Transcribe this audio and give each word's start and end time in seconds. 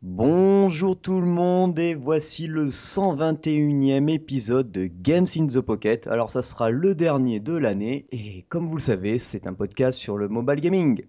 Bonjour 0.00 0.96
tout 0.96 1.20
le 1.20 1.26
monde 1.26 1.76
et 1.80 1.96
voici 1.96 2.46
le 2.46 2.66
121e 2.66 4.08
épisode 4.08 4.70
de 4.70 4.86
Games 4.86 5.26
in 5.36 5.48
the 5.48 5.60
Pocket. 5.60 6.06
Alors 6.06 6.30
ça 6.30 6.42
sera 6.42 6.70
le 6.70 6.94
dernier 6.94 7.40
de 7.40 7.56
l'année 7.56 8.06
et 8.12 8.44
comme 8.48 8.68
vous 8.68 8.76
le 8.76 8.80
savez 8.80 9.18
c'est 9.18 9.48
un 9.48 9.54
podcast 9.54 9.98
sur 9.98 10.16
le 10.16 10.28
mobile 10.28 10.60
gaming. 10.60 11.02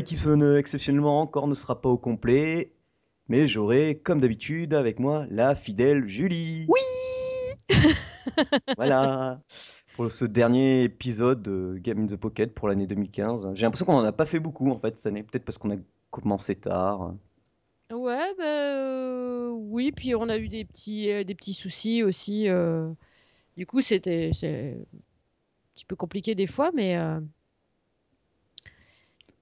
L'équipe 0.00 0.24
ne- 0.24 0.56
exceptionnellement 0.56 1.20
encore 1.20 1.46
ne 1.46 1.54
sera 1.54 1.80
pas 1.80 1.88
au 1.90 1.98
complet, 1.98 2.72
mais 3.28 3.46
j'aurai 3.46 4.00
comme 4.02 4.18
d'habitude 4.20 4.72
avec 4.72 4.98
moi 4.98 5.26
la 5.30 5.54
fidèle 5.54 6.06
Julie. 6.06 6.66
Oui 6.68 6.80
Voilà, 8.76 9.40
pour 9.96 10.10
ce 10.10 10.24
dernier 10.24 10.84
épisode 10.84 11.42
de 11.42 11.76
Game 11.78 12.00
in 12.00 12.06
the 12.06 12.16
Pocket 12.16 12.54
pour 12.54 12.68
l'année 12.68 12.86
2015. 12.86 13.50
J'ai 13.54 13.62
l'impression 13.66 13.84
qu'on 13.84 13.94
en 13.96 14.04
a 14.04 14.12
pas 14.12 14.24
fait 14.26 14.40
beaucoup 14.40 14.70
en 14.70 14.76
fait 14.76 14.96
cette 14.96 15.06
année, 15.06 15.22
peut-être 15.22 15.44
parce 15.44 15.58
qu'on 15.58 15.70
a 15.72 15.76
commencé 16.10 16.56
tard. 16.56 17.14
Ouais, 17.92 18.34
bah, 18.38 18.44
euh, 18.44 19.48
oui, 19.50 19.92
puis 19.92 20.14
on 20.14 20.28
a 20.28 20.38
eu 20.38 20.48
des 20.48 20.64
petits, 20.64 21.10
euh, 21.10 21.24
des 21.24 21.34
petits 21.34 21.52
soucis 21.54 22.02
aussi. 22.02 22.48
euh, 22.48 22.88
Du 23.56 23.66
coup, 23.66 23.82
c'était 23.82 24.30
un 24.44 24.84
petit 25.74 25.84
peu 25.84 25.96
compliqué 25.96 26.34
des 26.34 26.46
fois, 26.46 26.70
mais 26.74 26.96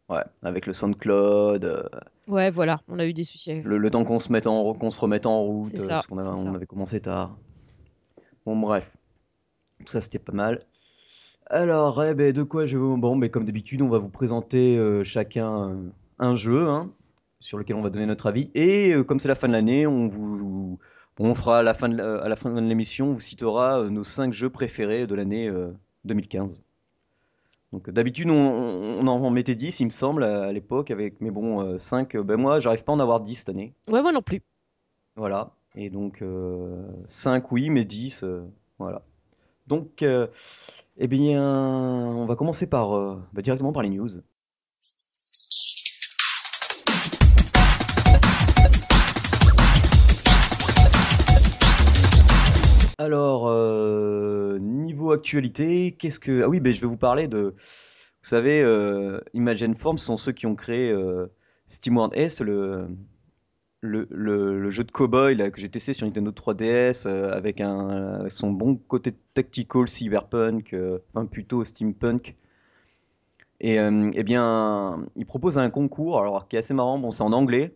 Ouais, 0.09 0.23
avec 0.43 0.67
le 0.67 0.73
SoundCloud, 0.73 1.65
euh, 1.65 1.83
ouais, 2.29 2.51
voilà, 2.51 2.81
on 2.89 2.99
a 2.99 3.07
eu 3.07 3.13
des 3.13 3.25
soucis. 3.25 3.51
avec- 3.51 3.65
le, 3.65 3.77
le 3.77 3.91
temps 3.91 4.05
qu'on 4.05 4.19
se 4.19 4.33
mette 4.33 4.47
en, 4.47 4.73
qu'on 4.73 4.91
se 4.91 4.99
remette 5.01 5.27
en 5.27 5.43
route, 5.43 5.75
euh, 5.75 5.79
ça, 5.85 5.95
parce 5.97 6.07
qu'on 6.07 6.17
on 6.51 6.55
avait 6.55 6.67
commencé 6.67 7.01
tard. 7.01 7.37
Bon 8.47 8.57
bref, 8.59 8.91
tout 9.85 9.93
ça 9.93 10.01
c'était 10.01 10.19
pas 10.19 10.33
mal. 10.33 10.63
Alors, 11.51 12.03
eh 12.05 12.15
ben, 12.15 12.33
de 12.33 12.43
quoi 12.43 12.67
je 12.67 12.77
vais 12.77 12.83
vous... 12.83 12.97
Bon, 12.99 13.17
ben, 13.17 13.31
comme 13.31 13.45
d'habitude, 13.47 13.81
on 13.83 13.89
va 13.89 13.99
vous 13.99 14.09
présenter 14.11 14.77
euh, 14.79 15.03
chacun 15.05 15.71
euh, 15.71 15.91
un 16.19 16.35
jeu 16.37 16.67
hein, 16.69 16.91
sur 17.41 17.57
lequel 17.59 17.77
on 17.77 17.83
va 17.83 17.89
donner 17.91 18.05
notre 18.07 18.27
avis. 18.27 18.51
Et 18.55 18.95
comme 19.07 19.19
c'est 19.19 19.29
la 19.29 19.35
fin 19.35 19.49
de 19.49 19.53
l'année, 19.55 19.87
on 19.87 20.09
vous... 20.09 20.79
on 21.19 21.35
fera 21.35 21.59
à 21.59 21.63
la 21.63 21.73
fin 21.75 21.89
de, 21.89 21.97
la- 21.97 22.19
à 22.23 22.29
la 22.29 22.37
fin 22.37 22.51
de 22.51 22.61
l'émission, 22.67 23.09
on 23.11 23.13
vous 23.15 23.21
citera 23.21 23.83
nos 23.89 24.05
5 24.05 24.33
jeux 24.33 24.51
préférés 24.51 25.07
de 25.07 25.15
l'année 25.15 25.49
euh, 25.49 25.71
2015. 26.05 26.63
Donc 27.73 27.91
d'habitude, 27.91 28.31
on, 28.31 28.35
on 28.35 29.07
en 29.07 29.31
mettait 29.31 29.55
10, 29.55 29.81
il 29.81 29.85
me 29.87 29.91
semble, 29.91 30.23
à, 30.25 30.53
l'époque, 30.53 30.91
avec... 30.91 31.21
Mais 31.21 31.31
bon, 31.31 31.79
5, 31.79 32.17
ben 32.17 32.37
moi, 32.37 32.61
j'arrive 32.61 32.85
pas 32.85 32.93
à 32.93 32.97
en 32.97 33.01
avoir 33.01 33.21
10 33.21 33.35
cette 33.35 33.49
année. 33.51 33.75
Ouais, 33.89 34.01
moi 34.01 34.13
non 34.13 34.23
plus. 34.23 34.43
Voilà. 35.17 35.51
Et 35.75 35.91
donc, 35.91 36.25
5 37.09 37.53
oui, 37.53 37.71
mais 37.71 37.85
10, 37.85 38.25
euh, 38.25 38.43
voilà. 38.79 39.03
Donc, 39.69 40.03
euh, 40.03 40.29
eh 40.97 41.07
bien, 41.09 41.43
on 41.43 42.25
va 42.25 42.37
commencer 42.37 42.67
par 42.67 42.97
euh, 42.97 43.23
bah, 43.35 43.43
directement 43.43 43.71
par 43.71 43.83
les 43.83 43.91
news. 43.91 44.09
Alors, 52.97 53.47
euh, 53.47 53.68
actualité, 55.13 55.93
qu'est-ce 55.93 56.19
que... 56.19 56.43
Ah 56.43 56.49
oui, 56.49 56.61
ben, 56.61 56.75
je 56.75 56.81
vais 56.81 56.87
vous 56.87 56.97
parler 56.97 57.29
de... 57.29 57.55
Vous 58.23 58.29
savez, 58.29 58.63
euh, 58.63 59.21
Imagine 59.33 59.75
Forms 59.75 59.99
sont 59.99 60.17
ceux 60.17 60.33
qui 60.33 60.47
ont 60.47 60.57
créé 60.57 60.91
euh, 60.91 61.29
SteamWorld 61.69 62.13
S, 62.17 62.41
le, 62.41 62.89
jeu 63.83 64.85
de 64.85 64.91
cowboy 64.91 65.37
là, 65.37 65.51
que 65.51 65.61
j'ai 65.61 65.69
testé 65.69 65.93
sur 65.93 66.07
Nintendo 66.07 66.33
3DS 66.33 67.07
euh, 67.07 67.31
avec 67.31 67.61
un, 67.61 68.29
son 68.29 68.51
bon 68.51 68.77
côté 68.77 69.15
tactical 69.35 69.87
cyberpunk, 69.89 70.73
euh, 70.75 70.99
enfin 71.15 71.27
plutôt 71.27 71.65
steampunk. 71.65 72.37
Et 73.61 73.77
eh 73.77 74.23
bien, 74.23 75.05
il 75.17 75.27
propose 75.27 75.59
un 75.59 75.69
concours, 75.69 76.21
alors 76.21 76.47
qui 76.47 76.55
est 76.55 76.61
assez 76.61 76.75
marrant. 76.75 77.01
Bon, 77.01 77.11
c'est 77.11 77.25
en 77.25 77.33
anglais. 77.33 77.75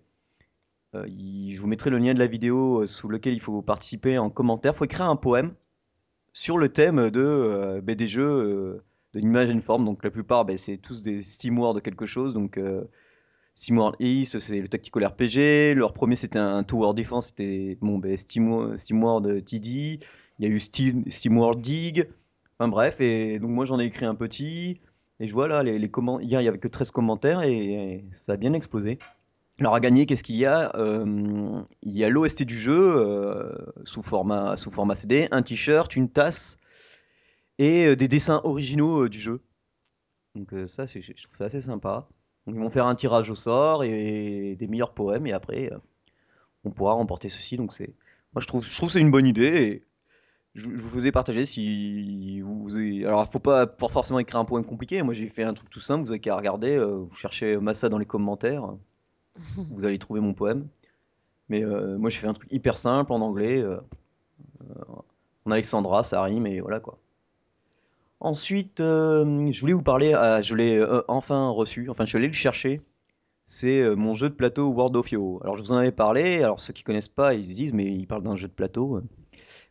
Je 0.94 1.60
vous 1.60 1.66
mettrai 1.66 1.90
le 1.90 1.98
lien 1.98 2.14
de 2.14 2.20
la 2.20 2.28
vidéo 2.28 2.86
sous 2.86 3.08
lequel 3.08 3.34
il 3.34 3.40
faut 3.40 3.62
participer 3.62 4.16
en 4.16 4.30
commentaire. 4.30 4.74
Il 4.74 4.76
faut 4.76 4.84
écrire 4.84 5.10
un 5.10 5.16
poème 5.16 5.54
sur 6.32 6.58
le 6.58 6.68
thème 6.68 7.10
de, 7.10 7.20
euh, 7.20 7.80
ben, 7.80 7.94
des 7.94 8.08
jeux 8.08 8.22
euh, 8.22 8.82
de 9.14 9.20
Imagine 9.20 9.60
Form. 9.60 9.84
Donc 9.84 10.02
la 10.04 10.10
plupart, 10.10 10.44
ben, 10.44 10.58
c'est 10.58 10.78
tous 10.78 11.02
des 11.02 11.22
SteamWorld 11.22 11.76
de 11.76 11.80
quelque 11.80 12.06
chose. 12.06 12.34
Donc 12.34 12.58
euh, 12.58 12.84
SteamWorld 13.54 13.96
East, 14.00 14.38
c'est 14.38 14.60
le 14.60 14.68
tactical 14.68 15.06
RPG. 15.06 15.74
Leur 15.76 15.92
premier, 15.92 16.16
c'était 16.16 16.38
un 16.38 16.62
Tower 16.62 16.94
Defense, 16.94 17.28
c'était 17.28 17.78
bon, 17.80 18.00
Steam, 18.16 18.76
SteamWorld 18.76 19.44
TD. 19.44 20.00
Il 20.38 20.46
y 20.46 20.46
a 20.46 20.48
eu 20.48 20.60
Steam, 20.60 21.04
SteamWorld 21.08 21.60
Dig. 21.60 22.08
Enfin 22.58 22.68
bref, 22.68 23.00
et 23.00 23.38
donc 23.38 23.50
moi 23.50 23.64
j'en 23.64 23.80
ai 23.80 23.84
écrit 23.84 24.06
un 24.06 24.14
petit. 24.14 24.80
Et 25.20 25.28
je 25.28 25.32
vois 25.32 25.46
là, 25.46 25.62
les, 25.62 25.88
comment... 25.90 26.20
hier 26.20 26.40
il 26.40 26.44
y 26.44 26.48
avait 26.48 26.58
que 26.58 26.68
13 26.68 26.90
commentaires 26.90 27.42
et, 27.42 27.52
et 27.52 28.04
ça 28.12 28.32
a 28.32 28.36
bien 28.36 28.52
explosé. 28.54 28.98
Alors 29.62 29.76
à 29.76 29.80
gagner, 29.80 30.06
qu'est-ce 30.06 30.24
qu'il 30.24 30.38
y 30.38 30.44
a? 30.44 30.74
Euh, 30.74 31.62
Il 31.82 31.96
y 31.96 32.02
a 32.02 32.08
l'OST 32.08 32.42
du 32.42 32.58
jeu 32.58 32.96
euh, 32.96 33.54
sous, 33.84 34.02
format, 34.02 34.56
sous 34.56 34.72
format 34.72 34.96
CD, 34.96 35.28
un 35.30 35.42
t-shirt, 35.42 35.94
une 35.94 36.08
tasse 36.08 36.58
et 37.58 37.86
euh, 37.86 37.94
des 37.94 38.08
dessins 38.08 38.40
originaux 38.42 39.08
du 39.08 39.20
jeu. 39.20 39.40
Donc 40.34 40.52
ça, 40.66 40.86
je 40.86 40.98
trouve 40.98 41.36
ça 41.36 41.44
assez 41.44 41.60
sympa. 41.60 42.08
Ils 42.48 42.54
vont 42.54 42.70
faire 42.70 42.86
un 42.86 42.96
tirage 42.96 43.30
au 43.30 43.36
sort 43.36 43.84
et 43.84 44.56
des 44.58 44.66
meilleurs 44.66 44.94
poèmes 44.94 45.28
et 45.28 45.32
après 45.32 45.70
on 46.64 46.72
pourra 46.72 46.94
remporter 46.94 47.28
ceci. 47.28 47.56
Donc 47.56 47.72
c'est, 47.72 47.94
moi 48.34 48.42
je 48.42 48.48
trouve, 48.48 48.64
je 48.64 48.76
trouve 48.76 48.90
c'est 48.90 48.98
une 48.98 49.12
bonne 49.12 49.28
idée 49.28 49.62
et 49.62 49.84
je, 50.56 50.70
vous 50.70 50.88
faisais 50.88 51.12
partager 51.12 51.44
si 51.44 52.40
vous, 52.40 52.64
vous 52.64 52.76
avez- 52.76 53.06
alors 53.06 53.30
faut 53.30 53.38
pas 53.38 53.68
forcément 53.78 54.18
écrire 54.18 54.40
un 54.40 54.44
poème 54.44 54.64
compliqué. 54.64 55.00
Moi 55.04 55.14
j'ai 55.14 55.28
fait 55.28 55.44
un 55.44 55.54
truc 55.54 55.70
tout 55.70 55.78
simple. 55.78 56.02
Vous 56.04 56.10
avez 56.10 56.18
qu'à 56.20 56.34
regarder, 56.34 56.78
vous 56.84 57.14
cherchez 57.14 57.56
Massa 57.58 57.88
dans 57.88 57.98
les 57.98 58.06
commentaires, 58.06 58.74
vous 59.70 59.84
allez 59.84 59.98
trouver 59.98 60.20
mon 60.20 60.34
poème. 60.34 60.68
Mais 61.48 61.64
euh, 61.64 61.98
moi 61.98 62.10
j'ai 62.10 62.18
fait 62.18 62.26
un 62.26 62.34
truc 62.34 62.48
hyper 62.50 62.78
simple 62.78 63.12
en 63.12 63.20
anglais. 63.20 63.60
euh, 63.60 63.78
euh, 64.62 64.84
en 65.44 65.50
Alexandra, 65.50 66.02
ça 66.02 66.22
rime 66.22 66.46
et 66.46 66.60
voilà 66.60 66.80
quoi. 66.80 66.98
Ensuite, 68.20 68.78
je 68.78 69.60
voulais 69.60 69.72
vous 69.72 69.82
parler, 69.82 70.14
ah, 70.14 70.40
je 70.42 70.54
l'ai 70.54 70.80
enfin 71.08 71.48
reçu, 71.48 71.90
enfin 71.90 72.04
je 72.04 72.10
suis 72.10 72.18
allé 72.18 72.28
le 72.28 72.32
chercher. 72.32 72.80
C'est 73.46 73.96
mon 73.96 74.14
jeu 74.14 74.28
de 74.28 74.34
plateau 74.34 74.68
World 74.68 74.94
of 74.96 75.10
Yo. 75.10 75.40
Alors 75.42 75.56
je 75.56 75.62
vous 75.64 75.72
en 75.72 75.78
avais 75.78 75.90
parlé, 75.90 76.40
alors 76.40 76.60
ceux 76.60 76.72
qui 76.72 76.84
connaissent 76.84 77.08
pas, 77.08 77.34
ils 77.34 77.48
se 77.48 77.54
disent 77.54 77.72
mais 77.72 77.86
il 77.86 78.06
parle 78.06 78.22
d'un 78.22 78.36
jeu 78.36 78.46
de 78.46 78.52
plateau. 78.52 79.02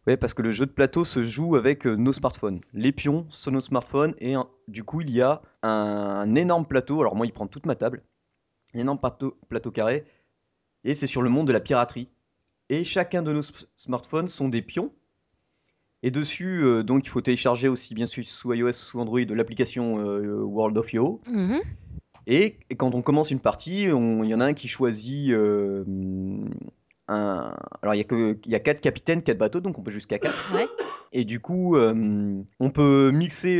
Ouais, 0.06 0.18
parce 0.18 0.34
que 0.34 0.42
le 0.42 0.52
jeu 0.52 0.66
de 0.66 0.72
plateau 0.72 1.06
se 1.06 1.24
joue 1.24 1.56
avec 1.56 1.86
nos 1.86 2.12
smartphones. 2.12 2.60
Les 2.74 2.92
pions 2.92 3.26
sur 3.30 3.54
nos 3.54 3.62
smartphones 3.62 4.16
et 4.20 4.36
du 4.68 4.84
coup 4.84 5.00
il 5.00 5.12
y 5.12 5.22
a 5.22 5.42
un, 5.64 6.36
énorme 6.36 6.66
plateau. 6.66 7.00
Alors 7.00 7.16
moi 7.16 7.26
il 7.26 7.32
prend 7.32 7.48
toute 7.48 7.66
ma 7.66 7.76
table, 7.76 8.04
énorme 8.74 9.00
plateau, 9.00 9.38
plateau 9.50 9.72
carré 9.72 10.06
et 10.84 10.94
c'est 10.94 11.08
sur 11.08 11.22
le 11.22 11.30
monde 11.30 11.48
de 11.48 11.54
la 11.54 11.60
piraterie. 11.60 12.10
Et 12.70 12.84
chacun 12.84 13.22
de 13.22 13.34
nos 13.34 13.42
smartphones 13.76 14.28
sont 14.30 14.48
des 14.50 14.62
pions. 14.62 14.92
Et 16.04 16.10
dessus, 16.10 16.64
euh, 16.64 16.84
donc, 16.84 17.06
il 17.06 17.10
faut 17.10 17.22
télécharger 17.22 17.68
aussi 17.68 17.94
bien 17.94 18.08
sûr 18.08 18.24
sous 18.26 18.54
iOS 18.54 18.70
ou 18.70 18.74
sous 18.74 19.00
Android 19.00 19.20
l'application 19.30 20.00
euh, 20.00 20.42
World 20.42 20.78
of 20.78 20.92
Yo. 20.94 21.22
Mhm. 21.28 21.60
Et, 22.28 22.58
et 22.70 22.76
quand 22.76 22.96
on 22.96 23.02
commence 23.02 23.30
une 23.32 23.40
partie, 23.40 23.84
il 23.84 23.90
y 23.90 24.36
en 24.36 24.40
a 24.40 24.46
un 24.46 24.54
qui 24.54 24.68
choisit 24.68 25.32
euh, 25.32 25.84
un. 27.08 27.56
Alors 27.82 27.96
il 27.96 28.00
y 28.00 28.56
a 28.56 28.58
y 28.58 28.64
quatre 28.64 28.80
capitaines, 28.82 29.22
quatre 29.22 29.38
bateaux, 29.38 29.60
donc 29.60 29.78
on 29.78 29.84
peut 29.84 29.92
jusqu'à 29.92 30.18
quatre. 30.18 30.54
Ouais, 30.56 30.68
Et 31.14 31.26
du 31.26 31.40
coup, 31.40 31.78
on 31.78 32.70
peut 32.70 33.12
mixer 33.12 33.58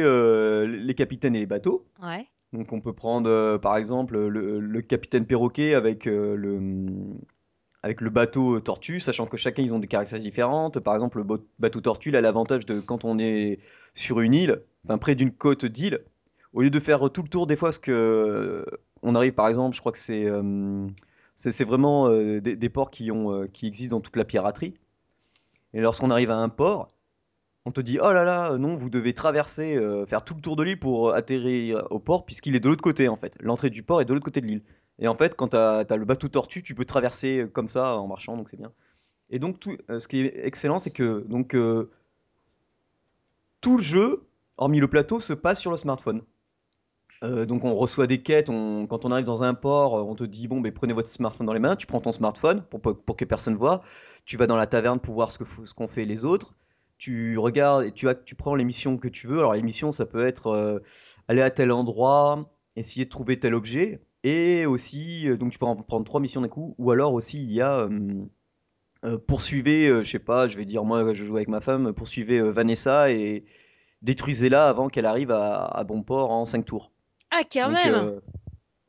les 0.68 0.94
capitaines 0.96 1.36
et 1.36 1.40
les 1.40 1.48
bateaux. 1.48 1.86
ouais. 2.04 2.28
Donc 2.54 2.74
on 2.74 2.82
peut 2.82 2.94
prendre 2.94 3.30
euh, 3.30 3.58
par 3.58 3.78
exemple 3.78 4.18
le, 4.28 4.82
capitaine 4.82 5.26
perroquet 5.26 5.74
avec 5.74 6.06
euh, 6.06 6.36
le 6.36 8.10
bateau 8.10 8.58
euh, 8.58 8.60
tortue, 8.60 9.00
sachant 9.00 9.26
que 9.26 9.38
chacun 9.38 9.64
ils 9.64 9.74
ont 9.74 9.80
des 9.80 9.88
caractéristiques 9.88 10.32
différentes. 10.32 10.80
Par 10.82 10.94
exemple, 10.94 11.20
le 11.20 11.24
bateau 11.60 11.80
tortue 11.80 12.14
a 12.16 12.22
l'avantage 12.22 12.66
de 12.66 12.82
quand 12.82 13.06
on 13.06 13.20
est 13.20 13.60
sur 13.94 14.20
une 14.20 14.34
île, 14.34 14.64
enfin 14.86 14.98
près 14.98 15.16
d'une 15.16 15.32
côte 15.32 15.66
d'île, 15.66 16.02
au 16.54 16.62
lieu 16.62 16.70
de 16.70 16.80
faire 16.80 17.10
tout 17.10 17.24
le 17.24 17.30
tour 17.30 17.48
des 17.48 17.56
fois, 17.56 17.70
parce 17.70 17.80
que 17.80 18.66
on 19.02 19.16
arrive 19.16 19.34
par 19.34 19.48
exemple, 19.48 19.76
je 19.76 19.80
crois 19.80 19.94
que 19.94 19.98
c'est 19.98 21.64
vraiment 21.64 22.10
des, 22.10 22.70
ports 22.70 22.92
qui, 22.92 23.12
ont, 23.12 23.48
qui 23.54 23.66
existent 23.66 23.96
dans 23.96 24.02
toute 24.02 24.18
la 24.18 24.26
piraterie. 24.26 24.74
Et 25.74 25.80
lorsqu'on 25.80 26.12
arrive 26.12 26.32
à 26.32 26.36
un 26.36 26.50
port, 26.50 26.92
on 27.66 27.72
te 27.72 27.82
dit 27.82 28.00
oh 28.02 28.12
là 28.12 28.24
là, 28.24 28.58
non, 28.58 28.76
vous 28.76 28.90
devez 28.90 29.14
traverser, 29.14 29.76
euh, 29.78 30.06
faire 30.06 30.24
tout 30.24 30.34
le 30.36 30.42
tour 30.42 30.56
de 30.56 30.64
l'île 30.64 30.80
pour 30.80 31.14
atterrir 31.14 31.86
au 31.92 32.00
port, 32.00 32.26
puisqu'il 32.26 32.56
est 32.56 32.60
de 32.60 32.68
l'autre 32.70 32.82
côté 32.82 33.08
en 33.08 33.18
fait. 33.18 33.36
L'entrée 33.42 33.70
du 33.70 33.84
port 33.84 34.02
est 34.02 34.06
de 34.06 34.14
l'autre 34.14 34.26
côté 34.26 34.42
de 34.42 34.48
l'île. 34.48 34.64
Et 35.00 35.08
en 35.08 35.16
fait, 35.16 35.36
quand 35.36 35.50
tu 35.50 35.58
as, 35.58 35.86
le 35.96 36.06
bateau 36.06 36.28
tortue, 36.28 36.64
tu 36.64 36.76
peux 36.76 36.86
traverser 36.86 37.48
comme 37.54 37.68
ça 37.68 37.98
en 37.98 38.08
marchant, 38.08 38.38
donc 38.38 38.50
c'est 38.50 38.58
bien. 38.58 38.72
Et 39.30 39.40
donc, 39.40 39.60
tout, 39.60 39.78
euh, 39.90 40.00
ce 40.00 40.08
qui 40.08 40.22
est 40.22 40.46
excellent, 40.46 40.80
c'est 40.80 40.92
que 40.92 41.26
donc, 41.28 41.56
euh, 41.56 41.90
tout 43.62 43.78
le 43.78 43.84
jeu, 43.84 44.24
hormis 44.58 44.80
le 44.80 44.88
plateau, 44.88 45.20
se 45.20 45.34
passe 45.34 45.60
sur 45.60 45.72
le 45.72 45.78
smartphone. 45.78 46.22
Euh, 47.24 47.46
donc 47.46 47.64
on 47.64 47.74
reçoit 47.74 48.08
des 48.08 48.22
quêtes, 48.24 48.48
quand 48.48 49.06
on 49.06 49.12
arrive 49.12 49.26
dans 49.26 49.44
un 49.44 49.54
port, 49.54 49.94
on 49.94 50.16
te 50.16 50.24
dit 50.24 50.48
bon 50.48 50.60
ben 50.60 50.72
prenez 50.72 50.94
votre 50.94 51.08
smartphone 51.10 51.46
dans 51.46 51.54
les 51.54 51.60
mains, 51.60 51.76
tu 51.76 51.86
prends 51.86 52.02
ton 52.02 52.12
smartphone 52.12 52.64
pour, 52.64 52.82
pour- 52.82 53.16
que 53.16 53.26
personne 53.26 53.56
voit, 53.56 53.84
tu 54.26 54.38
vas 54.38 54.48
dans 54.48 54.58
la 54.58 54.66
taverne 54.66 55.00
pour 55.00 55.14
voir 55.14 55.30
ce 55.30 55.38
que 55.38 55.46
ce 55.46 55.74
qu'ont 55.76 55.88
fait 55.88 56.06
les 56.06 56.26
autres, 56.26 56.56
tu 57.02 57.38
regardes 57.40 57.84
et 57.86 57.92
tu, 57.92 58.08
as- 58.10 58.16
tu 58.16 58.36
prends 58.36 58.56
les 58.56 58.64
missions 58.64 58.98
que 58.98 59.08
tu 59.10 59.28
veux. 59.28 59.40
Alors 59.40 59.54
les 59.56 59.64
missions 59.64 59.92
ça 59.92 60.06
peut 60.06 60.26
être 60.26 60.48
euh, 60.48 60.80
aller 61.28 61.42
à 61.42 61.52
tel 61.52 61.72
endroit, 61.72 62.52
essayer 62.76 63.06
de 63.06 63.10
trouver 63.10 63.40
tel 63.40 63.56
objet, 63.56 64.02
et 64.24 64.66
aussi 64.68 65.28
euh, 65.30 65.38
donc 65.38 65.52
tu 65.52 65.60
peux 65.60 65.66
en 65.66 65.76
prendre 65.76 66.06
trois 66.06 66.22
missions 66.22 66.42
d'un 66.42 66.48
coup, 66.50 66.76
ou 66.78 66.92
alors 66.92 67.14
aussi 67.14 67.42
il 67.44 67.52
y 67.52 67.62
a 67.62 67.80
euh, 67.80 67.90
euh, 69.04 69.18
poursuivez, 69.18 69.88
je 70.04 70.10
sais 70.10 70.20
pas, 70.20 70.48
je 70.48 70.58
vais 70.58 70.66
dire 70.66 70.84
moi 70.84 71.14
je 71.14 71.26
joue 71.26 71.36
avec 71.38 71.48
ma 71.50 71.62
femme, 71.62 71.94
poursuivez 71.94 72.40
Vanessa 72.42 73.12
et 73.12 73.46
détruisez-la 74.02 74.68
avant 74.70 74.90
qu'elle 74.90 75.06
arrive 75.08 75.32
à, 75.32 75.66
à 75.66 75.84
bon 75.84 76.04
port 76.04 76.32
en 76.32 76.46
5 76.46 76.66
tours. 76.66 76.92
Ah, 77.32 77.44
quand 77.52 77.70
Donc, 77.70 77.76
même! 77.78 78.22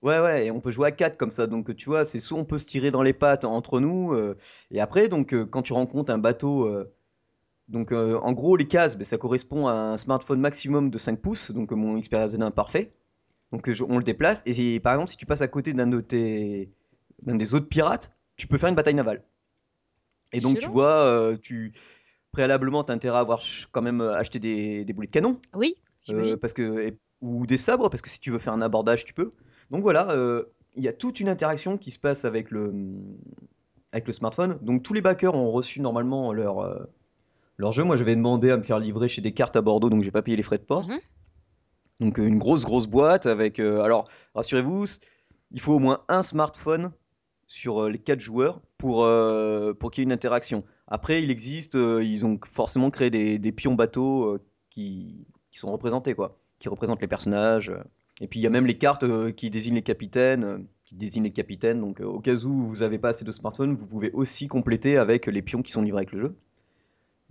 ouais, 0.03 0.21
ouais, 0.21 0.47
et 0.47 0.51
on 0.51 0.61
peut 0.61 0.71
jouer 0.71 0.89
à 0.89 0.93
4 0.93 1.17
comme 1.17 1.31
ça. 1.31 1.47
Donc, 1.47 1.75
tu 1.77 1.89
vois, 1.89 2.05
c'est 2.05 2.21
soit 2.21 2.39
on 2.39 2.45
peut 2.45 2.59
se 2.59 2.67
tirer 2.67 2.91
dans 2.91 3.03
les 3.03 3.13
pattes 3.13 3.45
entre 3.45 3.81
nous, 3.81 4.13
euh, 4.13 4.37
et 4.71 4.81
après, 4.81 5.09
donc, 5.09 5.33
euh, 5.35 5.47
quand 5.47 5.63
tu 5.63 5.73
rencontres 5.73 6.13
un 6.13 6.19
bateau, 6.19 6.67
euh, 6.67 6.93
donc, 7.73 7.91
euh, 7.93 8.19
en 8.21 8.33
gros, 8.33 8.57
les 8.57 8.69
cases, 8.69 8.97
ben, 8.97 9.05
ça 9.05 9.19
correspond 9.19 9.67
à 9.67 9.73
un 9.73 9.99
smartphone 9.99 10.41
maximum 10.41 10.91
de 10.91 10.99
5 10.99 11.21
pouces, 11.21 11.51
donc 11.51 11.73
euh, 11.73 11.77
mon 11.77 11.99
Xperia 11.99 12.27
Z1 12.29 12.51
parfait. 12.53 12.93
Donc, 13.53 13.69
euh, 13.69 13.75
je- 13.75 13.85
on 13.85 13.99
le 13.99 14.05
déplace, 14.05 14.43
et 14.47 14.79
par 14.81 14.95
exemple, 14.95 15.11
si 15.11 15.17
tu 15.17 15.27
passes 15.27 15.43
à 15.43 15.49
côté 15.49 15.73
d'un 15.73 15.87
de 15.89 16.01
tes, 16.01 16.71
d'un 17.23 17.37
des 17.37 17.55
autres 17.55 17.69
pirates, 17.69 18.13
tu 18.37 18.47
peux 18.47 18.59
faire 18.59 18.69
une 18.69 18.75
bataille 18.77 18.95
navale. 18.95 19.23
Et 20.33 20.41
donc, 20.41 20.59
tu 20.59 20.67
vois, 20.73 21.37
tu, 21.43 21.73
préalablement, 22.33 22.85
t'as 22.85 22.95
intérêt 22.95 23.19
à 23.19 23.21
avoir 23.21 23.41
quand 23.73 23.83
même 23.83 24.01
acheté 24.01 24.39
des, 24.39 24.85
des 24.85 24.93
boulets 24.93 25.09
de 25.09 25.13
canon. 25.13 25.39
Oui, 26.09 26.37
parce 26.41 26.53
que 26.55 26.81
et- 26.89 26.99
ou 27.21 27.47
des 27.47 27.57
sabres 27.57 27.89
parce 27.89 28.03
que 28.03 28.11
si 28.11 28.19
tu 28.21 28.31
veux 28.33 28.41
faire 28.41 28.53
un 28.53 28.63
abordage 28.63 29.05
tu 29.05 29.15
peux 29.15 29.33
donc 29.71 29.83
voilà 29.83 30.09
il 30.75 30.83
y 30.83 30.89
a 30.89 30.93
toute 30.93 31.21
une 31.21 31.29
interaction 31.29 31.79
qui 31.79 31.93
se 31.93 32.01
passe 32.01 32.25
avec 32.25 32.51
le 32.51 32.73
avec 33.93 34.07
le 34.09 34.13
smartphone 34.13 34.59
donc 34.63 34.83
tous 34.83 34.93
les 34.95 35.03
backers 35.03 35.35
ont 35.37 35.53
reçu 35.53 35.81
normalement 35.81 36.33
leur 36.33 36.89
leur 37.57 37.73
jeu 37.73 37.85
moi 37.85 37.97
j'avais 37.97 38.17
demandé 38.17 38.51
à 38.51 38.57
me 38.57 38.63
faire 38.63 38.79
livrer 38.79 39.09
chez 39.09 39.23
des 39.23 39.33
cartes 39.33 39.57
à 39.57 39.63
Bordeaux 39.63 39.91
donc 39.91 40.03
j'ai 40.03 40.11
pas 40.11 40.23
payé 40.23 40.37
les 40.37 40.43
frais 40.43 40.59
de 40.59 40.65
port. 40.65 40.89
Mhm. 40.89 41.01
donc 42.01 42.19
une 42.19 42.39
grosse 42.39 42.65
grosse 42.65 42.87
boîte 42.87 43.27
avec 43.27 43.59
euh, 43.59 43.83
alors 43.83 44.09
rassurez-vous 44.35 44.87
il 45.53 45.61
faut 45.61 45.75
au 45.75 45.79
moins 45.79 46.03
un 46.09 46.23
smartphone 46.23 46.93
sur 47.53 47.83
euh, 47.83 47.91
les 47.91 47.99
quatre 47.99 48.21
joueurs 48.21 48.61
pour 48.79 49.05
euh, 49.05 49.75
pour 49.75 49.91
qu'il 49.91 50.01
y 50.01 50.03
ait 50.03 50.07
une 50.07 50.13
interaction. 50.13 50.65
Après 50.89 51.23
il 51.23 51.31
existe 51.31 51.75
euh, 51.75 52.03
ils 52.03 52.25
ont 52.25 52.39
forcément 52.51 52.91
créé 52.91 53.11
des, 53.11 53.39
des 53.39 53.53
pions 53.53 53.75
bateaux 53.75 54.39
qui 54.71 55.27
qui 55.51 55.59
sont 55.59 55.71
représentés 55.71 56.15
quoi 56.15 56.39
qui 56.59 56.69
représentent 56.69 57.03
les 57.03 57.09
personnages 57.09 57.73
et 58.21 58.27
puis 58.27 58.41
il 58.41 58.43
y 58.43 58.47
a 58.47 58.51
même 58.51 58.67
les 58.67 58.79
cartes 58.79 59.05
qui 59.35 59.51
désignent 59.51 59.75
les 59.75 59.83
capitaines 59.83 60.67
qui 60.85 60.95
désignent 60.95 61.25
les 61.25 61.33
capitaines. 61.33 61.81
Donc 61.81 62.01
au 62.01 62.21
cas 62.21 62.35
où 62.35 62.67
vous 62.67 62.83
avez 62.83 62.99
pas 62.99 63.11
assez 63.11 63.25
de 63.25 63.33
smartphones 63.33 63.75
vous 63.75 63.87
pouvez 63.87 64.11
aussi 64.13 64.49
compléter 64.49 64.97
avec 64.97 65.27
les 65.27 65.43
pions 65.43 65.63
qui 65.63 65.73
sont 65.73 65.83
livrés 65.83 66.01
avec 66.01 66.13
le 66.13 66.21
jeu 66.21 66.37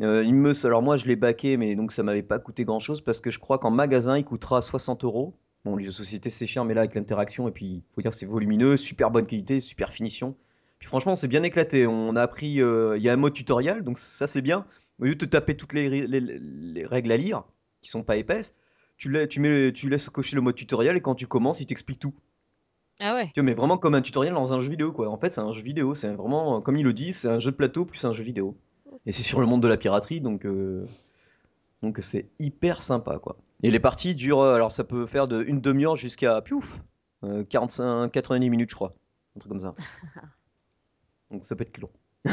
euh, 0.01 0.23
il 0.23 0.33
me, 0.33 0.53
alors 0.65 0.81
moi 0.81 0.97
je 0.97 1.05
l'ai 1.05 1.15
baqué, 1.15 1.57
mais 1.57 1.75
donc 1.75 1.91
ça 1.91 2.03
m'avait 2.03 2.23
pas 2.23 2.39
coûté 2.39 2.63
grand 2.65 2.79
chose 2.79 3.01
parce 3.01 3.19
que 3.19 3.29
je 3.31 3.39
crois 3.39 3.59
qu'en 3.59 3.71
magasin 3.71 4.17
il 4.17 4.23
coûtera 4.25 4.61
60 4.61 5.03
euros. 5.03 5.35
Bon, 5.65 5.75
les 5.75 5.85
jeux 5.85 5.91
société 5.91 6.29
c'est 6.29 6.47
cher, 6.47 6.65
mais 6.65 6.73
là 6.73 6.81
avec 6.81 6.95
l'interaction 6.95 7.47
et 7.47 7.51
puis 7.51 7.83
faut 7.93 8.01
dire 8.01 8.13
c'est 8.13 8.25
volumineux, 8.25 8.77
super 8.77 9.11
bonne 9.11 9.25
qualité, 9.27 9.59
super 9.59 9.91
finition. 9.93 10.35
Puis 10.79 10.87
franchement 10.87 11.15
c'est 11.15 11.27
bien 11.27 11.43
éclaté. 11.43 11.85
On 11.87 12.15
a 12.15 12.21
appris, 12.21 12.61
euh, 12.61 12.97
il 12.97 13.03
y 13.03 13.09
a 13.09 13.13
un 13.13 13.17
mode 13.17 13.33
tutoriel, 13.33 13.83
donc 13.83 13.99
ça 13.99 14.25
c'est 14.27 14.41
bien. 14.41 14.65
Au 14.99 15.05
lieu 15.05 15.15
de 15.15 15.25
te 15.25 15.29
taper 15.29 15.55
toutes 15.57 15.73
les, 15.73 15.87
ri- 15.87 16.07
les- 16.07 16.19
les 16.39 16.85
règles 16.85 17.11
à 17.11 17.17
lire, 17.17 17.43
qui 17.81 17.89
sont 17.89 18.03
pas 18.03 18.17
épaisses, 18.17 18.55
tu, 18.97 19.09
la- 19.09 19.27
tu, 19.27 19.39
mets, 19.39 19.71
tu 19.71 19.89
laisses 19.89 20.09
cocher 20.09 20.35
le 20.35 20.41
mode 20.41 20.55
tutoriel 20.55 20.95
et 20.97 21.01
quand 21.01 21.15
tu 21.15 21.27
commences 21.27 21.59
il 21.61 21.65
t'explique 21.67 21.99
tout. 21.99 22.13
Ah 22.99 23.15
ouais. 23.15 23.27
Tu 23.33 23.39
vois, 23.39 23.43
mais 23.43 23.53
vraiment 23.55 23.77
comme 23.77 23.95
un 23.95 24.01
tutoriel 24.01 24.33
dans 24.33 24.53
un 24.53 24.59
jeu 24.61 24.69
vidéo 24.69 24.91
quoi. 24.91 25.09
En 25.09 25.17
fait 25.17 25.31
c'est 25.33 25.41
un 25.41 25.53
jeu 25.53 25.61
vidéo, 25.63 25.93
c'est 25.95 26.13
vraiment, 26.15 26.61
comme 26.61 26.77
il 26.77 26.83
le 26.83 26.93
dit, 26.93 27.13
c'est 27.13 27.27
un 27.27 27.39
jeu 27.39 27.51
de 27.51 27.55
plateau 27.55 27.85
plus 27.85 28.03
un 28.05 28.13
jeu 28.13 28.23
vidéo. 28.23 28.55
Et 29.05 29.11
c'est 29.11 29.23
sur 29.23 29.39
le 29.39 29.47
monde 29.47 29.63
de 29.63 29.67
la 29.67 29.77
piraterie, 29.77 30.21
donc 30.21 30.45
euh, 30.45 30.85
donc 31.81 31.99
c'est 32.01 32.29
hyper 32.39 32.81
sympa 32.81 33.19
quoi. 33.19 33.37
Et 33.63 33.71
les 33.71 33.79
parties 33.79 34.15
durent, 34.15 34.41
euh, 34.41 34.55
alors 34.55 34.71
ça 34.71 34.83
peut 34.83 35.05
faire 35.07 35.27
de 35.27 35.43
une 35.43 35.59
demi-heure 35.59 35.95
jusqu'à 35.95 36.41
piouf, 36.41 36.79
euh, 37.23 37.43
45, 37.43 38.11
90 38.11 38.49
minutes 38.49 38.69
je 38.69 38.75
crois, 38.75 38.93
un 39.35 39.39
truc 39.39 39.51
comme 39.51 39.61
ça. 39.61 39.75
Donc 41.31 41.45
ça 41.45 41.55
peut 41.55 41.63
être 41.63 41.77
long. 41.79 41.89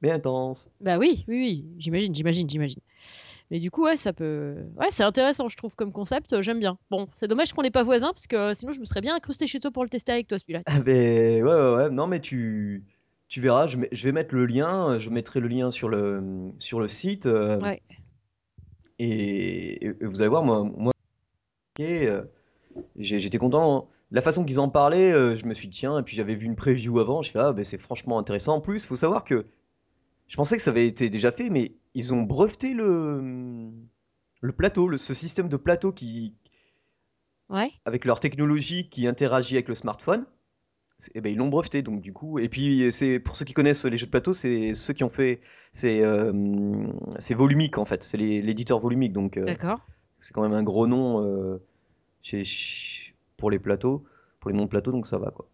Mais 0.00 0.10
intense. 0.12 0.70
Bah 0.80 0.96
oui, 0.96 1.24
oui, 1.26 1.36
oui, 1.38 1.64
j'imagine, 1.78 2.14
j'imagine, 2.14 2.48
j'imagine. 2.48 2.80
Mais 3.50 3.58
du 3.58 3.70
coup, 3.70 3.84
ouais, 3.84 3.96
ça 3.96 4.12
peut. 4.12 4.56
Ouais, 4.76 4.90
c'est 4.90 5.02
intéressant, 5.02 5.48
je 5.48 5.56
trouve, 5.56 5.74
comme 5.74 5.92
concept, 5.92 6.32
euh, 6.34 6.42
j'aime 6.42 6.60
bien. 6.60 6.78
Bon, 6.90 7.08
c'est 7.14 7.26
dommage 7.26 7.52
qu'on 7.52 7.62
n'ait 7.62 7.70
pas 7.70 7.82
voisin, 7.82 8.08
parce 8.08 8.26
que 8.26 8.36
euh, 8.36 8.54
sinon, 8.54 8.72
je 8.72 8.80
me 8.80 8.84
serais 8.84 9.00
bien 9.00 9.16
incrusté 9.16 9.46
chez 9.46 9.58
toi 9.58 9.70
pour 9.70 9.82
le 9.82 9.88
tester 9.88 10.12
avec 10.12 10.28
toi, 10.28 10.38
celui-là. 10.38 10.62
Ah 10.66 10.80
ben 10.80 11.42
ouais 11.42 11.52
ouais 11.52 11.74
ouais, 11.74 11.90
non 11.90 12.06
mais 12.06 12.20
tu 12.20 12.84
tu 13.28 13.40
verras, 13.40 13.66
je, 13.66 13.76
vais 13.76 14.12
mettre 14.12 14.34
le 14.34 14.46
lien, 14.46 14.98
je 14.98 15.10
mettrai 15.10 15.40
le 15.40 15.48
lien 15.48 15.70
sur 15.70 15.88
le 15.88 16.52
sur 16.58 16.80
le 16.80 16.88
site 16.88 17.26
euh, 17.26 17.60
Ouais. 17.60 17.82
et, 18.98 19.86
et 19.86 19.92
vous 20.04 20.20
allez 20.20 20.30
voir 20.30 20.42
moi 20.42 20.64
moi 20.64 20.92
euh, 21.80 22.24
j'étais 22.96 23.38
content. 23.38 23.88
La 24.10 24.22
façon 24.22 24.44
qu'ils 24.44 24.58
en 24.58 24.70
parlaient, 24.70 25.12
euh, 25.12 25.36
je 25.36 25.44
me 25.44 25.52
suis 25.52 25.68
dit 25.68 25.78
tiens, 25.78 25.98
et 25.98 26.02
puis 26.02 26.16
j'avais 26.16 26.34
vu 26.34 26.46
une 26.46 26.56
preview 26.56 26.98
avant, 26.98 27.22
je 27.22 27.30
fais 27.30 27.38
ah 27.38 27.52
ben 27.52 27.64
c'est 27.64 27.78
franchement 27.78 28.18
intéressant. 28.18 28.56
En 28.56 28.60
plus, 28.60 28.86
faut 28.86 28.96
savoir 28.96 29.24
que 29.24 29.46
je 30.26 30.36
pensais 30.36 30.56
que 30.56 30.62
ça 30.62 30.70
avait 30.70 30.86
été 30.86 31.10
déjà 31.10 31.30
fait, 31.30 31.50
mais 31.50 31.72
ils 31.94 32.14
ont 32.14 32.22
breveté 32.22 32.72
le 32.72 33.70
le 34.40 34.52
plateau, 34.52 34.88
le, 34.88 34.96
ce 34.98 35.14
système 35.14 35.48
de 35.48 35.56
plateau 35.56 35.92
qui 35.92 36.34
Ouais. 37.50 37.70
avec 37.86 38.04
leur 38.04 38.20
technologie 38.20 38.90
qui 38.90 39.06
interagit 39.06 39.54
avec 39.54 39.68
le 39.68 39.74
smartphone. 39.74 40.26
Eh 41.14 41.20
ben 41.20 41.30
ils 41.32 41.36
l'ont 41.38 41.48
breveté 41.48 41.82
donc 41.82 42.00
du 42.00 42.12
coup 42.12 42.40
et 42.40 42.48
puis 42.48 42.90
c'est 42.90 43.20
pour 43.20 43.36
ceux 43.36 43.44
qui 43.44 43.54
connaissent 43.54 43.84
les 43.84 43.96
jeux 43.96 44.06
de 44.06 44.10
plateau 44.10 44.34
c'est 44.34 44.74
ceux 44.74 44.92
qui 44.92 45.04
ont 45.04 45.08
fait 45.08 45.40
c'est 45.72 46.04
euh, 46.04 46.32
c'est 47.20 47.34
Volumic 47.34 47.78
en 47.78 47.84
fait 47.84 48.02
c'est 48.02 48.16
l'éditeur 48.16 48.80
Volumic 48.80 49.12
donc 49.12 49.36
euh, 49.36 49.44
D'accord. 49.44 49.80
c'est 50.18 50.34
quand 50.34 50.42
même 50.42 50.54
un 50.54 50.64
gros 50.64 50.88
nom 50.88 51.22
euh, 51.24 51.62
chez, 52.22 52.38
ch- 52.44 53.14
pour 53.36 53.50
les 53.50 53.60
plateaux, 53.60 54.04
pour 54.40 54.50
les 54.50 54.56
noms 54.56 54.64
de 54.64 54.68
plateaux, 54.68 54.92
donc 54.92 55.06
ça 55.06 55.18
va 55.18 55.30
quoi. 55.30 55.46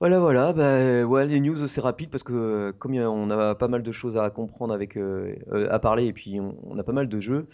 Voilà, 0.00 0.18
voilà, 0.18 0.52
bah 0.52 1.04
ouais, 1.04 1.26
les 1.26 1.40
news 1.40 1.66
c'est 1.68 1.80
rapide 1.80 2.10
parce 2.10 2.24
que 2.24 2.72
comme 2.78 2.94
a- 2.94 3.08
on 3.08 3.30
a 3.30 3.54
pas 3.54 3.68
mal 3.68 3.82
de 3.82 3.92
choses 3.92 4.16
à 4.16 4.28
comprendre 4.30 4.74
avec, 4.74 4.96
euh, 4.96 5.34
euh, 5.52 5.68
à 5.70 5.78
parler 5.78 6.06
et 6.06 6.12
puis 6.12 6.40
on, 6.40 6.56
on 6.64 6.78
a 6.78 6.82
pas 6.82 6.92
mal 6.92 7.08
de 7.08 7.20
jeux, 7.20 7.46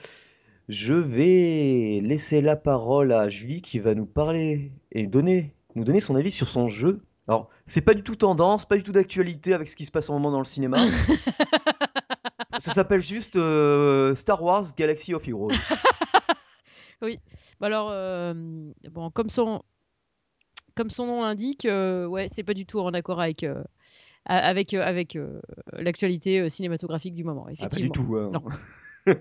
je 0.68 0.94
vais 0.94 2.00
laisser 2.02 2.40
la 2.40 2.56
parole 2.56 3.12
à 3.12 3.28
Julie 3.28 3.62
qui 3.62 3.78
va 3.78 3.94
nous 3.94 4.06
parler 4.06 4.72
et 4.92 5.06
donner, 5.06 5.54
nous 5.76 5.84
donner 5.84 6.00
son 6.00 6.16
avis 6.16 6.30
sur 6.30 6.48
son 6.48 6.68
jeu. 6.68 7.00
Alors, 7.28 7.48
c'est 7.66 7.80
pas 7.82 7.94
du 7.94 8.02
tout 8.02 8.16
tendance, 8.16 8.64
pas 8.66 8.76
du 8.76 8.82
tout 8.82 8.92
d'actualité 8.92 9.54
avec 9.54 9.68
ce 9.68 9.76
qui 9.76 9.84
se 9.86 9.90
passe 9.90 10.10
en 10.10 10.14
ce 10.14 10.18
moment 10.18 10.30
dans 10.32 10.38
le 10.40 10.44
cinéma. 10.44 10.78
Ça 12.58 12.72
s'appelle 12.72 13.00
juste 13.00 13.36
euh, 13.36 14.14
Star 14.14 14.42
Wars 14.42 14.64
Galaxy 14.76 15.14
of 15.14 15.26
Heroes. 15.28 15.50
Bah 17.60 17.66
alors, 17.66 17.88
euh, 17.92 18.34
bon, 18.90 19.10
comme 19.10 19.30
son, 19.30 19.62
comme 20.74 20.90
son 20.90 21.06
nom 21.06 21.22
l'indique, 21.22 21.64
euh, 21.64 22.04
ouais, 22.06 22.26
c'est 22.28 22.42
pas 22.42 22.52
du 22.52 22.66
tout 22.66 22.78
en 22.80 22.92
accord 22.92 23.20
avec, 23.22 23.46
avec, 24.26 24.74
avec 24.74 25.18
l'actualité 25.72 26.50
cinématographique 26.50 27.14
du 27.14 27.24
moment, 27.24 27.46
Ah, 27.48 27.68
pas 27.70 27.78
effectivement. 27.78 27.92
du 27.92 27.98
tout. 28.00 28.16
hein. 28.16 28.42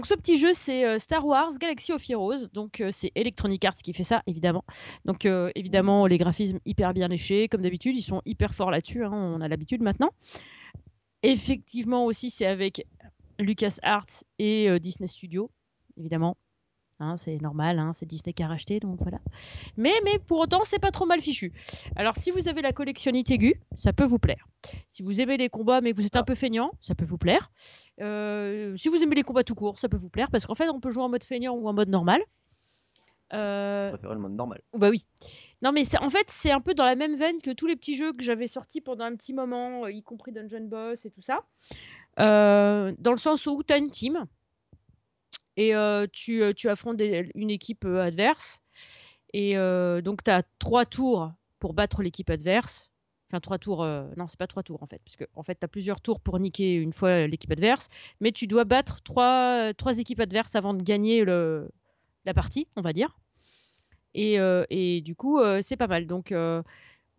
Non. 0.00 0.04
ce 0.04 0.14
petit 0.14 0.38
jeu, 0.38 0.52
c'est 0.52 0.84
euh, 0.84 0.98
Star 0.98 1.26
Wars 1.26 1.50
Galaxy 1.58 1.92
of 1.92 2.08
Heroes. 2.08 2.48
Donc, 2.52 2.80
euh, 2.80 2.90
c'est 2.90 3.10
Electronic 3.14 3.64
Arts 3.64 3.76
qui 3.76 3.92
fait 3.92 4.04
ça, 4.04 4.22
évidemment. 4.26 4.64
Donc, 5.04 5.26
euh, 5.26 5.50
évidemment, 5.54 6.06
les 6.06 6.18
graphismes 6.18 6.58
hyper 6.64 6.94
bien 6.94 7.08
léchés, 7.08 7.48
comme 7.48 7.62
d'habitude. 7.62 7.96
Ils 7.96 8.02
sont 8.02 8.22
hyper 8.24 8.54
forts 8.54 8.70
là-dessus. 8.70 9.04
hein, 9.04 9.12
on 9.12 9.40
a 9.40 9.48
l'habitude 9.48 9.82
maintenant. 9.82 10.10
Effectivement, 11.22 12.04
aussi, 12.04 12.30
c'est 12.30 12.46
avec 12.46 12.86
LucasArts 13.38 14.24
et 14.38 14.80
Disney 14.80 15.06
Studios, 15.06 15.50
évidemment. 15.98 16.36
Hein, 17.00 17.16
c'est 17.16 17.40
normal, 17.40 17.78
hein, 17.78 17.92
c'est 17.94 18.04
Disney 18.04 18.34
qui 18.34 18.42
a 18.42 18.46
racheté, 18.46 18.78
donc 18.78 18.98
voilà. 19.00 19.18
Mais, 19.78 19.92
mais 20.04 20.18
pour 20.18 20.38
autant, 20.38 20.60
c'est 20.64 20.78
pas 20.78 20.90
trop 20.90 21.06
mal 21.06 21.22
fichu. 21.22 21.52
Alors, 21.96 22.14
si 22.14 22.30
vous 22.30 22.46
avez 22.46 22.60
la 22.60 22.72
collectionnite 22.72 23.30
aiguë, 23.30 23.58
ça 23.74 23.94
peut 23.94 24.04
vous 24.04 24.18
plaire. 24.18 24.46
Si 24.88 25.02
vous 25.02 25.20
aimez 25.20 25.38
les 25.38 25.48
combats, 25.48 25.80
mais 25.80 25.92
que 25.92 25.96
vous 25.96 26.06
êtes 26.06 26.16
un 26.16 26.24
peu 26.24 26.34
feignant, 26.34 26.72
ça 26.82 26.94
peut 26.94 27.06
vous 27.06 27.16
plaire. 27.16 27.50
Euh, 28.02 28.76
si 28.76 28.88
vous 28.88 29.02
aimez 29.02 29.14
les 29.14 29.22
combats 29.22 29.44
tout 29.44 29.54
court, 29.54 29.78
ça 29.78 29.88
peut 29.88 29.96
vous 29.96 30.10
plaire, 30.10 30.30
parce 30.30 30.44
qu'en 30.44 30.54
fait, 30.54 30.68
on 30.68 30.78
peut 30.78 30.90
jouer 30.90 31.02
en 31.02 31.08
mode 31.08 31.24
feignant 31.24 31.54
ou 31.54 31.66
en 31.68 31.72
mode 31.72 31.88
normal. 31.88 32.20
Euh, 33.32 33.96
Je 34.02 34.08
le 34.08 34.18
mode 34.18 34.32
normal. 34.32 34.60
bah 34.74 34.90
oui. 34.90 35.06
Non, 35.62 35.72
mais 35.72 35.84
en 36.00 36.10
fait, 36.10 36.28
c'est 36.28 36.50
un 36.50 36.60
peu 36.60 36.74
dans 36.74 36.84
la 36.84 36.96
même 36.96 37.16
veine 37.16 37.40
que 37.42 37.50
tous 37.52 37.66
les 37.66 37.76
petits 37.76 37.96
jeux 37.96 38.12
que 38.12 38.22
j'avais 38.22 38.48
sortis 38.48 38.80
pendant 38.80 39.04
un 39.04 39.14
petit 39.14 39.32
moment, 39.32 39.84
euh, 39.84 39.92
y 39.92 40.02
compris 40.02 40.32
Dungeon 40.32 40.66
Boss 40.66 41.06
et 41.06 41.10
tout 41.10 41.22
ça. 41.22 41.44
Euh, 42.18 42.92
dans 42.98 43.12
le 43.12 43.18
sens 43.18 43.46
où 43.46 43.62
tu 43.62 43.72
as 43.72 43.78
une 43.78 43.90
team 43.90 44.26
et 45.60 45.74
euh, 45.74 46.06
tu, 46.10 46.42
euh, 46.42 46.54
tu 46.54 46.70
affrontes 46.70 47.02
une 47.34 47.50
équipe 47.50 47.84
euh, 47.84 48.00
adverse. 48.00 48.62
Et 49.34 49.54
donc, 50.02 50.24
tu 50.24 50.30
as 50.30 50.42
trois 50.58 50.84
tours 50.84 51.30
pour 51.60 51.74
battre 51.74 52.02
l'équipe 52.02 52.30
adverse. 52.30 52.90
Enfin, 53.28 53.38
trois 53.38 53.58
tours. 53.58 53.84
non, 54.16 54.26
c'est 54.26 54.38
pas 54.38 54.48
trois 54.48 54.64
tours 54.64 54.82
en 54.82 54.86
fait. 54.86 55.00
Parce 55.04 55.14
que 55.14 55.24
en 55.36 55.44
fait, 55.44 55.54
tu 55.60 55.64
as 55.64 55.68
plusieurs 55.68 56.00
tours 56.00 56.18
pour 56.18 56.40
niquer 56.40 56.74
une 56.74 56.92
fois 56.92 57.28
l'équipe 57.28 57.52
adverse. 57.52 57.88
Mais 58.20 58.32
tu 58.32 58.48
dois 58.48 58.64
battre 58.64 59.02
trois, 59.02 59.72
équipes 59.98 60.18
adverses 60.18 60.56
avant 60.56 60.74
de 60.74 60.82
gagner 60.82 61.24
la 61.24 62.34
partie, 62.34 62.66
on 62.74 62.80
va 62.80 62.92
dire. 62.92 63.20
Et, 64.14 65.00
du 65.04 65.14
coup, 65.14 65.38
c'est 65.62 65.76
pas 65.76 65.86
mal. 65.86 66.08
Donc, 66.08 66.34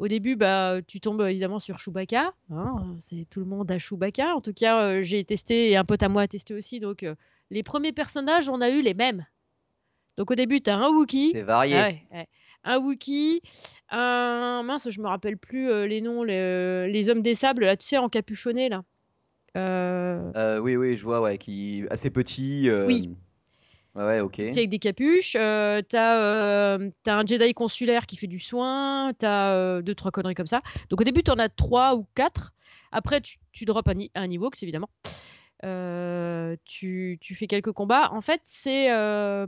au 0.02 0.08
début, 0.08 0.36
bah, 0.36 0.80
tu 0.88 1.00
tombes 1.00 1.22
évidemment 1.22 1.60
sur 1.60 1.80
Chewbacca. 1.80 2.34
hein, 2.52 2.96
c'est 3.00 3.26
tout 3.30 3.40
le 3.40 3.46
monde 3.46 3.72
à 3.72 3.78
Chewbacca. 3.78 4.36
En 4.36 4.42
tout 4.42 4.54
cas, 4.54 4.82
euh, 4.84 5.04
j'ai 5.04 5.24
testé 5.24 5.70
et 5.72 5.78
un 5.78 5.86
pote 5.86 6.04
à 6.04 6.10
moi 6.10 6.24
a 6.24 6.28
testé 6.28 6.54
aussi. 6.54 6.80
Donc, 6.80 7.04
euh, 7.04 7.16
les 7.50 7.64
premiers 7.64 7.92
personnages, 7.94 8.50
on 8.50 8.62
a 8.62 8.70
eu 8.70 8.82
les 8.82 8.94
mêmes. 8.94 9.26
Donc, 10.18 10.32
au 10.32 10.36
début, 10.36 10.60
tu 10.62 10.70
as 10.70 10.76
un 10.78 10.90
Wookiee. 10.90 11.32
C'est 11.32 11.44
varié. 11.44 11.76
Ah 11.78 11.88
ouais, 11.88 12.02
ouais. 12.12 12.28
Un 12.64 12.78
Wookiee, 12.80 13.42
un. 13.90 14.62
Mince, 14.64 14.90
je 14.90 15.02
me 15.02 15.08
rappelle 15.08 15.38
plus 15.38 15.70
euh, 15.70 15.88
les 15.88 16.02
noms, 16.02 16.24
les, 16.24 16.88
les 16.92 17.10
hommes 17.10 17.22
des 17.24 17.34
sables, 17.36 17.66
là, 17.66 17.76
tu 17.78 17.86
sais, 17.88 17.98
encapuchonnés, 17.98 18.70
là. 18.70 18.84
Euh, 19.58 20.32
Euh, 20.36 20.60
oui, 20.60 20.76
oui, 20.78 20.96
je 20.98 21.04
vois, 21.04 21.22
ouais, 21.22 21.38
qui 21.38 21.84
assez 21.90 22.10
petit. 22.10 22.70
euh, 22.70 22.86
Oui. 22.88 23.10
Ouais, 23.96 24.06
ouais, 24.06 24.20
avec 24.20 24.70
des 24.70 24.80
capuches. 24.80 25.36
Euh, 25.36 25.82
t'as 25.82 26.18
euh, 26.18 26.90
t'as 27.04 27.16
un 27.16 27.26
Jedi 27.26 27.54
consulaire 27.54 28.06
qui 28.06 28.16
fait 28.16 28.28
du 28.28 28.40
soin. 28.40 29.12
T'as 29.18 29.54
euh, 29.54 29.82
deux, 29.82 29.96
trois 29.96 30.12
conneries 30.12 30.36
comme 30.36 30.48
ça. 30.48 30.62
Donc 30.90 31.02
au 31.02 31.04
début, 31.04 31.24
t'en 31.24 31.38
as 31.40 31.50
trois 31.50 31.96
ou 31.96 32.08
quatre. 32.16 32.54
Après, 32.94 33.20
tu, 33.22 33.38
tu 33.52 33.66
drops 33.66 33.90
un, 33.90 34.00
un 34.16 34.30
c'est 34.54 34.64
évidemment. 34.64 34.90
Euh, 35.64 36.56
tu, 36.66 37.18
tu 37.22 37.36
fais 37.36 37.48
quelques 37.48 37.72
combats. 37.74 38.10
En 38.12 38.22
fait, 38.22 38.42
euh, 38.68 39.46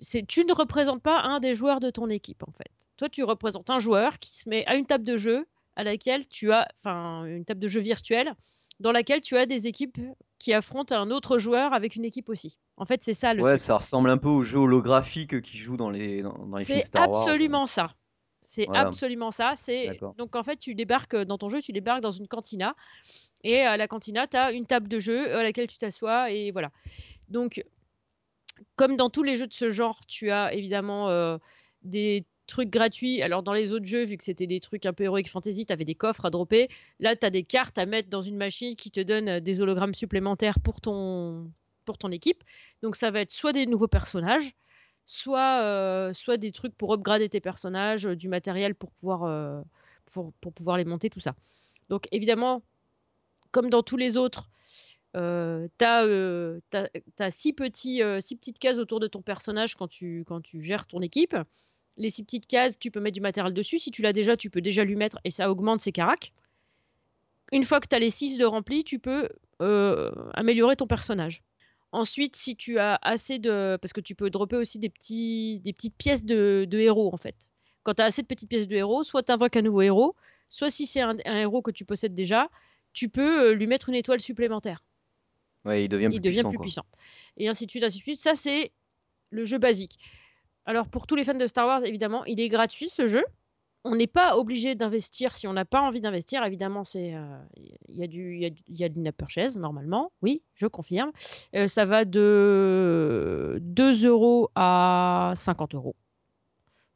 c'est 0.00 0.26
tu 0.26 0.44
ne 0.44 0.52
représentes 0.52 1.02
pas 1.02 1.20
un 1.20 1.38
des 1.38 1.54
joueurs 1.54 1.80
de 1.80 1.90
ton 1.90 2.08
équipe, 2.08 2.42
en 2.48 2.52
fait. 2.52 2.70
Toi, 2.96 3.08
tu 3.08 3.24
représentes 3.24 3.70
un 3.70 3.78
joueur 3.78 4.18
qui 4.18 4.34
se 4.34 4.48
met 4.48 4.64
à 4.66 4.76
une 4.76 4.86
table 4.86 5.04
de 5.04 5.16
jeu 5.16 5.46
à 5.76 5.84
laquelle 5.84 6.26
tu 6.28 6.52
as. 6.52 6.68
Enfin, 6.78 7.24
une 7.26 7.44
table 7.44 7.60
de 7.60 7.68
jeu 7.68 7.80
virtuelle 7.80 8.34
dans 8.80 8.92
laquelle 8.92 9.20
tu 9.20 9.36
as 9.36 9.46
des 9.46 9.66
équipes 9.68 9.98
qui 10.38 10.52
affrontent 10.52 10.94
un 10.94 11.10
autre 11.10 11.38
joueur 11.38 11.72
avec 11.72 11.96
une 11.96 12.04
équipe 12.04 12.28
aussi. 12.28 12.58
En 12.76 12.84
fait, 12.84 13.02
c'est 13.02 13.14
ça 13.14 13.32
le 13.34 13.42
Ouais, 13.42 13.50
truc. 13.50 13.60
ça 13.60 13.76
ressemble 13.76 14.10
un 14.10 14.18
peu 14.18 14.28
au 14.28 14.42
jeu 14.42 14.58
holographique 14.58 15.40
qui 15.42 15.56
joue 15.56 15.76
dans 15.76 15.90
les, 15.90 16.22
dans, 16.22 16.32
dans 16.46 16.56
les 16.58 16.64
films 16.64 16.80
C'est 16.80 16.86
Star 16.86 17.08
Wars. 17.10 17.22
absolument 17.28 17.66
ça. 17.66 17.94
C'est 18.40 18.66
Voilà. 18.66 18.88
absolument 18.88 19.30
ça. 19.30 19.52
C'est 19.56 19.98
donc 20.18 20.36
en 20.36 20.42
fait 20.44 20.56
tu 20.58 20.74
débarques 20.74 21.16
dans 21.16 21.38
ton 21.38 21.48
jeu, 21.48 21.62
tu 21.62 21.72
débarques 21.72 22.02
dans 22.02 22.10
une 22.10 22.28
cantina 22.28 22.74
et 23.42 23.60
à 23.60 23.76
la 23.78 23.88
cantina 23.88 24.26
tu 24.26 24.36
as 24.36 24.52
une 24.52 24.66
table 24.66 24.88
de 24.88 24.98
jeu 24.98 25.34
à 25.34 25.42
laquelle 25.42 25.66
tu 25.66 25.78
t'assois 25.78 26.30
et 26.30 26.50
voilà. 26.50 26.70
Donc 27.28 27.64
comme 28.76 28.96
dans 28.96 29.10
tous 29.10 29.22
les 29.22 29.36
jeux 29.36 29.46
de 29.46 29.52
ce 29.52 29.70
genre, 29.70 30.00
tu 30.06 30.30
as 30.30 30.52
évidemment 30.54 31.08
euh, 31.08 31.38
des 31.82 32.24
trucs 32.46 32.70
gratuits. 32.70 33.22
Alors 33.22 33.42
dans 33.42 33.52
les 33.52 33.72
autres 33.72 33.86
jeux, 33.86 34.04
vu 34.04 34.16
que 34.16 34.24
c'était 34.24 34.46
des 34.46 34.60
trucs 34.60 34.86
un 34.86 34.92
peu 34.92 35.04
heroic 35.04 35.24
fantasy, 35.28 35.66
tu 35.66 35.72
avais 35.72 35.84
des 35.84 35.94
coffres 35.94 36.24
à 36.26 36.30
dropper. 36.30 36.68
Là, 37.00 37.16
tu 37.16 37.26
as 37.26 37.30
des 37.30 37.44
cartes 37.44 37.78
à 37.78 37.86
mettre 37.86 38.08
dans 38.10 38.22
une 38.22 38.36
machine 38.36 38.76
qui 38.76 38.90
te 38.90 39.00
donne 39.00 39.28
euh, 39.28 39.40
des 39.40 39.60
hologrammes 39.60 39.94
supplémentaires 39.94 40.60
pour 40.60 40.80
ton 40.80 41.50
pour 41.84 41.98
ton 41.98 42.10
équipe. 42.10 42.42
Donc 42.82 42.96
ça 42.96 43.10
va 43.10 43.20
être 43.20 43.30
soit 43.30 43.52
des 43.52 43.66
nouveaux 43.66 43.88
personnages, 43.88 44.54
soit, 45.06 45.62
euh, 45.62 46.12
soit 46.14 46.38
des 46.38 46.50
trucs 46.50 46.74
pour 46.76 46.92
upgrader 46.94 47.28
tes 47.28 47.40
personnages, 47.40 48.06
euh, 48.06 48.16
du 48.16 48.28
matériel 48.28 48.74
pour 48.74 48.90
pouvoir, 48.90 49.62
pour, 50.10 50.32
pour 50.40 50.52
pouvoir 50.52 50.78
les 50.78 50.84
monter, 50.86 51.10
tout 51.10 51.20
ça. 51.20 51.34
Donc 51.90 52.08
évidemment, 52.10 52.62
comme 53.50 53.68
dans 53.68 53.82
tous 53.82 53.98
les 53.98 54.16
autres, 54.16 54.48
euh, 55.16 55.68
t'as 55.78 56.06
t'as- 56.70 56.88
t'as 57.16 57.30
six, 57.30 57.52
petits, 57.52 58.00
six 58.20 58.36
petites 58.36 58.58
cases 58.58 58.78
autour 58.78 58.98
de 58.98 59.06
ton 59.06 59.22
personnage 59.22 59.74
quand 59.74 59.88
tu, 59.88 60.24
quand 60.26 60.40
tu 60.40 60.62
gères 60.62 60.86
ton 60.86 61.02
équipe. 61.02 61.36
Les 61.96 62.10
six 62.10 62.24
petites 62.24 62.46
cases, 62.46 62.78
tu 62.78 62.90
peux 62.90 63.00
mettre 63.00 63.14
du 63.14 63.20
matériel 63.20 63.54
dessus. 63.54 63.78
Si 63.78 63.90
tu 63.90 64.02
l'as 64.02 64.12
déjà, 64.12 64.36
tu 64.36 64.50
peux 64.50 64.60
déjà 64.60 64.84
lui 64.84 64.96
mettre 64.96 65.18
et 65.24 65.30
ça 65.30 65.50
augmente 65.50 65.80
ses 65.80 65.92
caracs. 65.92 66.32
Une 67.52 67.64
fois 67.64 67.80
que 67.80 67.86
tu 67.88 67.94
as 67.94 67.98
les 67.98 68.10
six 68.10 68.36
de 68.36 68.44
remplis, 68.44 68.84
tu 68.84 68.98
peux 68.98 69.28
euh, 69.62 70.10
améliorer 70.34 70.76
ton 70.76 70.86
personnage. 70.86 71.42
Ensuite, 71.92 72.34
si 72.34 72.56
tu 72.56 72.78
as 72.78 72.98
assez 73.02 73.38
de. 73.38 73.78
Parce 73.80 73.92
que 73.92 74.00
tu 74.00 74.16
peux 74.16 74.28
dropper 74.28 74.56
aussi 74.56 74.80
des, 74.80 74.88
petits, 74.88 75.60
des 75.60 75.72
petites 75.72 75.96
pièces 75.96 76.24
de, 76.24 76.66
de 76.68 76.78
héros, 76.78 77.14
en 77.14 77.16
fait. 77.16 77.50
Quand 77.84 77.94
tu 77.94 78.02
as 78.02 78.06
assez 78.06 78.22
de 78.22 78.26
petites 78.26 78.48
pièces 78.48 78.66
de 78.66 78.74
héros, 78.74 79.04
soit 79.04 79.22
tu 79.22 79.30
invoques 79.30 79.56
un 79.56 79.62
nouveau 79.62 79.82
héros, 79.82 80.16
soit 80.48 80.70
si 80.70 80.86
c'est 80.86 81.00
un, 81.02 81.16
un 81.24 81.36
héros 81.36 81.62
que 81.62 81.70
tu 81.70 81.84
possèdes 81.84 82.14
déjà, 82.14 82.48
tu 82.92 83.08
peux 83.08 83.50
euh, 83.50 83.54
lui 83.54 83.68
mettre 83.68 83.88
une 83.90 83.94
étoile 83.94 84.20
supplémentaire. 84.20 84.82
Ouais, 85.64 85.84
il 85.84 85.88
devient 85.88 86.06
Il 86.10 86.20
plus 86.20 86.20
devient 86.20 86.36
puissant. 86.38 86.50
plus 86.50 86.58
puissant. 86.58 86.84
Et 87.36 87.48
ainsi 87.48 87.66
de 87.66 87.70
suite, 87.70 87.84
ainsi 87.84 87.98
de 87.98 88.02
suite. 88.02 88.18
Ça, 88.18 88.34
c'est 88.34 88.72
le 89.30 89.44
jeu 89.44 89.58
basique. 89.58 89.98
Alors, 90.66 90.88
pour 90.88 91.06
tous 91.06 91.14
les 91.14 91.24
fans 91.24 91.34
de 91.34 91.46
Star 91.46 91.66
Wars, 91.66 91.84
évidemment, 91.84 92.24
il 92.24 92.40
est 92.40 92.48
gratuit, 92.48 92.88
ce 92.88 93.06
jeu. 93.06 93.24
On 93.86 93.96
n'est 93.96 94.06
pas 94.06 94.38
obligé 94.38 94.74
d'investir 94.74 95.34
si 95.34 95.46
on 95.46 95.52
n'a 95.52 95.66
pas 95.66 95.82
envie 95.82 96.00
d'investir. 96.00 96.42
Évidemment, 96.44 96.84
c'est 96.84 97.14
euh, 97.14 97.36
il 97.88 97.96
y 97.96 98.02
a 98.02 98.06
du 98.06 98.34
il 98.34 98.54
y 98.68 98.82
y 98.82 99.08
a 99.08 99.12
purchase 99.12 99.58
normalement. 99.58 100.10
Oui, 100.22 100.42
je 100.54 100.66
confirme. 100.66 101.12
Euh, 101.54 101.68
ça 101.68 101.84
va 101.84 102.06
de 102.06 103.58
2 103.60 104.06
euros 104.06 104.48
à 104.54 105.34
50 105.36 105.74
euros. 105.74 105.94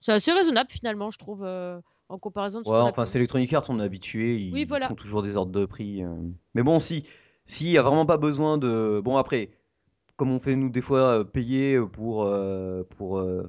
C'est 0.01 0.13
assez 0.13 0.33
raisonnable 0.33 0.71
finalement, 0.71 1.11
je 1.11 1.19
trouve, 1.19 1.45
euh, 1.45 1.79
en 2.09 2.19
comparaison 2.19 2.61
de 2.61 2.65
ce 2.65 2.71
Ouais, 2.71 2.79
enfin, 2.79 3.05
c'est 3.05 3.19
Electronic 3.19 3.53
Arts, 3.53 3.67
on 3.69 3.81
est 3.81 3.85
habitué. 3.85 4.39
Ils 4.39 4.55
Oui, 4.55 4.65
voilà. 4.65 4.89
font 4.89 4.95
toujours 4.95 5.23
des 5.23 5.37
ordres 5.37 5.53
de 5.53 5.67
prix. 5.67 6.03
Mais 6.55 6.63
bon, 6.63 6.79
si, 6.79 7.05
s'il 7.45 7.69
y 7.69 7.77
a 7.77 7.83
vraiment 7.83 8.07
pas 8.07 8.17
besoin 8.17 8.57
de. 8.57 9.03
Bon, 9.05 9.19
après, 9.19 9.51
comme 10.19 10.33
on 10.33 10.39
fait 10.39 10.57
nous 10.57 10.69
des 10.69 10.83
fois 10.83 11.21
euh, 11.21 11.25
payer 11.25 11.81
pour, 11.81 12.25
euh, 12.25 12.83
pour 12.97 13.19
euh, 13.19 13.49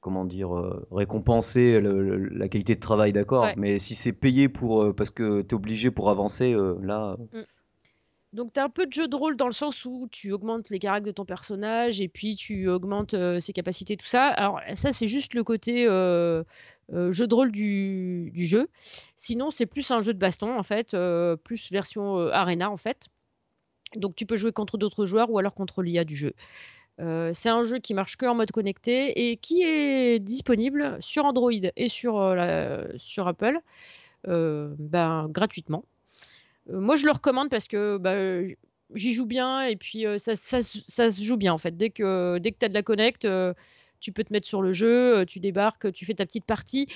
comment 0.00 0.24
dire, 0.24 0.56
euh, 0.56 0.86
récompenser 0.90 1.80
le- 1.80 2.02
le- 2.02 2.28
la 2.28 2.48
qualité 2.48 2.74
de 2.76 2.80
travail, 2.80 3.12
d'accord. 3.12 3.44
Ouais. 3.44 3.54
Mais 3.56 3.78
si 3.78 3.94
c'est 3.94 4.12
payé 4.12 4.48
pour 4.48 4.82
euh, 4.82 4.92
parce 4.94 5.10
que 5.10 5.42
t'es 5.42 5.54
obligé 5.54 5.90
pour 5.90 6.10
avancer, 6.10 6.54
euh, 6.54 6.76
là, 6.80 7.16
euh, 7.34 7.42
Donc, 8.32 8.52
tu 8.54 8.60
as 8.60 8.64
un 8.64 8.70
peu 8.70 8.86
de 8.86 8.92
jeu 8.92 9.08
de 9.08 9.16
rôle 9.16 9.36
dans 9.36 9.46
le 9.46 9.52
sens 9.52 9.84
où 9.84 10.08
tu 10.10 10.32
augmentes 10.32 10.70
les 10.70 10.78
caractères 10.78 11.06
de 11.08 11.10
ton 11.14 11.24
personnage 11.26 12.00
et 12.00 12.08
puis 12.08 12.34
tu 12.34 12.66
augmentes 12.68 13.14
ses 13.40 13.52
capacités, 13.52 13.96
tout 13.96 14.06
ça. 14.06 14.28
Alors, 14.28 14.60
ça, 14.74 14.90
c'est 14.90 15.06
juste 15.08 15.34
le 15.34 15.44
côté 15.44 15.84
jeu 15.84 17.26
de 17.26 17.34
rôle 17.34 17.52
du, 17.52 18.30
du 18.32 18.46
jeu. 18.46 18.68
Sinon, 19.16 19.50
c'est 19.50 19.66
plus 19.66 19.90
un 19.90 20.00
jeu 20.00 20.14
de 20.14 20.18
baston, 20.18 20.56
en 20.58 20.62
fait, 20.62 20.96
plus 21.44 21.70
version 21.70 22.16
arena, 22.28 22.70
en 22.70 22.78
fait. 22.78 23.08
Donc, 23.96 24.14
tu 24.16 24.26
peux 24.26 24.36
jouer 24.36 24.52
contre 24.52 24.78
d'autres 24.78 25.06
joueurs 25.06 25.30
ou 25.30 25.38
alors 25.38 25.54
contre 25.54 25.82
l'IA 25.82 26.04
du 26.04 26.16
jeu. 26.16 26.32
Euh, 27.00 27.30
c'est 27.34 27.48
un 27.48 27.64
jeu 27.64 27.78
qui 27.78 27.94
marche 27.94 28.16
que 28.16 28.26
en 28.26 28.34
mode 28.34 28.50
connecté 28.52 29.30
et 29.30 29.36
qui 29.38 29.62
est 29.62 30.18
disponible 30.18 30.98
sur 31.00 31.24
Android 31.24 31.52
et 31.76 31.88
sur, 31.88 32.18
euh, 32.20 32.84
Apple 33.26 33.58
euh, 34.28 34.74
ben, 34.78 35.28
gratuitement. 35.30 35.84
Moi, 36.70 36.96
je 36.96 37.06
le 37.06 37.12
recommande 37.12 37.50
parce 37.50 37.68
que 37.68 37.98
j- 38.46 38.56
j'y 38.94 39.12
joue 39.12 39.26
bien 39.26 39.62
et 39.62 39.76
puis 39.76 40.04
ça, 40.18 40.36
se- 40.62 41.22
joue 41.22 41.36
bien 41.36 41.52
en 41.52 41.58
fait. 41.58 41.76
Dès 41.76 41.90
que, 41.90 42.38
dès 42.38 42.52
que 42.52 42.58
tu 42.58 42.66
as 42.66 42.68
de 42.68 42.74
la 42.74 42.82
connect, 42.82 43.24
euh, 43.24 43.54
tu 44.02 44.12
peux 44.12 44.22
te 44.24 44.32
mettre 44.32 44.46
sur 44.46 44.60
le 44.60 44.74
jeu, 44.74 45.16
euh, 45.20 45.24
tu 45.24 45.40
débarques, 45.40 45.90
tu 45.92 46.04
fais 46.04 46.12
ta 46.12 46.26
petite 46.26 46.44
partie. 46.44 46.86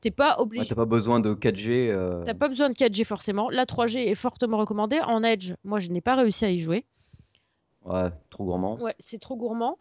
T'es 0.00 0.10
pas 0.10 0.36
ouais, 0.36 0.42
obligé. 0.42 0.68
t'as 0.68 0.74
pas 0.74 0.86
besoin 0.86 1.20
de 1.20 1.34
4G. 1.34 1.90
euh, 1.90 2.24
T'as 2.24 2.32
pas 2.34 2.48
besoin 2.48 2.70
de 2.70 2.74
4G 2.74 3.04
forcément. 3.04 3.50
La 3.50 3.66
3G 3.66 3.98
est 3.98 4.14
fortement 4.14 4.56
recommandée. 4.56 5.00
En 5.00 5.22
Edge, 5.22 5.52
moi, 5.64 5.78
je 5.80 5.90
n'ai 5.90 6.00
pas 6.00 6.14
réussi 6.16 6.44
à 6.46 6.50
y 6.50 6.58
jouer. 6.60 6.86
Ouais, 7.84 8.08
trop 8.30 8.44
gourmand. 8.44 8.78
Ouais, 8.80 8.94
c'est 8.98 9.18
trop 9.20 9.36
gourmand. 9.36 9.76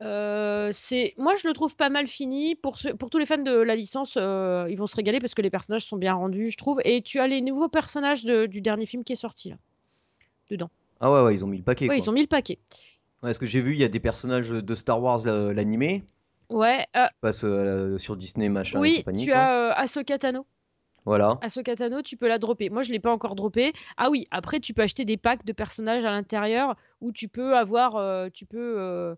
Euh, 0.00 0.70
c'est, 0.72 1.14
moi, 1.16 1.34
je 1.36 1.46
le 1.46 1.52
trouve 1.54 1.76
pas 1.76 1.88
mal 1.88 2.06
fini. 2.08 2.54
Pour, 2.56 2.76
tous 2.78 3.18
les 3.18 3.26
fans 3.26 3.38
de 3.38 3.52
la 3.52 3.76
licence, 3.76 4.14
euh, 4.16 4.66
ils 4.68 4.76
vont 4.76 4.86
se 4.88 4.96
régaler 4.96 5.20
parce 5.20 5.34
que 5.34 5.42
les 5.42 5.50
personnages 5.50 5.84
sont 5.84 5.96
bien 5.96 6.14
rendus, 6.14 6.48
je 6.50 6.56
trouve. 6.56 6.80
Et 6.84 7.02
tu 7.02 7.20
as 7.20 7.28
les 7.28 7.40
nouveaux 7.40 7.68
personnages 7.68 8.24
de- 8.24 8.46
du 8.46 8.60
dernier 8.62 8.86
film 8.86 9.04
qui 9.04 9.12
est 9.12 9.16
sorti 9.16 9.50
là, 9.50 9.56
dedans. 10.50 10.70
Ah 11.00 11.12
ouais, 11.12 11.22
ouais, 11.22 11.34
ils 11.34 11.44
ont 11.44 11.48
mis 11.48 11.58
le 11.58 11.62
paquet. 11.62 11.84
Ouais, 11.84 11.96
quoi. 11.96 12.04
ils 12.04 12.10
ont 12.10 12.12
mis 12.12 12.22
le 12.22 12.26
paquet. 12.26 12.58
Ouais, 13.22 13.32
ce 13.32 13.38
que 13.38 13.46
j'ai 13.46 13.60
vu, 13.60 13.74
il 13.74 13.78
y 13.78 13.84
a 13.84 13.88
des 13.88 14.00
personnages 14.00 14.50
de 14.50 14.74
Star 14.74 15.00
Wars 15.00 15.24
la- 15.24 15.52
l'animé, 15.52 16.02
Ouais, 16.50 16.86
euh, 16.96 17.06
qui 17.06 17.14
passent 17.20 17.44
euh, 17.44 17.98
sur 17.98 18.16
Disney, 18.16 18.48
machin 18.48 18.78
et 18.78 18.82
oui, 18.82 18.98
compagnie, 18.98 19.24
tu 19.24 19.30
quoi. 19.30 19.40
as 19.40 19.54
euh, 19.54 19.72
Ahsoka 19.74 20.18
Tano. 20.18 20.46
Voilà. 21.04 21.38
Ahsoka 21.42 21.74
Tano, 21.74 22.02
tu 22.02 22.16
peux 22.16 22.28
la 22.28 22.38
dropper. 22.38 22.70
Moi, 22.70 22.82
je 22.82 22.92
l'ai 22.92 23.00
pas 23.00 23.10
encore 23.10 23.34
droppé. 23.34 23.72
Ah 23.96 24.10
oui, 24.10 24.28
après, 24.30 24.60
tu 24.60 24.74
peux 24.74 24.82
acheter 24.82 25.04
des 25.04 25.16
packs 25.16 25.44
de 25.44 25.52
personnages 25.52 26.04
à 26.04 26.10
l'intérieur 26.10 26.76
où 27.00 27.10
tu 27.10 27.28
peux 27.28 27.56
avoir, 27.56 27.96
euh, 27.96 28.28
tu 28.32 28.46
peux. 28.46 29.16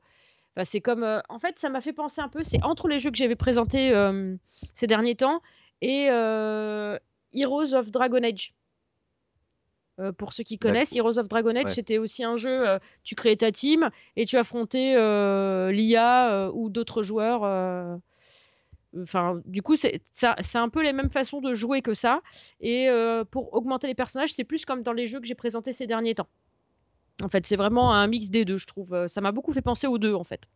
enfin, 0.56 0.64
c'est 0.64 0.80
comme. 0.80 1.22
En 1.28 1.38
fait, 1.38 1.58
ça 1.58 1.68
m'a 1.68 1.80
fait 1.80 1.92
penser 1.92 2.20
un 2.20 2.28
peu. 2.28 2.42
C'est 2.42 2.62
entre 2.62 2.88
les 2.88 2.98
jeux 2.98 3.10
que 3.10 3.18
j'avais 3.18 3.36
présentés 3.36 3.92
ces 4.72 4.86
derniers 4.86 5.16
temps 5.16 5.42
et 5.82 6.04
Heroes 7.34 7.74
of 7.74 7.90
Dragon 7.90 8.22
Age. 8.22 8.54
Euh, 10.00 10.10
pour 10.10 10.32
ceux 10.32 10.42
qui 10.42 10.58
connaissent, 10.58 10.94
Heroes 10.96 11.18
of 11.18 11.28
Dragon 11.28 11.54
Age, 11.54 11.66
Ouais. 11.66 11.70
c'était 11.70 11.98
aussi 11.98 12.24
un 12.24 12.36
jeu. 12.36 12.68
euh, 12.68 12.78
tu 13.04 13.14
créais 13.14 13.36
ta 13.36 13.52
team 13.52 13.90
et 14.16 14.26
tu 14.26 14.36
affrontais 14.36 14.94
euh, 14.96 15.70
l'IA 15.70 16.32
euh, 16.32 16.50
ou 16.52 16.68
d'autres 16.68 17.02
joueurs. 17.02 17.42
Enfin, 19.00 19.40
du 19.44 19.62
coup, 19.62 19.76
c'est 19.76 20.00
un 20.54 20.68
peu 20.68 20.82
les 20.82 20.92
mêmes 20.92 21.10
façons 21.10 21.40
de 21.40 21.54
jouer 21.54 21.82
que 21.82 21.94
ça. 21.94 22.20
Et 22.60 22.88
pour 23.30 23.54
augmenter 23.54 23.86
les 23.86 23.94
personnages, 23.94 24.32
c'est 24.32 24.44
plus 24.44 24.64
comme 24.64 24.82
dans 24.82 24.92
les 24.92 25.06
jeux 25.06 25.20
que 25.20 25.26
j'ai 25.26 25.34
présentés 25.34 25.72
ces 25.72 25.86
derniers 25.86 26.14
temps. 26.14 26.28
En 27.22 27.28
fait, 27.28 27.46
c'est 27.46 27.56
vraiment 27.56 27.92
un 27.94 28.06
mix 28.08 28.30
des 28.30 28.44
deux, 28.44 28.56
je 28.56 28.66
trouve. 28.66 29.06
Ça 29.06 29.20
m'a 29.20 29.30
beaucoup 29.30 29.52
fait 29.52 29.62
penser 29.62 29.86
aux 29.86 29.98
deux, 29.98 30.14
en 30.14 30.24
fait. 30.24 30.48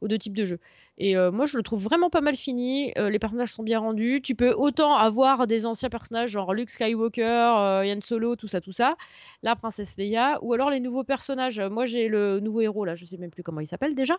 Aux 0.00 0.06
deux 0.06 0.18
types 0.18 0.36
de 0.36 0.44
jeux. 0.44 0.60
Et 0.96 1.16
euh, 1.16 1.32
moi, 1.32 1.44
je 1.44 1.56
le 1.56 1.62
trouve 1.62 1.82
vraiment 1.82 2.08
pas 2.08 2.20
mal 2.20 2.36
fini. 2.36 2.92
Euh, 2.98 3.10
les 3.10 3.18
personnages 3.18 3.52
sont 3.52 3.64
bien 3.64 3.80
rendus. 3.80 4.20
Tu 4.22 4.36
peux 4.36 4.52
autant 4.52 4.94
avoir 4.94 5.48
des 5.48 5.66
anciens 5.66 5.90
personnages, 5.90 6.30
genre 6.30 6.54
Luke 6.54 6.70
Skywalker, 6.70 7.22
euh, 7.22 7.84
Yann 7.84 8.00
Solo, 8.00 8.36
tout 8.36 8.46
ça, 8.46 8.60
tout 8.60 8.72
ça. 8.72 8.96
La 9.42 9.56
princesse 9.56 9.96
Leia. 9.98 10.38
Ou 10.42 10.52
alors 10.54 10.70
les 10.70 10.78
nouveaux 10.78 11.02
personnages. 11.02 11.60
Moi, 11.60 11.86
j'ai 11.86 12.08
le 12.08 12.38
nouveau 12.38 12.60
héros, 12.60 12.84
là. 12.84 12.94
Je 12.94 13.04
sais 13.06 13.16
même 13.16 13.30
plus 13.30 13.42
comment 13.42 13.60
il 13.60 13.66
s'appelle 13.66 13.96
déjà. 13.96 14.18